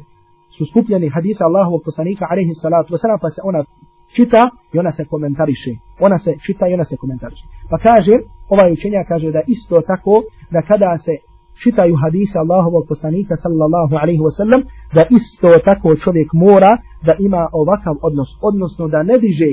su 0.57 0.63
skupljeni 0.71 1.09
hadisa 1.15 1.43
Allahovog 1.45 1.81
poslanika 1.85 2.25
alejhi 2.31 2.53
salatu 2.63 2.93
vesselam 2.93 3.19
pa 3.21 3.29
se 3.29 3.41
ona 3.49 3.61
čita 4.15 4.41
i 4.73 4.79
ona 4.79 4.91
se 4.91 5.03
komentariše. 5.05 5.71
Ona 5.99 6.17
se 6.17 6.31
čita 6.45 6.67
i 6.67 6.73
ona 6.73 6.85
se 6.91 6.95
komentariše. 6.97 7.45
Pa 7.69 7.77
kaže, 7.87 8.15
ovaj 8.53 8.71
učenja 8.71 9.01
kaže 9.11 9.31
da 9.31 9.41
isto 9.47 9.81
tako, 9.91 10.13
da 10.53 10.61
kada 10.61 10.97
se 11.05 11.13
čitaju 11.63 11.95
hadise 12.03 12.37
Allahovog 12.39 12.83
poslanika 12.91 13.35
sallallahu 13.43 13.93
alaihi 14.01 14.23
wa 14.27 14.33
sallam, 14.39 14.61
da 14.95 15.03
isto 15.19 15.49
tako 15.69 15.95
čovjek 16.03 16.29
mora 16.33 16.73
da 17.07 17.13
ima 17.19 17.43
ovakav 17.61 17.95
odnos, 18.07 18.29
odnosno 18.49 18.87
da 18.87 19.03
ne 19.03 19.17
diže 19.23 19.51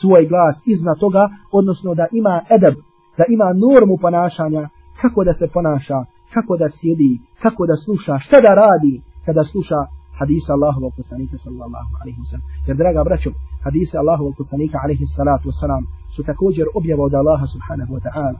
svoj 0.00 0.22
glas 0.30 0.56
iznad 0.66 0.98
toga, 1.04 1.28
odnosno 1.58 1.94
da 1.94 2.06
ima 2.12 2.34
edab, 2.56 2.74
da 3.18 3.24
ima 3.34 3.48
normu 3.64 3.96
ponašanja, 4.04 4.68
kako 5.00 5.24
da 5.24 5.32
se 5.32 5.46
ponaša, 5.54 5.98
kako 6.34 6.56
da 6.56 6.68
sjedi, 6.68 7.12
kako 7.42 7.66
da 7.66 7.76
sluša, 7.84 8.14
šta 8.18 8.36
da 8.46 8.52
radi 8.62 8.94
kada 9.26 9.42
sluša 9.44 9.80
hadisa 10.20 10.50
Allahovog 10.56 10.92
poslanika 11.00 11.36
sallallahu 11.44 11.92
alaihi 12.00 12.18
wa. 12.22 12.38
Jer 12.66 12.76
draga 12.76 13.00
braćo, 13.08 13.30
hadise 13.66 13.94
Allahovog 14.02 14.34
poslanika 14.40 14.76
alaihi 14.84 15.06
salatu 15.16 15.44
wasalam 15.50 15.82
su 16.14 16.20
također 16.30 16.66
objava 16.78 17.02
od 17.08 17.14
Allaha 17.20 17.46
subhanahu 17.54 17.92
wa 17.96 18.02
ta'ala. 18.06 18.38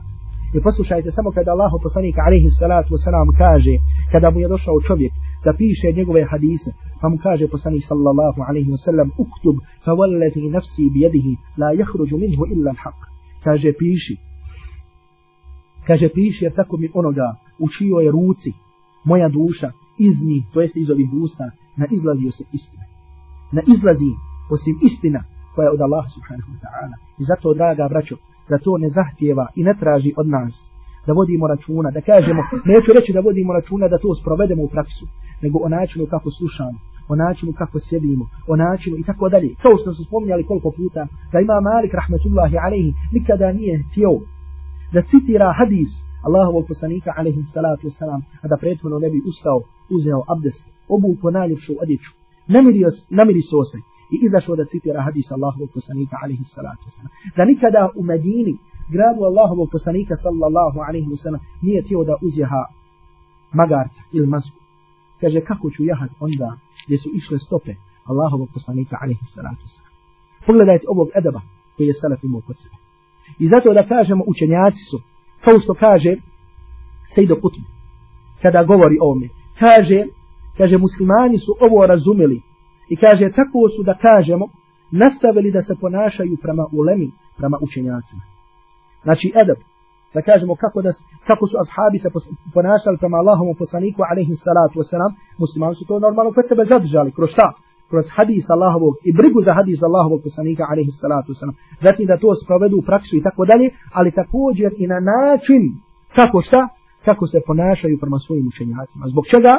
I 0.55 0.57
poslušajte 0.67 1.09
samo 1.11 1.29
kada 1.31 1.51
Allahov 1.51 1.79
poslanik 1.87 2.15
alaihi 2.27 2.49
salatu 2.61 2.89
wasalam 2.95 3.27
kaže, 3.43 3.75
kada 4.11 4.27
mu 4.31 4.39
je 4.39 4.47
došao 4.53 4.77
čovjek 4.87 5.13
da 5.45 5.51
piše 5.61 5.87
njegove 5.99 6.21
hadise, 6.31 6.69
pa 7.01 7.09
mu 7.09 7.17
kaže 7.25 7.53
poslanik 7.55 7.83
sallallahu 7.89 8.39
alaihi 8.47 8.71
wasallam, 8.75 9.07
uktub 9.23 9.55
fa 9.83 9.91
wallati 9.99 10.49
nafsi 10.55 10.85
bijedihi 10.93 11.33
la 11.61 11.69
jahruđu 11.79 12.17
minhu 12.23 12.43
illa 12.53 12.71
l'haq. 12.77 12.97
Kaže 13.45 13.69
piši. 13.79 14.15
Kaže 15.87 16.07
piši 16.15 16.45
jer 16.45 16.53
tako 16.59 16.77
mi 16.77 16.87
onoga 16.93 17.27
u 17.63 17.67
čijoj 17.75 18.05
je 18.05 18.11
ruci 18.11 18.51
moja 19.05 19.29
duša 19.29 19.69
iz 20.07 20.15
njih, 20.27 20.43
to 20.53 20.61
jest 20.61 20.75
iz 20.75 20.89
ovih 20.89 21.09
usta, 21.23 21.45
na 21.81 21.85
izlazio 21.95 22.31
se 22.37 22.43
istina. 22.57 22.85
Na 23.57 23.61
izlazi 23.73 24.11
osim 24.55 24.75
istina 24.87 25.21
koja 25.53 25.65
je 25.65 25.75
od 25.75 25.81
Allaha 25.81 26.09
subhanahu 26.15 26.49
wa 26.53 26.59
ta'ala. 26.63 26.95
I 27.21 27.23
zato, 27.29 27.53
draga 27.59 27.85
braćo, 27.93 28.15
da 28.49 28.57
to 28.65 28.77
ne 28.77 28.89
zahtjeva 28.89 29.45
i 29.55 29.61
ne 29.63 29.73
traži 29.81 30.11
od 30.21 30.27
nas 30.27 30.53
da 31.07 31.13
vodimo 31.13 31.45
računa, 31.47 31.89
da 31.97 32.01
kažemo, 32.01 32.41
neću 32.71 32.89
reći 32.97 33.11
da 33.13 33.25
vodimo 33.27 33.51
računa 33.53 33.87
da 33.87 33.97
to 34.03 34.09
sprovedemo 34.21 34.63
u 34.63 34.69
praksu, 34.75 35.05
nego 35.43 35.57
o 35.65 35.69
načinu 35.69 36.05
kako 36.13 36.29
slušamo, 36.37 36.77
o 37.11 37.15
načinu 37.15 37.51
kako 37.61 37.77
sjedimo, 37.79 38.25
o 38.51 38.55
načinu 38.55 38.95
i 38.97 39.03
tako 39.09 39.29
dalje. 39.33 39.49
Kao 39.63 39.75
što 39.81 39.89
su 39.93 40.01
spominjali 40.07 40.47
koliko 40.49 40.69
puta, 40.79 41.01
da 41.31 41.37
ima 41.39 41.57
Malik 41.69 41.93
rahmetullahi 42.01 42.55
alaihi 42.65 42.91
nikada 43.15 43.47
nije 43.59 43.83
htio 43.87 44.11
da 44.93 45.01
citira 45.09 45.49
hadis 45.59 45.91
Allahovog 46.27 46.63
poslanika 46.71 47.09
alaihi 47.17 47.41
salatu 47.53 47.87
wasalam, 47.87 48.21
a 48.43 48.45
da 48.51 48.57
prethodno 48.57 48.97
ne 48.99 49.09
bi 49.13 49.19
ustao, 49.31 49.59
uzeo 49.95 50.21
abdest, 50.33 50.63
obuko 50.95 51.31
najljepšu 51.31 51.73
odjeću, 51.83 52.11
namirio, 52.55 52.89
namirio 53.19 53.63
se 53.71 53.77
i 54.13 54.15
izašao 54.27 54.55
da 54.55 54.69
citira 54.71 55.01
hadis 55.07 55.27
Allahovog 55.31 55.69
poslanika 55.77 56.15
alaihi 56.23 56.45
salatu 56.55 56.83
wasalam. 56.87 57.11
Da 57.37 57.45
nikada 57.45 57.81
u 57.99 58.01
Medini, 58.03 58.53
gradu 58.93 59.21
Allahovog 59.29 59.67
poslanika 59.75 60.15
sallallahu 60.23 60.77
alaihi 60.87 61.09
wasalam, 61.13 61.41
nije 61.65 61.81
tio 61.87 62.01
da 62.09 62.15
uzjeha 62.27 62.61
magarca 63.59 64.01
ili 64.15 64.27
mazgu. 64.27 64.59
Kaže, 65.21 65.39
kako 65.49 65.65
ću 65.73 65.81
jahat 65.91 66.11
onda 66.19 66.49
gdje 66.85 66.97
su 66.97 67.09
išle 67.19 67.37
stope 67.47 67.73
Allahovog 68.11 68.49
poslanika 68.53 68.95
alaihi 69.01 69.25
salatu 69.35 69.61
wasalam. 69.67 69.93
Pogledajte 70.47 70.85
ovog 70.93 71.07
edaba 71.19 71.41
koji 71.75 71.87
je 71.87 71.93
salaf 71.93 72.23
imao 72.23 72.41
kod 72.47 72.57
sebe. 72.61 72.77
I 73.39 73.47
zato 73.47 73.73
da 73.73 73.87
kažemo 73.93 74.23
učenjaci 74.27 74.83
su, 74.89 74.97
kao 75.45 75.59
što 75.59 75.73
kaže 75.73 76.11
Sejdo 77.13 77.35
Kutub, 77.35 77.65
kada 78.41 78.63
govori 78.63 78.97
o 79.01 79.05
ovome, 79.05 79.27
kaže, 79.59 79.99
kaže 80.57 80.77
muslimani 80.77 81.37
su 81.37 81.51
ovo 81.65 81.85
razumeli 81.85 82.41
I 82.89 82.95
kaže, 82.95 83.25
tako 83.39 83.61
su 83.75 83.83
da 83.83 83.93
kažemo, 84.07 84.45
nastavili 84.91 85.51
da 85.51 85.61
se 85.61 85.73
ponašaju 85.81 86.37
prema 86.41 86.65
ulemi, 86.79 87.09
prema 87.37 87.57
učenjacima. 87.61 88.23
Znači, 89.03 89.27
edab, 89.41 89.59
da 90.13 90.21
kažemo 90.21 90.55
kako, 90.63 90.81
da, 90.81 90.91
kako 91.29 91.43
su 91.47 91.55
ashabi 91.63 91.97
se 91.99 92.09
ponašali 92.53 92.97
prema 93.01 93.17
Allahom 93.17 93.55
poslaniku, 93.61 93.99
alaihi 94.11 94.35
salatu 94.47 94.75
wasalam, 94.79 95.11
muslimani 95.43 95.75
su 95.75 95.85
to 95.89 95.99
normalno 95.99 96.31
kod 96.33 96.45
sebe 96.47 96.63
zadržali, 96.73 97.11
kroz 97.17 97.29
šta? 97.35 97.47
Kroz 97.91 98.05
hadis 98.15 98.45
Allahovog 98.55 98.93
i 99.07 99.09
brigu 99.19 99.39
za 99.47 99.51
hadis 99.59 99.79
Allahovog 99.89 100.19
poslanika, 100.27 100.63
alaihi 100.71 100.91
salatu 101.03 101.27
wasalam. 101.31 101.55
Zatim 101.85 102.05
da 102.11 102.21
to 102.23 102.29
sprovedu 102.43 102.75
u 102.77 102.87
praksu 102.89 103.13
i 103.17 103.23
tako 103.27 103.45
dalje, 103.51 103.67
ali 103.97 104.17
također 104.21 104.69
i 104.77 104.85
na 104.93 104.99
način, 105.11 105.61
kako 106.17 106.37
šta? 106.47 106.61
Kako 107.07 107.23
se 107.31 107.39
ponašaju 107.47 107.95
prema 108.01 108.19
svojim 108.25 108.45
učenjacima. 108.51 109.03
Zbog 109.13 109.25
čega? 109.33 109.53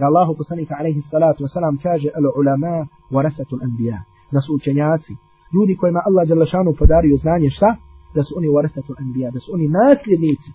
Da 0.00 0.06
Allahu 0.10 0.32
poslanika 0.40 0.74
alejhi 0.80 1.00
salatu 1.12 1.44
vesselam 1.44 1.74
kaže 1.86 2.08
al 2.18 2.26
ulama 2.40 2.74
warathatul 3.14 3.62
anbiya. 3.66 3.98
Da 4.34 4.40
su 4.44 4.50
učenjaci 4.58 5.14
ljudi 5.54 5.72
kojima 5.80 6.00
Allah 6.08 6.22
dželle 6.28 6.46
šanu 6.52 6.70
podario 6.80 7.16
znanje 7.24 7.48
šta? 7.56 7.70
Da 8.14 8.22
su 8.26 8.32
oni 8.38 8.48
warathatul 8.56 8.96
anbiya 9.02 9.28
da 9.34 9.40
su 9.44 9.48
oni 9.56 9.66
nasljednici 9.78 10.50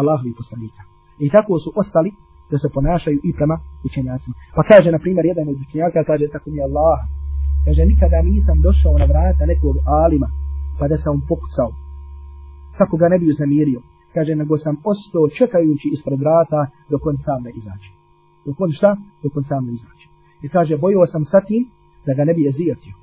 Allahovi 0.00 0.32
poslanika. 0.40 0.82
I 1.24 1.26
tako 1.34 1.52
su 1.64 1.68
ostali 1.80 2.10
da 2.50 2.56
se 2.62 2.68
ponašaju 2.76 3.18
i 3.28 3.30
prema 3.38 3.56
učenjacima. 3.88 4.34
Pa 4.56 4.62
kaže 4.70 4.88
na 4.92 4.98
primjer 5.04 5.24
jedan 5.26 5.46
od 5.52 5.56
učenjaka 5.64 6.08
kaže 6.10 6.24
tako 6.34 6.46
mi 6.52 6.58
Allah. 6.68 6.98
Kaže 7.66 7.82
nikada 7.92 8.18
nisam 8.30 8.56
došao 8.66 8.94
na 9.02 9.06
vrata 9.12 9.44
nekog 9.52 9.74
alima 10.04 10.28
pa 10.78 10.84
da 10.88 10.96
sam 10.96 11.20
pokucao. 11.28 11.70
Kako 12.78 12.94
ga 12.96 13.06
ne 13.08 13.18
bi 13.18 13.30
uznemirio. 13.30 13.80
Kaže 14.14 14.32
nego 14.34 14.54
sam 14.64 14.74
ostao 14.92 15.24
čekajući 15.38 15.86
ispred 15.94 16.18
vrata 16.24 16.60
dok 16.90 17.06
on 17.06 17.16
sam 17.26 17.42
ne 17.46 17.50
izađe 17.60 17.95
dok 18.46 18.60
on 18.60 18.70
šta? 18.72 18.96
Dok 19.22 19.36
on 19.36 19.44
sam 19.44 19.66
ne 19.66 19.72
izađe. 19.72 20.06
I 20.44 20.48
kaže, 20.48 20.76
bojio 20.76 21.06
sam 21.06 21.24
sa 21.24 21.40
tim 21.40 21.62
da 22.06 22.14
ga 22.14 22.24
ne 22.24 22.34
bi 22.34 22.42
jezijetio. 22.42 22.94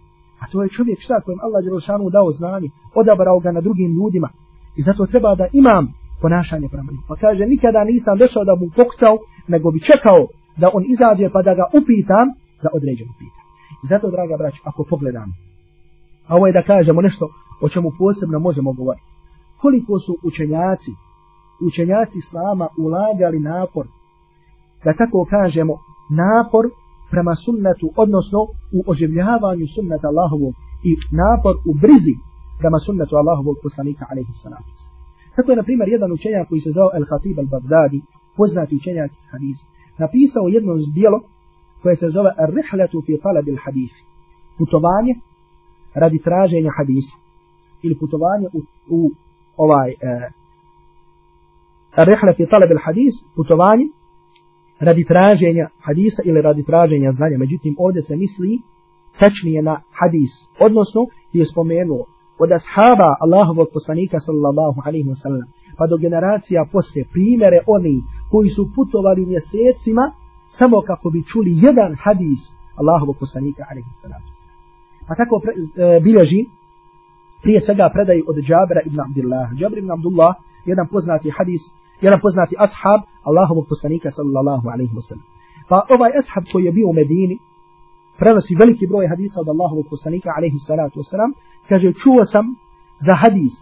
A 0.41 0.43
to 0.51 0.63
je 0.63 0.69
čovjek 0.69 0.99
šta 1.01 1.21
kojem 1.21 1.39
Allah 1.45 1.63
Đerošanu 1.63 2.09
dao 2.09 2.31
znanje, 2.31 2.69
odabrao 2.95 3.39
ga 3.39 3.51
na 3.51 3.61
drugim 3.61 3.91
ljudima. 3.97 4.29
I 4.77 4.81
zato 4.81 5.05
treba 5.05 5.35
da 5.35 5.47
imam 5.53 5.85
ponašanje 6.21 6.67
prema 6.73 6.91
njim. 6.91 7.03
Pa 7.07 7.15
kaže, 7.15 7.45
nikada 7.45 7.83
nisam 7.83 8.17
došao 8.17 8.43
da 8.49 8.53
mu 8.59 8.65
pokucao, 8.79 9.15
nego 9.47 9.71
bi 9.71 9.79
čekao 9.89 10.21
da 10.61 10.67
on 10.73 10.83
izađe 10.93 11.25
pa 11.33 11.41
da 11.47 11.53
ga 11.59 11.65
upitam, 11.77 12.27
da 12.63 12.69
određeno 12.77 13.13
pita. 13.19 13.41
I 13.83 13.85
zato, 13.91 14.05
draga 14.15 14.35
brać, 14.41 14.55
ako 14.69 14.81
pogledam, 14.89 15.29
a 16.27 16.35
ovo 16.35 16.47
je 16.47 16.53
da 16.53 16.69
kažemo 16.71 17.01
nešto 17.01 17.25
o 17.61 17.69
čemu 17.69 17.89
posebno 17.99 18.39
možemo 18.39 18.73
govoriti. 18.73 19.05
Koliko 19.61 19.99
su 19.99 20.13
učenjaci, 20.23 20.91
učenjaci 21.67 22.17
Islama 22.17 22.67
ulagali 22.77 23.39
napor 23.39 23.85
da 24.85 24.91
tako 25.01 25.19
kažemo, 25.35 25.73
napor 26.21 26.65
prema 27.13 27.33
sunnetu, 27.45 27.85
odnosno 28.03 28.39
u 28.77 28.79
oživljavanju 28.91 29.65
sunneta 29.75 30.07
Allahovog 30.11 30.53
i 30.89 30.91
napor 31.21 31.55
u 31.69 31.71
brizi 31.83 32.15
prema 32.61 32.77
sunnetu 32.85 33.13
Allahovog 33.21 33.55
poslanika, 33.65 34.03
alaihi 34.11 34.33
salatu. 34.43 34.71
Tako 35.35 35.47
je, 35.51 35.59
na 35.59 35.67
primjer, 35.67 35.87
jedan 35.95 36.11
učenjak 36.17 36.45
koji 36.49 36.61
se 36.65 36.71
zove 36.77 36.91
El-Khatib 36.99 37.37
al-Baghdadi, 37.43 37.99
poznati 38.37 38.77
učenjak 38.79 39.11
iz 39.19 39.25
hadisa, 39.31 39.65
napisao 40.03 40.45
jedno 40.55 40.73
zdjelo 40.89 41.19
koje 41.81 41.95
se 41.95 42.07
zove 42.09 42.31
Ar-Rihletu 42.43 42.97
fi 43.05 43.13
talab 43.25 43.47
il-Hadisi. 43.47 44.01
Putovanje 44.57 45.13
radi 46.01 46.19
traženja 46.27 46.71
hadisa. 46.77 47.15
Ili 47.85 47.95
putovanje 48.01 48.47
u, 48.57 48.59
u 48.97 48.99
ovaj 49.57 49.89
eh, 49.91 49.95
uh, 49.95 50.31
Ar-Rihletu 52.01 52.37
fi 52.37 52.45
talab 52.53 52.69
il-Hadis, 52.75 53.13
putovanje 53.35 53.85
radi 54.79 55.03
traženja 55.05 55.67
hadisa 55.81 56.21
ili 56.25 56.41
radi 56.41 56.63
traženja 56.63 57.11
znanja. 57.11 57.37
Međutim, 57.37 57.75
ovdje 57.79 58.01
se 58.01 58.15
misli 58.15 58.59
tačnije 59.19 59.61
na 59.61 59.75
hadis. 59.99 60.31
Odnosno, 60.59 61.01
je 61.33 61.45
spomenuo 61.45 62.05
od 62.43 62.49
ashaba 62.59 63.09
Allahovog 63.25 63.67
poslanika 63.73 64.17
sallallahu 64.19 64.79
alaihi 64.85 65.09
wa 65.09 65.19
sallam 65.23 65.47
pa 65.77 65.87
do 65.87 65.97
generacija 65.97 66.65
poslije 66.71 67.03
primere 67.13 67.59
oni 67.67 67.95
koji 68.31 68.49
su 68.49 68.63
putovali 68.75 69.25
mjesecima 69.25 70.05
samo 70.59 70.77
kako 70.89 71.09
bi 71.09 71.27
čuli 71.31 71.51
jedan 71.67 71.91
hadis 72.03 72.41
Allahovog 72.81 73.15
poslanika 73.23 73.61
alaihi 73.71 73.89
wa 73.93 74.01
sallam. 74.01 74.21
Pa 75.07 75.13
tako 75.21 75.35
pre, 75.43 75.51
e, 75.53 75.99
bilježi 76.05 76.41
prije 77.43 77.59
svega 77.61 77.89
predaj 77.95 78.19
od 78.29 78.35
Džabera 78.47 78.81
ibn 78.89 78.99
Abdullah. 79.07 79.47
Džabra 79.57 79.79
ibn 79.79 79.91
Abdullah, 79.91 80.33
jedan 80.71 80.87
poznati 80.93 81.35
hadis 81.37 81.63
jedan 82.01 82.19
poznati 82.21 82.55
ashab 82.59 83.01
Allahovog 83.23 83.65
poslanika 83.69 84.11
sallallahu 84.11 84.69
alaihi 84.73 84.93
wasallam. 84.99 85.25
Pa 85.69 85.77
ovaj 85.95 86.11
ashab 86.19 86.43
koji 86.51 86.63
je 86.65 86.71
bio 86.71 86.87
u 86.89 86.93
Medini, 86.93 87.37
prenosi 88.17 88.55
veliki 88.55 88.87
broj 88.87 89.07
hadisa 89.07 89.37
od 89.41 89.49
Allahovog 89.49 89.85
poslanika, 89.89 90.29
alaihi 90.37 90.59
salatu 90.69 90.99
wasalam, 90.99 91.31
kaže, 91.69 91.93
čuo 92.01 92.25
sam 92.25 92.45
za 93.05 93.13
hadis 93.23 93.55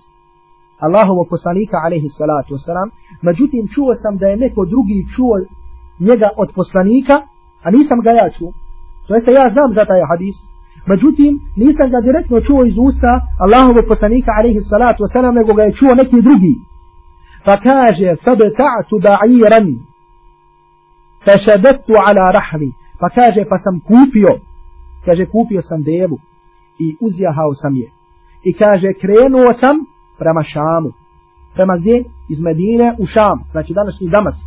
Allahovog 0.85 1.27
poslanika, 1.29 1.77
alaihi 1.85 2.09
salatu 2.09 2.53
wasalam, 2.55 2.87
međutim, 3.21 3.63
čuo 3.75 3.91
sam 4.01 4.17
da 4.17 4.27
je 4.27 4.37
neko 4.37 4.61
drugi 4.73 4.99
čuo 5.15 5.35
njega 5.99 6.29
od 6.37 6.49
poslanika, 6.55 7.15
a 7.65 7.67
nisam 7.71 7.97
ga 8.05 8.11
ja 8.11 8.27
čuo. 8.37 8.51
To 9.07 9.13
jeste, 9.13 9.31
ja 9.31 9.45
znam 9.55 9.69
za 9.77 9.83
taj 9.89 10.01
hadis, 10.11 10.37
međutim, 10.91 11.31
nisam 11.63 11.87
ga 11.93 11.99
direktno 12.07 12.37
čuo 12.47 12.61
iz 12.65 12.77
usta 12.87 13.11
Allahovog 13.43 13.85
poslanika, 13.91 14.31
alaihi 14.39 14.61
salatu 14.73 14.99
wasalam, 15.03 15.33
nego 15.39 15.51
ga 15.57 15.63
je 15.63 15.77
čuo 15.79 15.91
neki 16.01 16.17
drugi. 16.27 16.53
Pa 17.45 17.57
kaže, 17.57 18.15
fabta'tu 18.25 18.95
ba'iran, 19.05 19.67
fešadetu 21.25 21.93
ala 22.07 22.31
rahvi. 22.31 22.71
pa 22.99 23.09
kaže, 23.09 23.45
pa 23.49 23.57
sam 23.57 23.79
kupio, 23.79 24.31
kaže, 25.05 25.25
kupio 25.25 25.61
sam 25.61 25.83
devu 25.83 26.17
i 26.79 26.97
uzjahao 27.01 27.53
sam 27.53 27.75
je. 27.75 27.89
I 28.43 28.53
kaže, 28.53 28.93
krenuo 29.01 29.53
sam 29.53 29.75
prema 30.19 30.43
Šamu. 30.43 30.91
Prema 31.53 31.77
gdje? 31.77 32.03
Iz 32.29 32.39
Medine 32.41 32.95
u 32.99 33.05
Šam, 33.05 33.37
znači 33.51 33.73
današnji 33.73 34.07
Damas. 34.09 34.37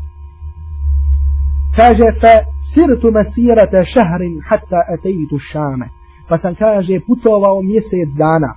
Kaže, 1.79 2.07
fa 2.21 2.35
sirtu 2.73 3.09
masirata 3.19 3.81
šahrin 3.93 4.35
hatta 4.49 4.81
ateitu 4.95 5.39
Šame. 5.51 5.89
Pa 6.29 6.37
sam, 6.39 6.55
kaže, 6.55 6.95
putovao 7.07 7.63
mjesec 7.63 8.09
dana. 8.23 8.53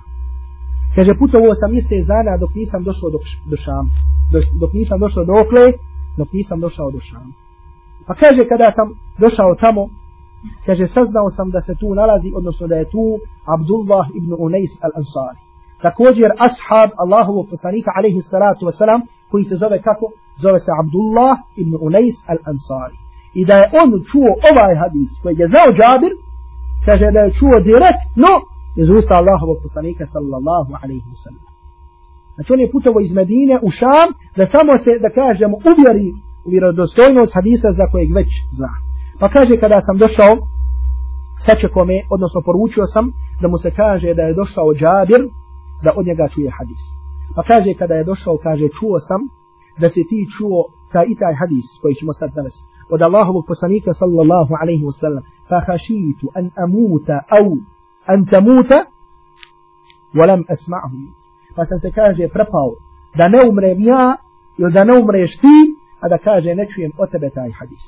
Kaže, 0.94 1.12
putovao 1.20 1.54
sam 1.60 1.70
mjesec 1.72 2.02
dana 2.12 2.32
dok 2.40 2.50
nisam 2.54 2.80
došao 2.88 3.10
do, 3.14 3.18
do 3.50 3.56
Šama. 3.64 3.90
Dok, 4.32 4.44
dok 4.60 4.72
nisam 4.72 4.98
došao 5.00 5.24
do 5.24 5.32
Okle, 5.32 5.66
dok 6.18 6.28
nisam 6.32 6.60
došao 6.60 6.90
do 6.90 7.00
Šama. 7.00 7.34
Pa 8.06 8.14
kaže, 8.14 8.48
kada 8.48 8.70
sam 8.76 8.88
došao 9.24 9.54
tamo, 9.64 9.82
kaže, 10.66 10.86
saznao 10.86 11.28
sam 11.30 11.50
da 11.50 11.60
se 11.60 11.74
tu 11.80 11.94
nalazi, 11.94 12.32
odnosno 12.38 12.66
da 12.66 12.76
je 12.76 12.90
tu 12.94 13.04
Abdullah 13.54 14.06
ibn 14.18 14.30
Unais 14.38 14.72
al-Ansari. 14.86 15.40
Također, 15.82 16.28
ashab 16.46 16.90
Allahovog 17.02 17.46
poslanika, 17.50 17.90
alaihi 17.98 18.22
salatu 18.22 18.66
wasalam, 18.66 19.00
koji 19.30 19.44
se 19.44 19.56
zove 19.56 19.78
kako? 19.88 20.06
Zove 20.44 20.58
se 20.58 20.70
Abdullah 20.82 21.36
ibn 21.62 21.72
Unais 21.86 22.16
al-Ansari. 22.32 22.96
I 23.34 23.44
da 23.48 23.54
je 23.60 23.70
on 23.80 23.90
čuo 24.10 24.30
ovaj 24.50 24.74
hadis, 24.82 25.10
koji 25.22 25.36
je 25.42 25.50
znao 25.52 25.68
Džabir, 25.78 26.12
kaže 26.86 27.06
da 27.14 27.20
je 27.20 27.36
čuo 27.38 27.56
direktno 27.70 28.30
iz 28.80 28.88
usta 28.98 29.14
Allahovog 29.20 29.58
poslanika, 29.64 30.04
sallallahu 30.14 30.72
alaihi 30.82 31.08
wasalam. 31.12 31.47
Znači 32.38 32.52
on 32.52 32.60
je 32.60 32.72
putovo 32.74 32.98
iz 33.00 33.12
Medine 33.20 33.54
u 33.66 33.70
Šam, 33.78 34.08
da 34.38 34.44
samo 34.54 34.72
se, 34.84 34.92
da 35.04 35.10
kažemo, 35.20 35.56
uvjeri 35.70 36.08
u 36.46 36.48
vjerodostojnost 36.54 37.34
hadisa 37.38 37.68
za 37.78 37.84
kojeg 37.92 38.10
već 38.18 38.30
zna. 38.58 38.72
Pa 39.20 39.26
kaže 39.34 39.54
kada 39.62 39.78
sam 39.86 39.96
došao 40.04 40.32
sačekao 41.46 41.84
me, 41.84 41.98
odnosno 42.14 42.40
poručio 42.48 42.84
sam 42.94 43.04
da 43.40 43.46
mu 43.48 43.56
se 43.64 43.70
kaže 43.80 44.08
da 44.18 44.22
je 44.22 44.38
došao 44.40 44.74
Džabir 44.80 45.22
da 45.84 45.90
od 45.98 46.04
njega 46.08 46.26
čuje 46.34 46.50
hadis. 46.58 46.82
Pa 47.36 47.42
kaže 47.50 47.70
kada 47.80 47.94
je 47.94 48.08
došao, 48.10 48.36
kaže 48.46 48.66
čuo 48.78 48.96
sam 49.08 49.20
da 49.80 49.88
se 49.88 50.00
ti 50.10 50.20
čuo 50.34 50.60
taj 50.92 51.06
i 51.12 51.14
taj 51.22 51.34
hadis 51.40 51.66
koji 51.82 51.94
ćemo 51.94 52.12
sad 52.12 52.30
danas 52.38 52.54
od 52.94 53.00
Allahovog 53.02 53.44
poslanika 53.50 53.92
sallallahu 54.00 54.52
alaihi 54.60 54.84
wa 54.90 54.94
sallam 55.00 55.22
fa 55.48 55.58
hašitu 55.66 56.26
an 56.38 56.44
amuta 56.64 57.16
au 57.38 57.48
an 58.12 58.20
tamuta 58.32 58.78
ولم 60.18 60.42
asma'hu 60.54 61.17
pa 61.58 61.64
sam 61.64 61.78
se 61.78 61.90
kaže 61.90 62.24
prepao 62.36 62.70
da 63.18 63.24
ne 63.28 63.40
umrem 63.50 63.78
ja 63.92 64.16
ili 64.58 64.72
da 64.72 64.84
ne 64.84 64.92
umreš 65.00 65.32
ti 65.42 65.56
a 66.02 66.08
da 66.12 66.18
kaže 66.18 66.54
ne 66.54 66.64
čujem 66.72 66.92
o 67.02 67.06
tebe 67.12 67.28
taj 67.30 67.50
hadis. 67.58 67.84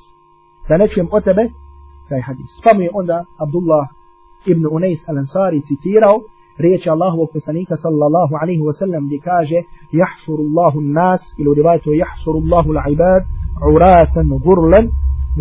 Da 0.69 0.77
ne 0.77 0.87
čujem 0.87 1.07
o 1.11 1.19
tebe 1.27 1.43
taj 2.09 2.21
hadis. 2.27 2.51
Pa 2.63 2.71
mi 2.77 2.83
je 2.85 2.91
onda 2.93 3.17
Abdullah 3.43 3.85
ibn 4.51 4.63
Unais 4.75 5.01
al-Ansari 5.09 5.59
citirao 5.67 6.17
riječi 6.57 6.89
Allahovog 6.89 7.29
poslanika 7.33 7.75
sallallahu 7.83 8.33
alaihi 8.41 8.63
wa 8.69 8.73
sallam 8.79 9.01
gdje 9.07 9.19
kaže 9.31 9.59
jahšurullahu 10.01 10.77
nas 10.81 11.21
ili 11.39 11.49
u 11.49 11.53
rivajtu 11.53 11.89
jahšuru 12.03 12.37
Allahu 12.43 12.69
l'ibad 12.77 13.23
uratan 13.75 14.27
gurlan 14.45 14.85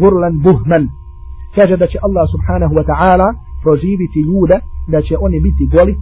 gurlan 0.00 0.34
buhman 0.46 0.84
kaže 1.56 1.76
da 1.76 1.86
će 1.86 1.98
Allah 2.06 2.24
subhanahu 2.34 2.74
wa 2.78 2.84
ta'ala 2.90 3.28
proziviti 3.62 4.20
ljude 4.30 4.56
da 4.92 4.98
će 5.06 5.14
oni 5.26 5.38
biti 5.40 5.64
goli 5.74 5.94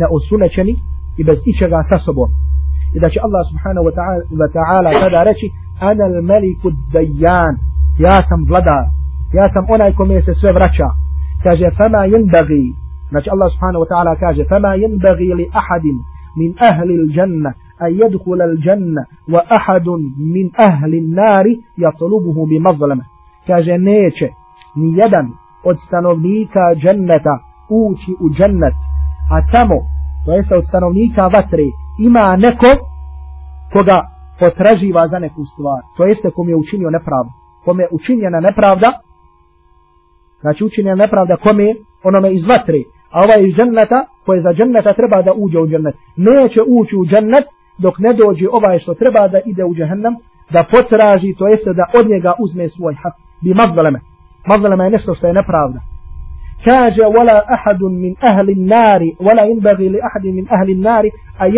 neosunećeni 0.00 0.74
i 1.20 1.24
bez 1.24 1.38
ičega 1.50 1.80
sa 1.90 1.98
sobom 1.98 2.30
i 2.94 3.00
da 3.00 3.08
će 3.12 3.18
Allah 3.26 3.42
subhanahu 3.50 3.86
wa 4.40 4.48
ta'ala 4.56 4.90
tada 5.02 5.22
reći 5.30 5.46
ana 5.80 6.04
al-maliku 6.10 6.68
dajan 6.92 7.54
ja 8.06 8.16
sam 8.28 8.40
vladar 8.48 8.84
ja 9.38 9.46
sam 9.48 9.64
onaj 9.74 9.92
kome 9.98 10.20
se 10.20 10.32
sve 10.34 10.52
vraća 10.52 10.88
kaže 11.44 11.66
fama 11.78 12.02
yenbagi 12.12 12.64
znači 13.10 13.28
Allah 13.34 13.48
subhanahu 13.54 13.82
wa 13.84 13.88
ta'ala 13.92 14.12
kaže 14.24 14.42
fama 14.52 14.72
yenbagi 14.82 15.34
li 15.38 15.44
ahadin 15.60 15.98
min 16.40 16.50
ahli 16.70 16.94
al-janna 17.02 17.50
an 17.84 17.90
yadkhula 18.00 18.44
al-janna 18.50 19.02
wa 19.32 19.40
ahadun 19.56 20.00
min 20.34 20.46
ahli 20.68 20.96
an-nari 21.04 21.54
yatlubuhu 21.84 22.40
bi 22.50 22.56
mazlama 22.66 23.04
kaže 23.46 23.74
neće 23.78 24.26
ni 24.80 24.88
jedan 25.00 25.26
od 25.64 25.76
stanovnika 25.86 26.64
dženneta 26.82 27.34
ući 27.70 28.10
u 28.24 28.26
džennet 28.36 28.76
a 29.34 29.36
tamo 29.52 29.95
to 30.26 30.32
jeste 30.32 30.54
od 30.56 30.66
stanovnika 30.66 31.22
vatre 31.36 31.66
ima 32.08 32.36
neko 32.36 32.70
koga 33.72 33.98
potraživa 34.40 35.08
za 35.08 35.18
neku 35.18 35.42
stvar. 35.52 35.80
To 35.96 36.04
jeste 36.04 36.30
kom 36.30 36.48
je 36.48 36.56
učinio 36.56 36.90
nepravdu. 36.90 37.30
Kom 37.64 37.80
je 37.80 37.88
učinjena 37.90 38.40
nepravda 38.40 38.90
znači 40.40 40.64
učinjena 40.64 41.02
nepravda 41.04 41.36
kome 41.36 41.66
onome 42.08 42.30
iz 42.34 42.44
vatre. 42.46 42.80
A 43.14 43.16
ovaj 43.24 43.40
iz 43.46 43.54
dženneta 43.56 44.00
koje 44.26 44.40
za 44.40 44.52
dženneta 44.52 44.92
treba 44.92 45.22
da 45.22 45.32
uđe 45.44 45.58
u 45.58 45.68
džennet. 45.68 45.96
Neće 46.16 46.60
ući 46.78 46.96
u 46.96 47.04
džennet 47.10 47.46
dok 47.78 47.94
ne 47.98 48.12
dođe 48.20 48.46
ovaj 48.58 48.78
što 48.78 48.94
treba 48.94 49.28
da 49.28 49.38
ide 49.50 49.64
u 49.64 49.74
džehennem 49.74 50.14
da 50.54 50.64
potraži 50.72 51.34
to 51.38 51.44
jeste 51.48 51.72
da 51.72 51.84
od 51.98 52.08
njega 52.12 52.32
uzme 52.44 52.68
svoj 52.68 52.94
hak. 53.02 53.14
Bi 53.42 53.54
mazleme 53.54 54.00
mazleme 54.46 54.84
je 54.84 54.90
nešto 54.90 55.14
što 55.14 55.26
je 55.26 55.38
nepravda. 55.40 55.78
Min 58.04 58.14
ahli 58.20 58.52
an-nari 58.58 59.16
wala 59.20 59.42
yanbaghi 59.50 59.88
li 59.88 59.98
ahadin 60.08 60.34
min 60.34 60.46
ahli 60.50 60.72
an-nari 60.74 61.10
an 61.38 61.48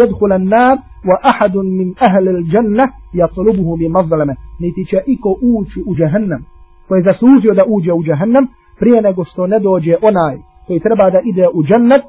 yadkhula 0.00 0.34
an-nar 0.34 0.76
wa 1.08 1.16
ahadun 1.30 1.66
min 1.78 1.94
ahli 2.06 2.28
al-jannah 2.28 2.88
yatlubuhu 3.14 3.76
bi 3.78 3.88
mazleme 3.88 4.34
niti 4.60 4.84
će 4.84 4.98
iko 5.06 5.30
ući 5.42 5.82
u 5.86 5.94
džehennem 5.94 6.44
koji 6.88 6.98
je 6.98 7.08
zaslužio 7.10 7.54
da 7.54 7.64
uđe 7.68 7.92
u 7.92 8.02
džehennem 8.02 8.44
prije 8.80 9.02
nego 9.02 9.24
što 9.24 9.46
ne 9.46 9.58
dođe 9.58 9.94
onaj 10.02 10.36
koji 10.66 10.80
treba 10.80 11.10
da 11.10 11.20
ide 11.24 11.46
u 11.54 11.62
džennet 11.64 12.02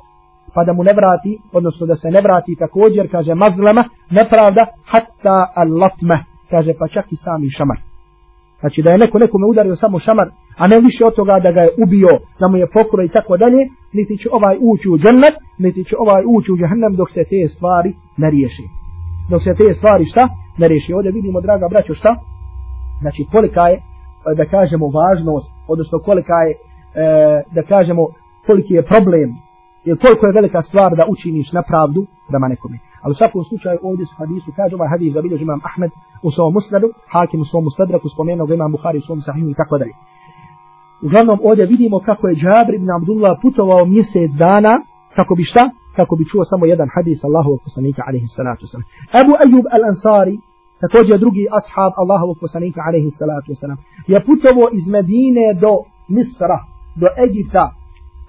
pa 0.53 0.63
da 0.63 0.73
mu 0.73 0.83
ne 0.83 0.93
vrati, 0.93 1.39
odnosno 1.53 1.85
da 1.85 1.95
se 1.95 2.11
ne 2.11 2.21
vrati 2.21 2.55
također, 2.59 3.11
kaže 3.11 3.35
mazlama, 3.35 3.83
nepravda, 4.09 4.63
hatta 4.91 5.37
al-latme, 5.55 6.17
kaže 6.49 6.73
pa 6.79 6.87
čak 6.87 7.05
i 7.11 7.15
sami 7.15 7.49
šamar. 7.49 7.92
Znači 8.63 8.82
da 8.82 8.89
je 8.91 9.04
neko 9.04 9.17
nekome 9.19 9.45
udario 9.52 9.76
samo 9.76 9.99
šamar, 9.99 10.28
a 10.62 10.67
ne 10.67 10.78
više 10.88 11.02
od 11.06 11.15
toga 11.15 11.36
da 11.45 11.52
ga 11.56 11.62
je 11.65 11.76
ubio, 11.84 12.13
da 12.39 12.45
mu 12.47 12.58
je 12.58 12.71
pokro 12.78 13.02
i 13.04 13.13
tako 13.15 13.34
dalje, 13.38 13.62
niti 13.97 14.13
će 14.21 14.28
ovaj 14.38 14.56
ući 14.71 14.88
u 14.93 14.97
džennet, 15.04 15.36
niti 15.65 15.82
će 15.88 15.95
ovaj 16.04 16.23
ući 16.36 16.52
u 16.52 16.58
džahnem 16.60 16.93
dok 17.02 17.10
se 17.15 17.23
te 17.32 17.41
stvari 17.56 17.91
ne 18.21 18.30
riješi. 18.34 18.65
Dok 19.32 19.41
se 19.45 19.52
te 19.60 19.67
stvari 19.80 20.06
šta? 20.12 20.23
Ne 20.62 20.67
riješi. 20.67 20.93
Ovdje 20.93 21.12
vidimo, 21.12 21.41
draga 21.41 21.67
braćo, 21.73 21.93
šta? 21.93 22.12
Znači 23.02 23.21
kolika 23.34 23.63
je, 23.71 23.78
da 24.39 24.45
kažemo, 24.56 24.86
važnost, 24.99 25.49
odnosno 25.73 25.97
kolika 26.08 26.38
je, 26.47 26.52
e, 26.54 26.58
da 27.56 27.62
kažemo, 27.73 28.04
koliki 28.47 28.73
je 28.73 28.89
problem, 28.91 29.30
jer 29.88 29.95
koliko 30.04 30.23
je 30.26 30.38
velika 30.39 30.62
stvar 30.62 30.89
da 30.99 31.04
učiniš 31.13 31.47
na 31.58 31.62
pravdu 31.69 32.02
prema 32.30 32.47
nekome. 32.54 32.78
Ali 33.03 33.11
u 33.11 33.19
svakom 33.19 33.43
slučaju 33.49 33.77
ovdje 33.89 34.05
su 34.05 34.15
hadisu, 34.21 34.49
kaže 34.59 34.73
ovaj 34.75 34.89
hadis 34.93 35.13
zabiljež 35.13 35.41
imam 35.41 35.59
Ahmed 35.69 35.91
u 36.27 36.29
svom 36.35 36.53
musnadu, 36.57 36.87
hakim 37.13 37.39
u 37.41 37.49
svom 37.51 37.63
mustadraku, 37.67 38.07
spomenuo 38.13 38.47
ga 38.47 38.53
imam 38.53 38.71
Buhari 38.75 38.97
u 38.97 39.05
svom 39.07 39.21
sahimu 39.27 39.49
i 39.51 39.59
tako 39.61 39.75
dalje. 39.81 39.95
Uglavnom 41.05 41.39
ovdje 41.49 41.65
vidimo 41.73 41.97
kako 42.09 42.23
je 42.27 42.39
Džabir 42.41 42.75
ibn 42.75 42.89
Abdullah 42.97 43.33
putovao 43.43 43.85
mjesec 43.93 44.31
dana, 44.45 44.73
kako 45.17 45.33
bi 45.35 45.43
šta? 45.51 45.63
Kako 45.97 46.13
bi 46.15 46.29
čuo 46.31 46.43
samo 46.51 46.63
jedan 46.73 46.89
hadis 46.95 47.19
Allahovog 47.23 47.59
poslanika 47.67 48.01
alaihi 48.07 48.27
salatu 48.37 48.61
wasalam. 48.65 48.87
Abu 49.21 49.33
Ayyub 49.43 49.65
al-Ansari, 49.75 50.35
također 50.83 51.15
drugi 51.23 51.43
ashab 51.57 51.91
Allahovog 52.01 52.37
poslanika 52.43 52.79
alaihi 52.87 53.09
salatu 53.21 53.47
wasalam, 53.51 53.79
je 54.11 54.17
putovao 54.27 54.67
iz 54.77 54.85
Medine 54.95 55.45
do 55.63 55.73
Misra, 56.15 56.59
do 57.01 57.07
Egipta, 57.25 57.65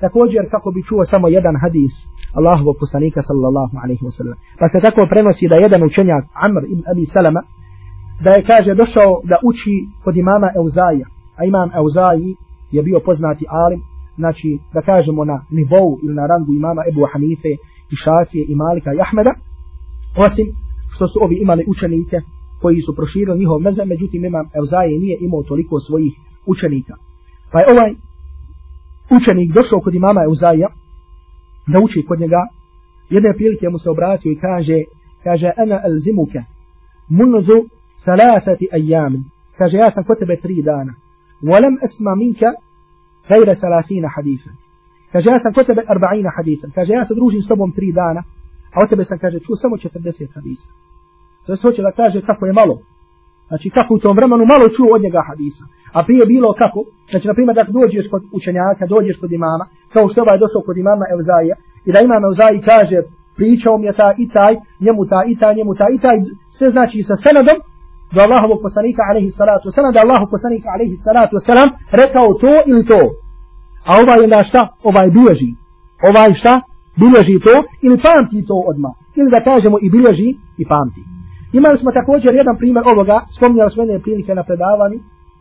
također 0.04 0.42
kako 0.54 0.68
bi 0.74 0.86
čuo 0.88 1.02
samo 1.12 1.26
jedan 1.36 1.54
hadis 1.62 1.94
Allahovog 2.38 2.76
poslanika 2.82 3.20
sallallahu 3.28 3.74
alaihi 3.82 4.04
wasallam. 4.08 4.36
Pa 4.60 4.68
se 4.68 4.78
tako 4.86 5.02
prenosi 5.12 5.48
da 5.48 5.56
jedan 5.64 5.82
učenjak 5.88 6.24
Amr 6.46 6.62
ibn 6.72 6.82
Abi 6.92 7.04
Salama 7.06 7.42
da 8.24 8.30
je 8.30 8.46
kaže 8.50 8.72
došao 8.74 9.12
da 9.30 9.36
uči 9.48 9.74
kod 10.04 10.16
imama 10.16 10.48
Euzaija, 10.60 11.06
a 11.38 11.44
imam 11.44 11.68
Euzaji 11.80 12.30
je 12.70 12.82
bio 12.82 12.98
poznati 13.08 13.44
alim, 13.64 13.80
znači 14.16 14.58
da 14.74 14.80
kažemo 14.90 15.24
na 15.24 15.36
nivou 15.50 15.88
ili 16.04 16.14
na 16.14 16.26
rangu 16.26 16.52
imama 16.54 16.82
Ebu 16.90 17.02
Hanife 17.12 17.52
i 17.92 17.96
Šafije 18.02 18.44
i 18.48 18.54
Malika 18.54 18.90
i 18.92 19.02
Ahmeda, 19.06 19.32
osim 20.26 20.46
što 20.94 21.04
su 21.08 21.18
ovi 21.24 21.36
imali 21.44 21.64
učenike 21.72 22.18
koji 22.62 22.80
su 22.86 22.96
proširili 22.98 23.38
njihov 23.38 23.58
meze, 23.66 23.82
međutim 23.84 24.24
imam 24.24 24.46
Euzaje 24.58 24.98
nije 25.04 25.16
imao 25.20 25.42
toliko 25.42 25.80
svojih 25.80 26.14
učenika. 26.46 26.94
Pa 27.52 27.60
je 27.60 27.66
ovaj 27.72 27.90
učenik 29.16 29.48
došao 29.58 29.80
kod 29.84 29.94
imama 29.94 30.20
Euzaja 30.28 30.68
da 31.72 31.78
uči 31.84 32.04
kod 32.08 32.20
njega, 32.20 32.42
jedne 33.10 33.34
prilike 33.34 33.68
mu 33.68 33.78
se 33.78 33.90
obratio 33.90 34.30
i 34.32 34.40
kaže, 34.46 34.78
kaže, 35.24 35.48
ana 35.56 35.80
alzimuka 35.84 36.42
munzu 37.08 37.58
salasati 38.04 38.66
ajamin. 38.72 39.24
Kaže, 39.58 39.76
ja 39.76 39.90
sam 39.90 40.04
kod 40.04 40.18
tebe 40.18 40.36
tri 40.36 40.62
dana. 40.62 40.92
Walam 41.42 41.74
asma 41.84 42.14
minka 42.14 42.50
gajra 43.28 43.54
salasina 43.60 44.08
hadisa. 44.16 44.50
Kaže, 45.12 45.30
ja 45.30 45.38
sam 45.40 45.52
kod 45.52 45.66
tebe 45.66 45.82
arbaina 45.88 46.30
hadisa. 46.36 46.66
Kaže, 46.74 46.92
ja 46.92 47.06
se 47.06 47.14
družim 47.14 47.42
s 47.42 47.48
tobom 47.48 47.72
tri 47.72 47.92
dana, 47.92 48.22
a 48.74 48.76
od 48.82 48.88
tebe 48.88 49.04
sam, 49.04 49.18
kaže, 49.18 49.38
čuo 49.40 49.56
samo 49.56 49.76
40 49.76 50.34
hadisa. 50.34 50.68
To 51.46 51.56
se 51.56 51.62
hoće 51.62 51.82
da 51.82 51.92
kaže 51.92 52.20
kako 52.20 52.46
je 52.46 52.52
malo. 52.52 52.76
Znači 53.48 53.70
kako 53.70 53.94
u 53.94 53.98
tom 53.98 54.16
vremenu 54.16 54.44
malo 54.52 54.66
čuo 54.76 54.90
od 54.96 55.02
njega 55.02 55.20
hadisa. 55.28 55.64
A 55.96 56.04
prije 56.06 56.26
bilo 56.26 56.48
kako? 56.62 56.80
Znači, 57.10 57.26
na 57.28 57.34
primjer, 57.34 57.54
da 57.56 57.64
dođeš 57.78 58.06
kod 58.12 58.22
učenjaka, 58.38 58.86
dođeš 58.94 59.16
kod 59.20 59.32
imama, 59.32 59.64
kao 59.94 60.04
što 60.10 60.18
ovaj 60.24 60.38
došao 60.44 60.62
kod 60.66 60.76
imama 60.84 61.04
Evzaija, 61.14 61.54
i 61.86 61.90
da 61.94 61.98
imam 62.00 62.22
Evzaij 62.28 62.58
kaže, 62.70 62.98
pričao 63.38 63.74
mi 63.78 63.86
je 63.88 63.94
ta 64.00 64.08
i 64.22 64.24
taj, 64.36 64.52
njemu 64.84 65.02
ta 65.12 65.20
i 65.32 65.34
taj, 65.40 65.52
njemu 65.58 65.72
ta 65.80 65.86
i 65.96 65.98
taj, 66.04 66.16
sve 66.56 66.66
znači 66.74 66.98
sa 67.08 67.16
senadom, 67.24 67.58
do 68.14 68.20
Allahovog 68.26 68.58
poslanika, 68.66 69.00
alaihi 69.10 69.30
salatu 69.40 69.64
wasalam, 69.68 69.92
da 69.94 70.00
Allahov 70.04 70.28
poslanika, 70.34 70.68
alaihi 70.74 70.96
salatu 71.08 71.32
wasalam, 71.38 71.68
rekao 72.02 72.28
to 72.42 72.52
ili 72.70 72.84
to. 72.92 73.00
A 73.88 73.90
ovaj 74.02 74.18
onda 74.26 74.40
šta? 74.50 74.62
Ovaj 74.90 75.08
bilježi. 75.16 75.50
Ovaj 76.08 76.30
šta? 76.40 76.54
Bilježi 77.02 77.36
to 77.46 77.54
ili 77.86 77.96
pamti 78.06 78.46
to 78.48 78.56
odma. 78.70 78.90
Ili 79.18 79.30
da 79.34 79.40
kažemo 79.50 79.76
i 79.84 79.90
bilježi 79.94 80.28
i 80.62 80.64
pamti. 80.72 81.02
Imali 81.58 81.76
smo 81.78 81.90
također 82.00 82.30
jedan 82.34 82.56
primjer 82.60 82.84
ovoga, 82.92 83.16
spominjali 83.36 83.70
smo 83.70 83.82
jedne 83.82 84.04
prilike 84.04 84.32
na 84.34 84.44
predavanju, 84.48 84.98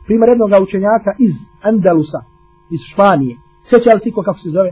primjer 0.07 0.29
jednog 0.29 0.49
učenjaka 0.67 1.11
iz 1.27 1.35
Andalusa, 1.69 2.19
iz 2.75 2.81
Španije. 2.91 3.35
Sjeća 3.69 3.89
li 3.93 3.99
si 3.99 4.11
kako 4.11 4.39
se 4.43 4.49
zove? 4.49 4.71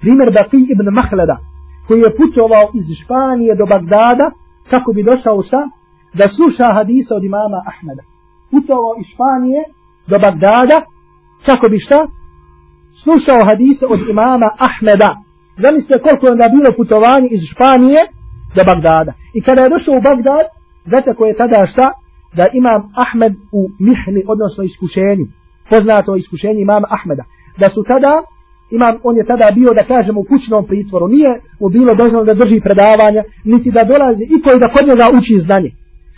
Primjer 0.00 0.28
Baqi 0.38 0.60
ibn 0.74 0.86
Mahlada, 0.98 1.36
koji 1.86 2.00
je 2.00 2.16
putovao 2.20 2.66
iz 2.78 2.86
Španije 3.02 3.52
do 3.60 3.66
Bagdada, 3.72 4.26
kako 4.70 4.92
bi 4.92 5.08
došao 5.10 5.42
šta? 5.48 5.60
Da 6.18 6.24
sluša 6.36 6.66
hadisa 6.78 7.12
od 7.14 7.24
imama 7.24 7.58
Ahmeda. 7.70 8.02
Putovao 8.50 8.94
iz 9.00 9.06
Španije 9.12 9.60
do 10.10 10.16
Bagdada, 10.24 10.78
kako 11.46 11.64
bi 11.72 11.78
šta? 11.86 12.00
Slušao 13.02 13.40
hadisa 13.50 13.84
od 13.94 14.00
imama 14.14 14.48
Ahmeda. 14.68 15.10
Zamislite 15.64 16.02
koliko 16.04 16.26
je 16.26 16.32
onda 16.32 16.46
bilo 16.56 16.70
putovanje 16.80 17.28
iz 17.36 17.42
Španije 17.52 18.00
do 18.56 18.62
Bagdada. 18.70 19.12
I 19.36 19.38
kada 19.46 19.60
je 19.62 19.72
došao 19.74 19.94
u 19.96 20.04
Bagdad, 20.08 20.44
znate 20.90 21.10
ko 21.16 21.22
je 21.26 21.38
tada 21.42 21.66
šta? 21.72 21.86
Da 22.38 22.44
imam 22.60 22.80
Ahmed 23.04 23.34
u 23.58 23.60
mihni, 23.86 24.22
odnosno 24.32 24.60
iskušenju. 24.64 25.26
Poznato 25.70 26.16
iskušenje 26.16 26.60
imama 26.60 26.86
Ahmeda. 26.96 27.24
Da 27.60 27.68
su 27.74 27.82
tada 27.82 28.12
imam, 28.76 28.94
on 29.08 29.16
je 29.16 29.26
tada 29.32 29.46
bio, 29.58 29.70
da 29.78 29.84
kažemo, 29.92 30.20
u 30.20 30.28
kućnom 30.30 30.66
pritvoru. 30.66 31.06
Nije 31.08 31.32
mu 31.60 31.68
bilo 31.68 31.94
dozvoljeno 31.94 32.24
da 32.30 32.40
drži 32.40 32.58
predavanja, 32.66 33.22
niti 33.52 33.68
da 33.76 33.82
dolazi 33.92 34.24
i 34.34 34.36
koji 34.42 34.58
da 34.62 34.72
kod 34.74 34.84
njega 34.88 35.06
uči 35.18 35.44
znanje. 35.46 35.70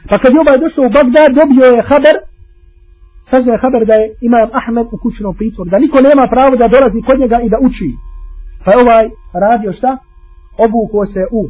Pa 0.08 0.14
kad 0.22 0.30
je 0.32 0.40
ovaj 0.44 0.58
došao 0.64 0.84
u 0.86 0.94
Bagdad, 0.96 1.30
dobio 1.40 1.66
je 1.74 1.86
haber, 1.90 2.16
saznao 3.30 3.54
je 3.54 3.62
haber 3.64 3.82
da 3.90 3.94
je 4.00 4.06
imam 4.28 4.48
Ahmed 4.58 4.86
u 4.94 4.98
kućnom 5.04 5.32
pritvoru, 5.38 5.68
da 5.72 5.82
niko 5.84 5.98
nema 6.08 6.24
pravo 6.34 6.54
da 6.60 6.72
dolazi 6.74 7.06
kod 7.08 7.16
njega 7.22 7.38
i 7.46 7.48
da 7.52 7.58
uči. 7.66 7.90
Pa 8.64 8.68
je 8.72 8.82
ovaj 8.84 9.04
radio 9.44 9.70
šta? 9.78 9.90
Obuko 10.64 11.00
se 11.12 11.22
u 11.38 11.40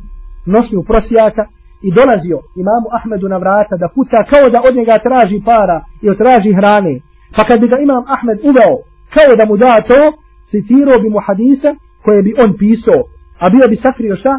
nošnju 0.55 0.81
prosijaka 0.91 1.45
i 1.87 1.89
dolazio 1.99 2.39
imamu 2.63 2.89
Ahmedu 2.99 3.27
na 3.35 3.39
vrata 3.45 3.75
da 3.83 3.93
kuca 3.95 4.19
kao 4.33 4.47
da 4.55 4.59
od 4.69 4.75
njega 4.79 5.05
traži 5.07 5.39
para 5.49 5.79
i 6.05 6.07
traži 6.21 6.53
hrane. 6.59 6.95
Pa 7.37 7.43
kad 7.49 7.61
bi 7.61 7.69
ga 7.69 7.79
imam 7.79 8.05
Ahmed 8.15 8.39
uveo 8.51 8.75
kao 9.15 9.37
da 9.39 9.45
mu 9.47 9.57
da 9.57 9.81
to, 9.91 10.01
citirao 10.51 10.99
bi 11.03 11.09
mu 11.15 11.21
hadise 11.27 11.71
koje 12.05 12.23
bi 12.23 12.35
on 12.43 12.51
pisao, 12.63 13.01
a 13.43 13.45
bio 13.55 13.65
bi 13.73 13.77
sakrio 13.77 14.17
šta? 14.17 14.35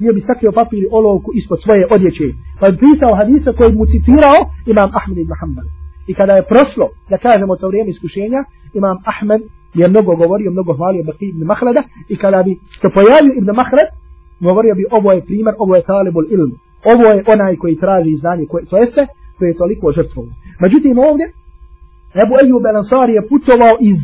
Bio 0.00 0.12
bi 0.16 0.20
sakrio 0.20 0.52
papir 0.52 0.82
i 0.82 0.92
olovku 0.98 1.30
ispod 1.34 1.58
svoje 1.64 1.86
odjeće. 1.90 2.28
Pa 2.60 2.70
bi 2.70 2.76
pisao 2.84 3.18
hadise 3.20 3.50
koje 3.56 3.68
bi 3.70 3.76
mu 3.80 3.86
citirao 3.86 4.38
Imam 4.72 4.88
Ahmed 4.98 5.18
ibn 5.18 5.32
Hanbal. 5.40 5.68
I 6.10 6.12
kada 6.14 6.32
je 6.36 6.48
prošlo, 6.52 6.86
da 7.10 7.16
kažemo 7.26 7.56
to 7.56 7.68
vrijeme 7.68 7.90
iskušenja, 7.90 8.40
Imam 8.78 8.96
Ahmed 9.12 9.40
je 9.80 9.88
mnogo 9.88 10.16
govorio, 10.16 10.50
mnogo 10.50 10.72
hvalio 10.78 11.04
Baki 11.08 11.26
ibn 11.28 11.42
Mahlada 11.50 11.82
i 12.08 12.16
kada 12.16 12.42
bi 12.46 12.52
se 12.80 12.88
pojavio 12.96 13.32
ibn 13.40 13.50
Mahlad, 13.60 13.88
govorio 14.40 14.74
bi 14.78 14.84
ovo 14.98 15.08
je 15.12 15.24
primjer, 15.28 15.54
ovo 15.58 15.76
je 15.76 15.86
talibul 15.90 16.24
ilm. 16.34 16.52
Ovo 16.92 17.06
je 17.14 17.24
onaj 17.34 17.56
koji 17.62 17.82
traži 17.84 18.16
znanje, 18.22 18.44
koje, 18.50 18.64
to 18.70 18.76
jeste, 18.76 19.02
koji 19.36 19.48
je 19.48 19.60
toliko 19.62 19.92
žrtvovo. 19.92 20.28
Međutim 20.64 20.98
ovdje, 21.08 21.26
Ebu 22.22 22.34
Ejub 22.42 22.64
El 22.66 22.76
Ansari 22.82 23.12
je 23.14 23.28
putovao 23.30 23.74
iz 23.90 23.98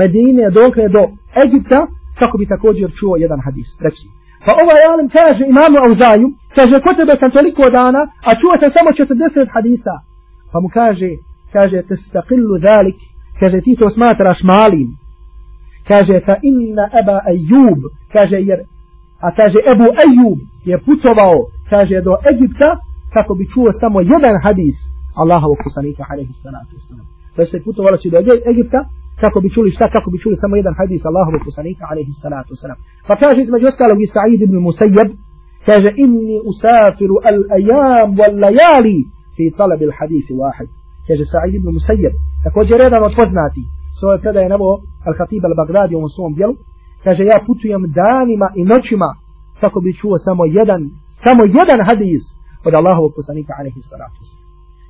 Medine 0.00 0.44
dokle 0.50 0.84
do 0.96 1.02
Egipta, 1.44 1.80
kako 2.20 2.34
bi 2.38 2.52
također 2.54 2.88
čuo 2.98 3.14
jedan 3.24 3.40
hadis. 3.46 3.68
Reći. 3.84 4.06
Pa 4.44 4.52
ovaj 4.62 4.82
alim 4.92 5.08
kaže 5.18 5.42
imamu 5.52 5.78
Auzaju, 5.86 6.26
kaže, 6.56 6.74
ko 6.84 6.90
tebe 6.98 7.14
sam 7.20 7.30
toliko 7.38 7.64
dana, 7.78 8.02
a 8.28 8.30
čuo 8.40 8.52
sam 8.60 8.70
samo 8.76 8.90
40 8.90 9.54
hadisa. 9.54 9.94
Pa 10.52 10.56
mu 10.62 10.68
kaže, 10.78 11.10
kaže, 11.54 11.78
te 11.88 11.94
stakillu 11.96 12.56
dhalik, 12.66 12.98
kaže, 13.40 13.56
ti 13.64 13.72
to 13.80 13.86
smatraš 13.96 14.38
malim. 14.52 14.88
Kaže, 15.90 16.14
fa 16.26 16.36
inna 16.50 16.84
eba 17.00 17.16
Ejub, 17.34 17.80
kaže, 18.14 18.36
jer, 18.48 18.60
a 19.26 19.28
kaže, 19.38 19.58
Ebu 19.72 19.88
Ejub 20.04 20.38
je 20.70 20.76
putovao, 20.86 21.38
kaže, 21.72 21.96
do 22.08 22.14
Egipta, 22.32 22.70
kako 23.14 23.32
bi 23.38 23.44
čuo 23.52 23.68
samo 23.72 23.98
jedan 24.00 24.36
hadis 24.44 24.76
Allahovog 25.22 25.58
kusanika, 25.64 26.02
alaihi 26.10 26.32
salatu 26.42 26.72
wasalam. 26.76 27.06
To 27.34 27.42
je 27.42 27.64
putovalo 27.66 27.96
si 27.96 28.10
do 28.10 28.18
Egipta, 28.52 28.80
kako 29.22 29.38
bi 29.40 29.48
čuli 29.54 29.70
šta, 29.76 29.84
kako 29.96 30.08
bi 30.12 30.18
čuli 30.22 30.36
samo 30.42 30.54
jedan 30.56 30.74
hadis 30.80 31.02
Allahovog 31.10 31.42
poslanika, 31.48 31.82
alaihi 31.90 32.12
salatu 32.24 32.50
wasalam. 32.54 32.78
Pa 33.08 33.14
kaže 33.22 33.38
između 33.42 33.66
ostalog 33.72 33.98
i 34.02 34.12
Sa'id 34.14 34.40
ibn 34.46 34.56
Musayyab, 34.68 35.08
kaže 35.68 35.90
inni 36.04 36.36
usafiru 36.50 37.16
al 37.30 37.40
ajam 37.58 38.08
wal 38.18 38.34
layali 38.44 38.98
fi 39.36 39.44
talab 39.58 39.80
al 39.88 39.94
hadith 39.98 40.28
wahid. 40.40 40.68
Kaže 41.08 41.24
Sa'id 41.32 41.54
ibn 41.60 41.68
Musayyab, 41.76 42.14
također 42.46 42.76
jedan 42.86 43.02
od 43.06 43.12
poznati, 43.20 43.62
svoje 43.98 44.16
predaje 44.22 44.48
nabo 44.54 44.68
Al-Khatib 45.08 45.42
al-Baghdadi 45.50 45.94
u 45.96 46.08
svom 46.16 46.32
dijelu, 46.38 46.54
kaže 47.04 47.22
ja 47.24 47.38
putujem 47.46 47.82
danima 48.02 48.48
i 48.60 48.62
noćima 48.72 49.10
kako 49.62 49.78
bi 49.84 49.98
čuo 50.00 50.14
samo 50.26 50.42
jedan, 50.60 50.80
samo 51.24 51.42
jedan 51.58 51.80
hadis 51.88 52.22
od 52.66 52.72
Allahovog 52.80 53.12
poslanika, 53.18 53.52
alaihi 53.58 53.80
salatu 53.90 54.18
wasalam. 54.22 54.42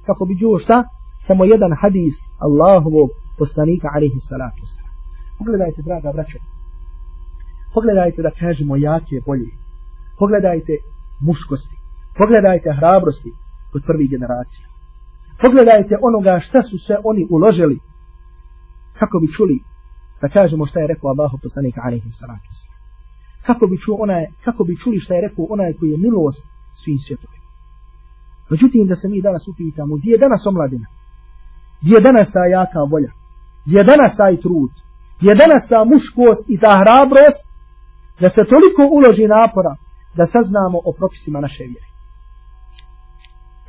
Kako 0.06 0.22
bi 0.28 0.38
čuo 0.40 0.58
šta? 0.64 0.78
Samo 1.26 1.44
jedan 1.44 1.72
hadis 1.80 2.16
Allahovog 2.46 3.08
poslanika 3.38 3.88
alaihi 3.96 4.20
salatu 4.28 4.58
wasalam. 4.64 4.92
Pogledajte, 5.38 5.82
draga 5.82 6.12
braće, 6.12 6.38
pogledajte 7.74 8.22
da 8.22 8.30
kažemo 8.30 8.76
jake 8.76 9.16
bolje, 9.26 9.50
pogledajte 10.18 10.74
muškosti, 11.26 11.76
pogledajte 12.18 12.68
hrabrosti 12.78 13.30
kod 13.72 13.82
prvih 13.88 14.10
generacija. 14.14 14.66
Pogledajte 15.42 15.94
onoga 16.08 16.38
šta 16.46 16.62
su 16.62 16.76
se 16.86 16.94
oni 17.04 17.22
uložili 17.30 17.78
kako 18.98 19.18
bi 19.22 19.32
čuli 19.36 19.56
da 20.20 20.28
kažemo 20.28 20.66
šta 20.66 20.80
je 20.80 20.86
rekao 20.86 21.10
Allahu 21.10 21.36
poslanika 21.42 21.80
alaihi 21.84 22.10
salatu. 22.20 22.50
Kako 23.46 23.66
bi, 23.66 23.76
čuo 23.78 23.96
onaj, 24.00 24.24
kako 24.44 24.64
bi 24.64 24.76
čuli 24.82 24.98
šta 25.00 25.14
je 25.14 25.24
rekao 25.28 25.44
onaj 25.54 25.72
koji 25.78 25.90
je 25.90 25.98
milost 25.98 26.42
svim 26.84 26.98
svjetovima. 27.06 27.48
Međutim, 28.50 28.86
da 28.86 28.96
se 28.96 29.08
mi 29.08 29.22
danas 29.22 29.48
upitamo, 29.48 29.96
gdje 29.96 30.10
je 30.12 30.18
danas 30.18 30.46
omladina? 30.46 30.86
Gdje 31.82 31.94
je 31.94 32.00
danas 32.00 32.32
ta 32.32 32.44
jaka 32.46 32.82
volja? 32.92 33.12
je 33.64 33.84
danas 33.84 34.16
taj 34.16 34.36
trud, 34.36 34.72
je 35.20 35.34
danas 35.34 35.68
ta 35.68 35.84
muškost 35.84 36.44
i 36.48 36.58
ta 36.58 36.72
hrabrost, 36.80 37.42
da 38.20 38.28
se 38.28 38.42
toliko 38.52 38.82
uloži 38.96 39.26
napora 39.28 39.74
da 40.16 40.26
saznamo 40.26 40.78
o 40.88 40.92
propisima 40.98 41.40
naše 41.40 41.64
vjere. 41.64 41.88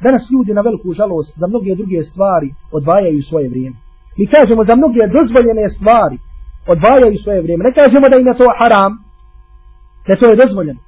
Danas 0.05 0.23
ljudi 0.33 0.51
na 0.53 0.61
veliku 0.61 0.91
žalost 0.99 1.31
za 1.41 1.47
mnoge 1.47 1.75
druge 1.75 1.99
stvari 2.03 2.49
odvajaju 2.77 3.21
svoje 3.29 3.49
vrijeme. 3.49 3.77
Mi 4.17 4.25
kažemo 4.35 4.63
za 4.63 4.75
mnoge 4.75 5.03
dozvoljene 5.17 5.65
stvari 5.75 6.17
odvajaju 6.73 7.17
svoje 7.23 7.41
vrijeme. 7.41 7.63
Ne 7.63 7.73
kažemo 7.79 8.05
da 8.09 8.15
im 8.17 8.27
je 8.27 8.39
to 8.41 8.47
haram, 8.59 8.91
da 10.07 10.13
to 10.19 10.25
je 10.29 10.41
dozvoljeno. 10.43 10.81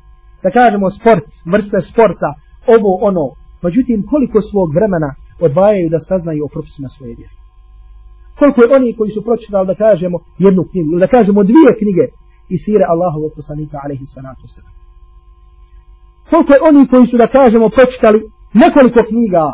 Da 0.44 0.50
kažemo 0.60 0.88
sport, 0.98 1.28
vrste 1.54 1.80
sporta, 1.90 2.30
ovo, 2.76 2.92
ono. 3.10 3.26
Međutim, 3.66 4.00
koliko 4.12 4.38
svog 4.42 4.70
vremena 4.78 5.10
odvajaju 5.40 5.90
da 5.90 6.00
saznaju 6.00 6.46
o 6.46 6.52
propisima 6.54 6.88
svoje 6.88 7.16
vjere 7.16 7.36
koliko 8.40 8.60
je 8.62 8.74
oni 8.78 8.96
koji 8.98 9.12
su 9.12 9.22
pročitali 9.28 9.68
da 9.68 9.76
kažemo 9.86 10.18
jednu 10.46 10.64
knjigu 10.70 10.90
ili 10.92 11.04
da 11.06 11.14
kažemo 11.16 11.44
dvije 11.50 11.72
knjige 11.82 12.06
i 12.54 12.56
sire 12.64 12.86
Allahovog 12.94 13.32
poslanika 13.40 13.78
alaihi 13.84 14.06
salatu 14.16 14.46
sallam. 14.56 14.74
Koliko 16.30 16.52
je 16.54 16.66
oni 16.70 16.82
koji 16.92 17.06
su 17.12 17.18
da 17.24 17.28
kažemo 17.38 17.68
pročitali 17.78 18.20
nekoliko 18.64 19.00
knjiga 19.12 19.46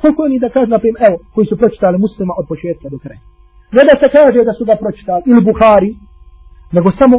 koliko 0.00 0.20
oni 0.22 0.38
da 0.44 0.48
kažemo 0.54 0.76
naprim, 0.76 0.96
evo, 1.08 1.16
koji 1.34 1.46
su 1.46 1.56
pročitali 1.62 2.02
muslima 2.04 2.32
od 2.40 2.44
početka 2.52 2.86
do 2.92 2.98
kraja. 3.04 3.20
Ne 3.76 3.82
da 3.88 3.94
se 4.00 4.06
kaže 4.16 4.40
da 4.48 4.52
su 4.58 4.64
ga 4.68 4.74
pročitali 4.84 5.22
ili 5.30 5.46
Buhari, 5.48 5.90
nego 6.76 6.88
samo 7.00 7.16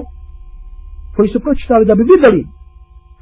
koji 1.16 1.28
su 1.34 1.40
pročitali 1.46 1.86
da 1.90 1.96
bi 1.96 2.04
vidjeli 2.14 2.42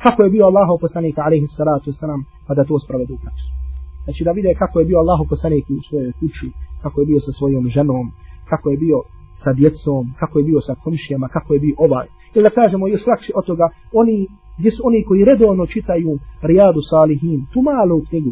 kako 0.03 0.19
je 0.23 0.33
bio 0.35 0.45
Allahov 0.49 0.77
poslanika, 0.85 1.19
alaihi 1.27 1.47
salatu 1.59 1.85
wasalam, 1.91 2.21
pa 2.47 2.51
da 2.57 2.63
to 2.69 2.75
spravedu 2.85 3.13
u 3.13 3.21
praksu. 3.23 3.64
Znači 4.05 4.21
da 4.23 4.31
vide 4.31 4.53
kako 4.61 4.79
je 4.79 4.85
bio 4.85 4.97
Allahu 5.03 5.25
poslanik 5.29 5.65
u 5.69 5.81
svojoj 5.87 6.11
kući, 6.19 6.47
kako 6.83 7.01
je 7.01 7.05
bio 7.11 7.19
sa 7.19 7.31
svojom 7.37 7.63
ženom, 7.75 8.05
kako 8.51 8.69
je 8.69 8.77
bio 8.77 8.97
sa 9.43 9.51
djecom, 9.53 10.03
kako 10.19 10.39
je 10.39 10.45
bio 10.49 10.59
sa 10.67 10.73
komšijama, 10.83 11.27
kako 11.27 11.49
je 11.53 11.59
bio 11.59 11.75
ovaj. 11.85 12.07
Ili 12.35 12.43
da 12.43 12.57
kažemo 12.59 12.87
još 12.87 13.03
lakše 13.11 13.31
od 13.39 13.45
toga, 13.45 13.65
oni, 14.01 14.15
gdje 14.59 14.71
su 14.71 14.81
oni 14.87 14.99
koji 15.07 15.25
redovno 15.31 15.63
čitaju 15.65 16.11
Rijadu 16.41 16.81
Salihin, 16.89 17.39
tu 17.53 17.59
malu 17.69 18.01
knjigu, 18.09 18.31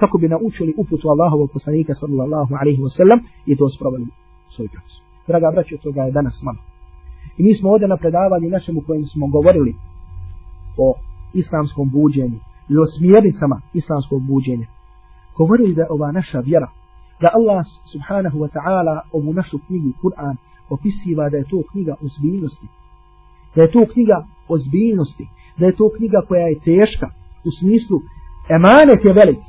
kako 0.00 0.18
bi 0.18 0.32
naučili 0.34 0.74
uputu 0.82 1.08
Allahovog 1.08 1.48
poslanika 1.56 1.92
sallallahu 1.94 2.52
alaihi 2.60 2.82
wasallam 2.86 3.18
i 3.50 3.56
to 3.56 3.66
sprovali 3.76 4.06
svoj 4.54 4.68
praksu. 4.74 4.98
Draga 5.28 5.48
braće, 5.54 5.76
toga 5.82 6.02
je 6.02 6.16
danas 6.18 6.36
malo. 6.46 6.60
I 7.38 7.42
mi 7.42 7.54
smo 7.54 7.70
ovdje 7.70 7.88
na 7.88 7.96
predavanju 7.96 8.48
našem 8.48 8.78
u 8.78 8.82
kojem 8.86 9.04
smo 9.12 9.26
govorili 9.36 9.72
o 10.84 10.94
islamskom 11.34 11.90
buđenju 11.90 12.38
i 12.72 12.74
o 12.82 12.84
smjernicama 12.98 13.60
islamskog 13.74 14.20
buđenja. 14.30 14.66
Govorili 15.40 15.74
da 15.74 15.84
ova 15.96 16.08
naša 16.12 16.40
vjera, 16.48 16.68
da 17.22 17.28
Allah 17.38 17.60
subhanahu 17.92 18.38
wa 18.42 18.50
ta'ala 18.56 18.96
ovu 19.18 19.32
našu 19.40 19.58
knjigu 19.66 19.90
Kur'an 20.02 20.36
opisiva 20.74 21.24
da 21.32 21.36
je 21.36 21.50
to 21.52 21.58
knjiga 21.70 21.94
ozbiljnosti. 22.06 22.66
Da 23.54 23.60
je 23.62 23.72
to 23.74 23.82
knjiga 23.92 24.18
ozbiljnosti. 24.54 25.24
Da 25.58 25.64
je 25.66 25.76
to 25.80 25.86
knjiga 25.96 26.20
koja 26.28 26.44
je 26.50 26.62
teška 26.68 27.08
u 27.48 27.50
smislu 27.58 27.98
emanet 28.56 29.00
je 29.04 29.12
velik. 29.20 29.42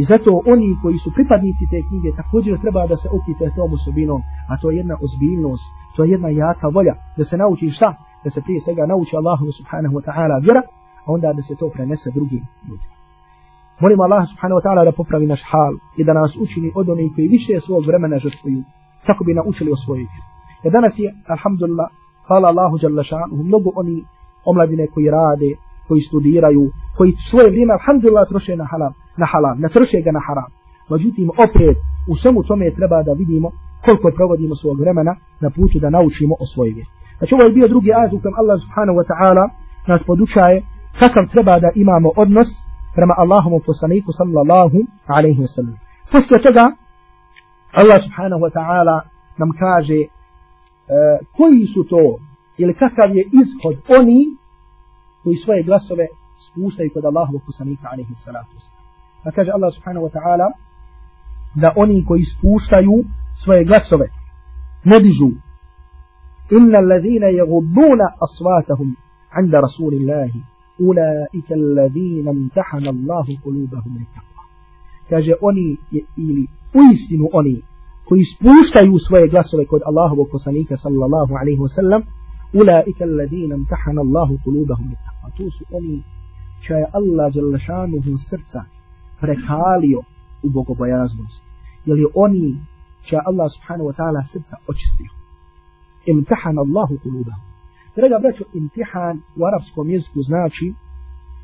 I 0.00 0.02
zato 0.10 0.30
oni 0.52 0.68
koji 0.82 0.98
su 1.04 1.08
pripadnici 1.16 1.64
te 1.72 1.78
knjige 1.88 2.10
također 2.20 2.60
treba 2.64 2.82
da 2.92 2.96
se 3.02 3.08
opite 3.18 3.54
tom 3.56 3.70
osobinom, 3.78 4.20
a 4.50 4.52
to 4.60 4.66
je 4.70 4.76
jedna 4.80 4.96
ozbiljnost, 5.04 5.66
to 5.94 5.98
je 6.04 6.10
jedna 6.14 6.28
jaka 6.42 6.68
volja, 6.76 6.94
da 7.16 7.24
se 7.24 7.36
nauči 7.42 7.76
šta? 7.76 7.90
Da 8.24 8.30
se 8.30 8.40
prije 8.44 8.60
svega 8.60 8.84
nauči 8.92 9.14
Allahu 9.20 9.46
subhanahu 9.58 9.94
wa 9.98 10.02
ta'ala 10.08 10.36
vjera, 10.44 10.62
a 11.04 11.06
onda 11.14 11.28
da 11.38 11.42
se 11.42 11.54
to 11.60 11.66
prenese 11.74 12.08
drugim 12.16 12.44
ljudima. 12.68 13.01
Molim 13.80 14.00
Allah 14.00 14.22
subhanahu 14.30 14.58
wa 14.58 14.64
ta'ala 14.64 14.84
da 14.84 14.92
popravi 14.92 15.26
naš 15.26 15.42
hal 15.50 15.74
i 15.96 16.04
da 16.04 16.12
nas 16.12 16.36
učini 16.44 16.72
od 16.74 16.88
onih 16.88 17.12
koji 17.14 17.28
više 17.28 17.60
svog 17.60 17.82
vremena 17.86 18.18
žrtvuju, 18.18 18.62
kako 19.06 19.24
bi 19.24 19.34
naučili 19.34 19.70
o 19.72 19.76
svojoj 19.76 20.06
vjeri. 20.10 20.22
Jer 20.64 20.72
danas 20.72 20.94
je, 20.98 21.08
alhamdulillah, 21.34 21.88
hvala 22.26 22.46
Allahu 22.48 22.76
jalla 22.82 23.02
šanuhu, 23.02 23.42
mnogo 23.50 23.68
oni 23.82 23.96
omladine 24.50 24.86
koji 24.94 25.06
rade, 25.18 25.50
koji 25.88 26.00
studiraju, 26.00 26.64
koji 26.96 27.12
svoje 27.30 27.48
vrijeme, 27.50 27.72
alhamdulillah, 27.78 28.24
troše 28.28 28.56
na 28.56 28.66
halal, 28.70 28.92
na 29.22 29.26
halal, 29.32 29.56
ne 29.62 29.68
troše 29.74 29.98
ga 30.06 30.12
na 30.18 30.22
haram. 30.26 30.50
Međutim, 30.90 31.26
opet, 31.46 31.76
u 32.12 32.14
svemu 32.20 32.40
tome 32.48 32.66
treba 32.78 32.98
da 33.08 33.12
vidimo 33.22 33.48
koliko 33.84 34.08
provodimo 34.18 34.54
svog 34.54 34.76
vremena 34.80 35.12
na 35.44 35.50
putu 35.56 35.76
da 35.84 35.90
naučimo 35.96 36.34
o 36.42 36.46
svojoj 36.52 36.72
vjeri. 36.76 36.90
Znači, 37.18 37.34
ovo 37.34 37.44
je 37.44 37.56
bio 37.58 37.72
drugi 37.72 37.90
ajet 37.98 38.12
u 38.12 38.20
kojem 38.22 38.36
Allah 38.40 38.56
subhanahu 38.64 38.96
wa 39.00 39.06
ta'ala 39.10 39.44
nas 39.90 40.02
podučaje 40.10 40.56
kakav 41.00 41.24
treba 41.32 41.54
da 41.64 41.70
imamo 41.84 42.08
odnos 42.22 42.48
prema 42.96 43.14
Allahom 43.22 43.52
poslaniku 43.66 44.12
sallallahu 44.12 44.78
alaihi 45.06 45.40
wa 45.40 45.50
sallam. 45.56 45.76
Poslije 46.12 46.42
toga, 46.42 46.64
Allah 47.80 47.98
subhanahu 48.06 48.42
wa 48.46 48.52
ta'ala 48.58 48.96
nam 49.40 49.50
kaže 49.62 50.00
uh, 50.04 50.10
koji 51.36 51.66
su 51.74 51.84
to 51.92 52.04
ili 52.58 52.74
kakav 52.74 53.16
je 53.16 53.22
izhod 53.40 53.76
oni 53.98 54.20
koji 55.22 55.36
svoje 55.36 55.62
glasove 55.62 56.06
spustaju 56.46 56.90
kod 56.94 57.04
Allahovog 57.04 57.42
poslanika 57.46 57.88
alaihi 57.92 58.14
salatu 58.14 58.56
Pa 59.24 59.30
kaže 59.30 59.50
Allah 59.50 59.70
subhanahu 59.74 60.06
wa 60.06 60.12
ta'ala 60.16 60.48
da 61.54 61.72
oni 61.76 62.04
koji 62.08 62.22
spuštaju 62.32 62.96
svoje 63.44 63.64
glasove 63.64 64.06
ne 64.84 64.98
dižu 64.98 65.30
inna 66.58 66.78
alladhina 66.78 67.26
yagudduna 67.26 68.06
aswatahum 68.26 68.96
عند 69.32 69.54
رسول 69.54 69.94
الله 69.94 70.30
أولئك 70.80 71.52
الذين 71.52 72.28
امتحن 72.28 72.86
الله 72.88 73.26
قلوبهم 73.44 73.92
للتقوى 73.98 74.32
kaže 75.10 75.32
oni 75.40 75.76
ili 76.16 76.46
uistinu 76.80 77.28
oni 77.32 77.62
koji 78.08 78.24
spuštaju 78.24 78.98
svoje 78.98 79.28
glasove 79.28 79.64
kod 79.66 79.80
Allahovog 79.90 80.28
poslanika 80.32 80.76
sallallahu 80.76 81.32
alejhi 81.40 81.60
ve 81.62 81.68
sellem 81.68 82.02
ulaika 82.60 83.04
alladine 83.04 83.54
imtahana 83.60 84.00
Allah 84.06 84.28
qulubahum 84.44 84.86
bittaqwa 84.92 85.28
to 85.36 85.44
su 85.56 85.64
oni 85.78 86.02
čija 86.62 86.78
je 86.78 86.86
Allah 86.98 87.26
dželle 87.32 87.58
šanuhu 87.58 88.12
srca 88.30 88.60
prekalio 89.20 90.00
u 90.46 90.48
bogobojaznost. 90.56 91.42
Jeli 91.86 92.04
oni 92.14 92.46
čija 93.06 93.20
Allah 93.30 93.48
subhanahu 93.54 93.88
wa 93.90 93.96
taala 93.98 94.20
srca 94.32 94.56
očistio. 94.70 95.10
Imtahana 96.06 96.60
Allah 96.66 96.88
qulubahum. 97.04 97.51
Draga 97.96 98.18
braćo, 98.22 98.44
imtihan 98.54 99.16
u 99.38 99.40
arapskom 99.48 99.90
jeziku 99.90 100.20
znači, 100.30 100.66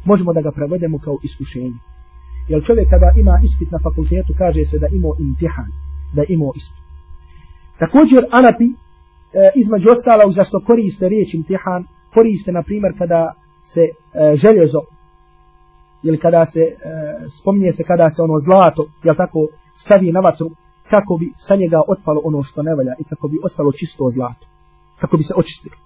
možemo 0.05 0.33
da 0.33 0.41
ga 0.41 0.53
prevedemo 0.53 0.99
kao 0.99 1.17
iskušenje. 1.23 1.79
Jer 2.49 2.65
čovjek 2.67 2.89
kada 2.91 3.09
ima 3.17 3.35
ispit 3.47 3.71
na 3.71 3.79
fakultetu, 3.87 4.33
kaže 4.39 4.65
se 4.65 4.77
da 4.79 4.89
imao 4.99 5.15
imtihan, 5.27 5.71
da 6.17 6.23
imao 6.29 6.53
ispit. 6.61 6.85
Također, 7.83 8.21
Arapi, 8.39 8.69
e, 8.69 8.77
između 9.63 9.87
ostala, 9.95 10.25
za 10.31 10.45
koriste 10.67 11.09
riječ 11.09 11.35
imtihan, 11.35 11.81
koriste, 12.15 12.51
na 12.53 12.63
primjer, 12.63 12.93
kada 12.99 13.21
se 13.73 13.85
e, 13.91 13.91
željezo, 14.43 14.81
ili 16.03 16.19
kada 16.19 16.43
se, 16.53 16.61
e, 16.61 16.75
spominje 17.41 17.73
se 17.73 17.83
kada 17.91 18.11
se 18.11 18.23
ono 18.23 18.37
zlato, 18.47 18.83
jel 19.05 19.17
tako, 19.17 19.41
stavi 19.85 20.13
na 20.13 20.21
vatru, 20.21 20.49
kako 20.91 21.13
bi 21.21 21.27
sa 21.47 21.55
njega 21.57 21.81
otpalo 21.89 22.21
ono 22.25 22.43
što 22.43 22.63
ne 22.63 22.75
valja 22.75 22.95
i 23.01 23.05
kako 23.05 23.29
bi 23.29 23.39
ostalo 23.47 23.73
čisto 23.73 24.05
zlato. 24.15 24.47
Kako 25.01 25.17
bi 25.17 25.23
se 25.23 25.35
očistilo. 25.37 25.77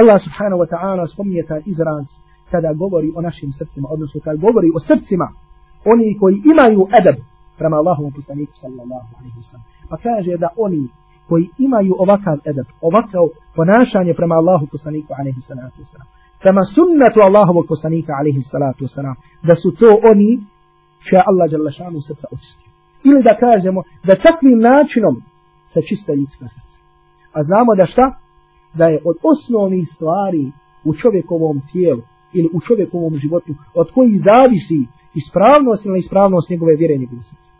Allah 0.00 0.18
subhanahu 0.26 0.60
wa 0.62 0.68
ta'ala 0.72 1.02
spominje 1.12 1.42
taj 1.50 1.62
izraz 1.72 2.06
kada 2.50 2.70
govori 2.82 3.08
o 3.16 3.20
našim 3.20 3.50
srcima, 3.58 3.88
odnosno 3.94 4.20
kada 4.24 4.38
govori 4.46 4.68
o 4.76 4.80
srcima 4.88 5.28
oni 5.92 6.08
koji 6.20 6.36
imaju 6.52 6.82
edab 7.00 7.16
prema 7.58 7.76
Allahovom 7.80 8.12
poslaniku 8.18 8.52
sallallahu 8.62 9.08
alaihi 9.18 9.36
wa. 9.40 9.58
Pa 9.90 9.96
kaže 10.06 10.32
da 10.44 10.48
oni 10.56 10.82
koji 11.28 11.44
imaju 11.58 11.92
ovakav 12.04 12.36
edab, 12.50 12.66
ovakav 12.88 13.24
ponašanje 13.56 14.12
prema 14.20 14.34
Allahu 14.40 14.66
poslaniku 14.72 15.10
alaihi 15.20 15.40
salatu 15.40 15.78
wasallam, 15.82 16.08
prema 16.42 16.62
sunnetu 16.76 17.18
Allahovog 17.28 17.64
poslanika 17.68 18.12
alaihi 18.20 18.42
salatu 18.42 18.80
wasallam, 18.84 19.14
da 19.48 19.54
su 19.54 19.68
to 19.80 19.90
oni 20.10 20.30
će 21.06 21.16
Allah 21.28 21.46
jalla 21.52 21.70
šanu 21.70 22.00
srca 22.08 22.26
očistio. 22.34 22.70
Ili 23.08 23.22
da 23.28 23.34
kažemo 23.44 23.80
da 24.08 24.22
takvim 24.26 24.58
načinom 24.70 25.16
se 25.72 25.80
čiste 25.88 26.12
ljudska 26.18 26.46
srca. 26.54 26.78
A 27.36 27.42
znamo 27.42 27.74
da 27.80 27.86
šta? 27.86 28.04
Da 28.74 28.84
je 28.84 28.98
od 29.04 29.16
osnovnih 29.32 29.88
stvari 29.94 30.52
u 30.84 30.94
čovjekovom 30.94 31.62
tijelu 31.72 32.02
ili 32.32 32.48
u 32.56 32.60
čovjekovom 32.60 33.14
životu 33.14 33.52
od 33.74 33.90
koji 33.94 34.22
zavisi 34.28 34.80
ispravnost 35.14 35.86
ili 35.86 35.98
ispravnost 35.98 36.50
njegove 36.50 36.76
vjere 36.76 36.96
njegove 36.98 37.22
srce. 37.22 37.50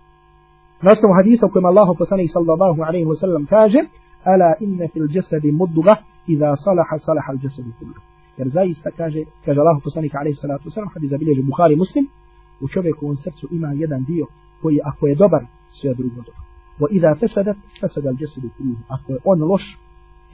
Na 0.82 0.90
osnovu 0.92 1.14
hadisa 1.18 1.46
u 1.46 1.50
kojem 1.52 1.64
Allah 1.64 1.88
poslanih 1.98 2.30
sallallahu 2.32 2.80
alaihi 2.88 3.06
wa 3.06 3.18
sallam 3.20 3.46
kaže 3.46 3.80
Ala 4.32 4.50
inne 4.60 4.88
fil 4.92 5.08
jasadi 5.10 5.52
mudduga 5.52 5.94
iza 6.26 6.56
salaha 6.56 6.98
salaha 6.98 7.30
al 7.32 7.38
jasadi 7.42 7.72
kullu. 7.78 7.94
Jer 8.38 8.48
zaista 8.48 8.90
kaže, 8.90 9.20
kaže 9.44 9.60
Allah 9.60 9.76
poslanih 9.84 10.12
alaihi 10.20 10.36
salatu 10.36 10.70
sallam 10.70 10.90
hadis 10.94 11.10
zabilježi 11.10 11.42
Bukhari 11.42 11.76
muslim 11.76 12.04
u 12.60 12.68
čovjekovom 12.68 13.16
srcu 13.16 13.48
ima 13.50 13.70
jedan 13.82 14.04
dio 14.04 14.26
koji 14.62 14.80
ako 14.84 15.06
je 15.06 15.14
dobar 15.14 15.42
sve 15.80 15.94
drugo 15.94 16.16
dobro. 16.16 16.42
Wa 16.80 16.86
iza 16.90 17.14
fesadat 17.20 17.56
fesada 17.80 18.08
al 18.08 18.16
jasadi 18.18 18.48
kullu. 18.56 18.76
Ako 18.88 19.12
je 19.12 19.18
on 19.24 19.42
loš 19.42 19.64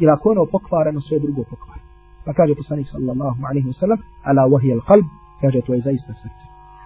ili 0.00 0.10
ako 0.10 0.30
ono 0.30 0.44
pokvareno 0.54 1.00
sve 1.00 1.18
drugo 1.18 1.42
pokvareno. 1.50 1.86
Pa 2.24 2.32
kaže 2.32 2.54
poslanik 2.54 2.86
sallallahu 2.88 3.40
alaihi 3.48 3.68
wa 3.72 3.76
sallam, 3.82 3.98
ala 4.28 4.42
wahi 4.52 4.68
al 4.76 4.82
qalb, 4.88 5.06
kaže 5.40 5.60
to 5.66 5.74
je 5.74 5.80
zaista 5.80 6.12
srce. 6.22 6.44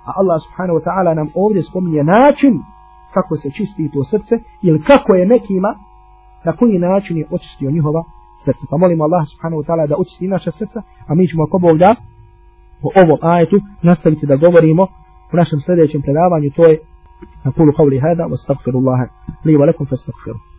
A 0.08 0.10
Allah 0.20 0.36
subhanahu 0.46 0.76
wa 0.78 0.84
ta'ala 0.88 1.10
nam 1.14 1.28
ovdje 1.34 1.62
spominje 1.62 2.02
način 2.04 2.54
kako 3.14 3.36
se 3.36 3.48
čisti 3.56 3.90
to 3.92 4.04
srce 4.04 4.34
ili 4.62 4.82
kako 4.90 5.14
je 5.14 5.26
nekima, 5.26 5.70
na 6.44 6.52
koji 6.56 6.78
način 6.78 7.16
je 7.16 7.26
očistio 7.30 7.70
njihova 7.70 8.02
srce. 8.44 8.62
Pa 8.70 8.76
molimo 8.76 9.04
Allah 9.04 9.22
subhanahu 9.32 9.62
wa 9.62 9.66
ta'ala 9.66 9.86
da 9.88 9.96
očisti 10.02 10.28
naša 10.28 10.50
srca, 10.50 10.82
a 11.08 11.14
mi 11.14 11.28
ćemo 11.28 11.42
ako 11.44 11.58
Bog 11.58 11.78
da 11.78 11.90
o 12.86 12.88
ovom 13.02 13.18
ajetu 13.22 13.56
nastaviti 13.82 14.26
da 14.26 14.36
govorimo 14.36 14.82
u 15.32 15.36
našem 15.36 15.58
sljedećem 15.60 16.02
predavanju, 16.02 16.50
to 16.56 16.64
je 16.64 16.78
na 17.44 17.52
kulu 17.52 17.72
qavli 17.72 18.00
hada, 18.00 18.24
wa 18.32 18.36
stagfirullaha 18.44 19.06
li 19.44 19.56
wa 19.56 19.66
lakum 19.66 19.86
fa 19.86 19.96
stagfirullaha. 19.96 20.53